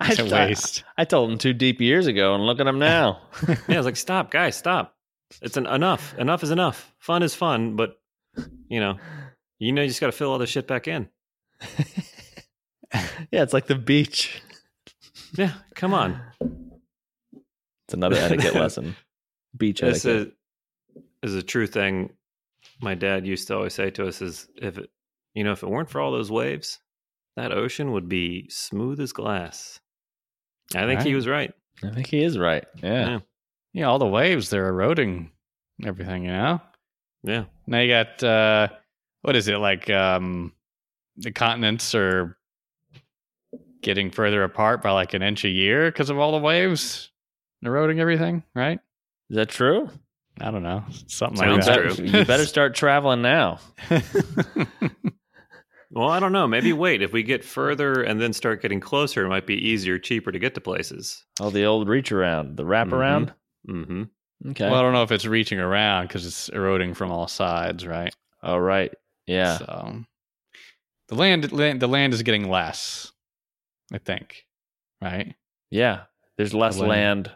It's 0.04 0.20
a 0.20 0.34
I, 0.36 0.46
waste. 0.46 0.84
I 0.96 1.04
told 1.04 1.30
him 1.30 1.38
two 1.38 1.52
deep 1.52 1.80
years 1.80 2.06
ago, 2.06 2.34
and 2.34 2.46
look 2.46 2.60
at 2.60 2.66
him 2.66 2.78
now. 2.78 3.20
Yeah, 3.48 3.56
I 3.68 3.76
was 3.78 3.86
like, 3.86 3.96
stop, 3.96 4.30
guys, 4.30 4.56
stop. 4.56 4.94
It's 5.42 5.56
an 5.56 5.66
enough. 5.66 6.14
Enough 6.16 6.42
is 6.42 6.50
enough. 6.50 6.94
Fun 6.98 7.22
is 7.22 7.34
fun, 7.34 7.76
but 7.76 8.00
you 8.68 8.80
know, 8.80 8.98
you 9.58 9.72
know, 9.72 9.82
you 9.82 9.88
just 9.88 10.00
got 10.00 10.06
to 10.06 10.12
fill 10.12 10.30
all 10.30 10.38
this 10.38 10.50
shit 10.50 10.66
back 10.68 10.86
in. 10.88 11.08
yeah, 12.94 13.42
it's 13.42 13.52
like 13.52 13.66
the 13.66 13.74
beach. 13.74 14.40
Yeah, 15.36 15.52
come 15.74 15.92
on. 15.92 16.20
It's 17.86 17.94
another 17.94 18.16
etiquette 18.16 18.54
lesson. 18.54 18.96
Beach 19.56 19.80
This 19.80 20.04
etiquette. 20.04 20.34
is, 21.22 21.32
is 21.32 21.34
a 21.34 21.42
true 21.42 21.66
thing. 21.66 22.10
My 22.80 22.94
dad 22.94 23.26
used 23.26 23.48
to 23.48 23.56
always 23.56 23.74
say 23.74 23.90
to 23.90 24.06
us: 24.06 24.22
"Is 24.22 24.46
if 24.56 24.78
it, 24.78 24.90
you 25.34 25.42
know, 25.44 25.52
if 25.52 25.62
it 25.62 25.68
weren't 25.68 25.90
for 25.90 26.00
all 26.00 26.12
those 26.12 26.30
waves, 26.30 26.78
that 27.36 27.52
ocean 27.52 27.92
would 27.92 28.08
be 28.08 28.46
smooth 28.48 29.00
as 29.00 29.12
glass." 29.12 29.80
I 30.74 30.86
think 30.86 31.02
he 31.02 31.14
was 31.14 31.26
right. 31.26 31.52
I 31.82 31.90
think 31.90 32.06
he 32.06 32.22
is 32.22 32.38
right. 32.38 32.64
Yeah. 32.82 33.08
Yeah. 33.08 33.18
Yeah, 33.72 33.84
all 33.86 33.98
the 33.98 34.06
waves 34.06 34.50
they're 34.50 34.68
eroding 34.68 35.30
everything. 35.84 36.24
You 36.24 36.32
know. 36.32 36.60
Yeah. 37.22 37.44
Now 37.66 37.80
you 37.80 37.88
got 37.88 38.22
uh, 38.22 38.68
what 39.22 39.36
is 39.36 39.48
it 39.48 39.58
like? 39.58 39.88
Um, 39.90 40.52
the 41.16 41.32
continents 41.32 41.94
are 41.94 42.36
getting 43.82 44.10
further 44.10 44.42
apart 44.44 44.82
by 44.82 44.90
like 44.90 45.14
an 45.14 45.22
inch 45.22 45.44
a 45.44 45.48
year 45.48 45.90
because 45.90 46.10
of 46.10 46.18
all 46.18 46.32
the 46.32 46.38
waves 46.38 47.10
eroding 47.62 48.00
everything. 48.00 48.42
Right? 48.54 48.80
Is 49.30 49.36
that 49.36 49.48
true? 49.48 49.90
I 50.40 50.50
don't 50.50 50.62
know, 50.62 50.84
something 51.08 51.36
Sounds 51.36 51.66
like 51.66 51.84
that. 51.84 51.96
true. 51.96 52.04
you 52.04 52.24
better 52.24 52.46
start 52.46 52.74
traveling 52.74 53.22
now. 53.22 53.58
Well, 55.90 56.08
I 56.10 56.20
don't 56.20 56.32
know. 56.32 56.46
Maybe 56.46 56.72
wait. 56.72 57.00
If 57.02 57.12
we 57.12 57.22
get 57.22 57.44
further 57.44 58.02
and 58.02 58.20
then 58.20 58.32
start 58.34 58.60
getting 58.60 58.78
closer, 58.80 59.24
it 59.24 59.28
might 59.28 59.46
be 59.46 59.54
easier, 59.56 59.98
cheaper 59.98 60.30
to 60.30 60.38
get 60.38 60.54
to 60.54 60.60
places. 60.60 61.24
Oh, 61.40 61.48
the 61.50 61.64
old 61.64 61.88
reach 61.88 62.12
around, 62.12 62.56
the 62.58 62.66
wrap 62.66 62.88
Mhm. 62.88 62.92
around. 62.92 63.34
Mm-hmm. 63.66 64.02
Okay. 64.50 64.66
Well, 64.70 64.74
I 64.78 64.82
don't 64.82 64.92
know 64.92 65.02
if 65.02 65.10
it's 65.12 65.24
reaching 65.26 65.58
around 65.58 66.08
because 66.08 66.26
it's 66.26 66.48
eroding 66.50 66.94
from 66.94 67.10
all 67.10 67.26
sides, 67.26 67.86
right? 67.86 68.14
All 68.42 68.60
right. 68.60 68.92
Yeah. 69.26 69.56
So 69.58 70.04
the 71.08 71.14
land, 71.14 71.50
land, 71.52 71.80
the 71.80 71.88
land 71.88 72.12
is 72.12 72.22
getting 72.22 72.48
less. 72.50 73.10
I 73.92 73.96
think, 73.98 74.44
right? 75.02 75.34
Yeah. 75.70 76.02
There's 76.36 76.52
less 76.54 76.76
land. 76.78 76.88
land 76.90 77.32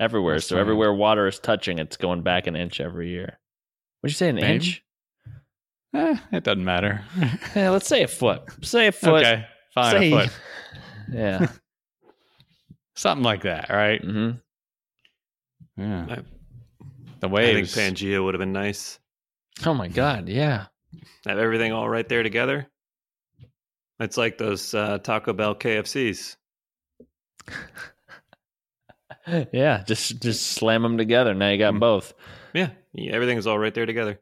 everywhere. 0.00 0.34
Less 0.36 0.46
so 0.46 0.54
land. 0.56 0.62
everywhere 0.62 0.94
water 0.94 1.26
is 1.28 1.38
touching, 1.38 1.78
it's 1.78 1.98
going 1.98 2.22
back 2.22 2.46
an 2.46 2.56
inch 2.56 2.80
every 2.80 3.10
year. 3.10 3.38
What'd 4.00 4.14
you 4.14 4.16
say, 4.16 4.30
an 4.30 4.36
Maybe. 4.36 4.54
inch? 4.54 4.82
Eh, 5.94 6.16
it 6.32 6.44
doesn't 6.44 6.64
matter. 6.64 7.02
Yeah, 7.56 7.70
let's 7.70 7.88
say 7.88 8.02
a 8.02 8.08
foot. 8.08 8.42
Say 8.62 8.86
a 8.86 8.92
foot. 8.92 9.24
okay, 9.26 9.46
fine, 9.74 9.92
Say- 9.92 10.12
a 10.12 10.18
foot, 10.20 10.40
Yeah. 11.12 11.46
something 12.94 13.24
like 13.24 13.42
that, 13.42 13.68
right? 13.70 14.00
Mm-hmm. 14.02 14.36
Yeah. 15.82 16.06
I- 16.10 16.14
The 17.20 17.28
I 17.28 17.30
think 17.30 17.32
waves. 17.32 17.74
Pangea 17.74 18.22
would 18.24 18.34
have 18.34 18.38
been 18.40 18.52
nice. 18.52 18.98
Oh 19.66 19.74
my 19.74 19.88
God. 19.88 20.28
Yeah. 20.28 20.66
Have 21.26 21.38
everything 21.38 21.72
all 21.72 21.88
right 21.88 22.08
there 22.08 22.22
together. 22.22 22.66
It's 23.98 24.16
like 24.16 24.38
those 24.38 24.72
uh, 24.72 24.98
Taco 24.98 25.32
Bell 25.34 25.54
KFCs. 25.54 26.36
Yeah. 29.52 29.82
Just 29.86 30.22
just 30.22 30.46
slam 30.52 30.82
them 30.82 30.96
together. 30.98 31.34
Now 31.34 31.50
you 31.50 31.58
got 31.58 31.74
Mm. 31.74 31.80
both. 31.80 32.14
Yeah, 32.54 32.70
yeah, 32.94 33.12
everything's 33.12 33.46
all 33.46 33.58
right 33.58 33.72
there 33.74 33.86
together. 33.86 34.18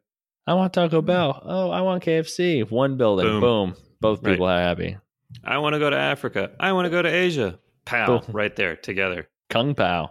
I 0.49 0.55
want 0.55 0.72
Taco 0.72 1.03
mm. 1.03 1.07
Bell. 1.07 1.42
Oh, 1.44 1.70
I 1.70 1.82
want 1.82 2.03
KFC. 2.03 2.68
One 2.70 2.96
building. 2.96 3.26
Boom. 3.26 3.40
Boom. 3.40 3.76
Both 4.01 4.22
Right. 4.24 4.32
people 4.32 4.46
are 4.46 4.59
happy. 4.59 4.96
I 5.44 5.59
want 5.59 5.74
to 5.74 5.78
go 5.78 5.90
to 5.90 5.96
Africa. 5.96 6.53
I 6.59 6.72
want 6.72 6.86
to 6.86 6.90
go 6.90 7.03
to 7.03 7.09
Asia. 7.09 7.59
Pow, 7.84 8.07
Boom. 8.07 8.34
right 8.34 8.57
there 8.57 8.74
together. 8.74 9.28
Kung 9.51 9.74
Pao. 9.74 10.11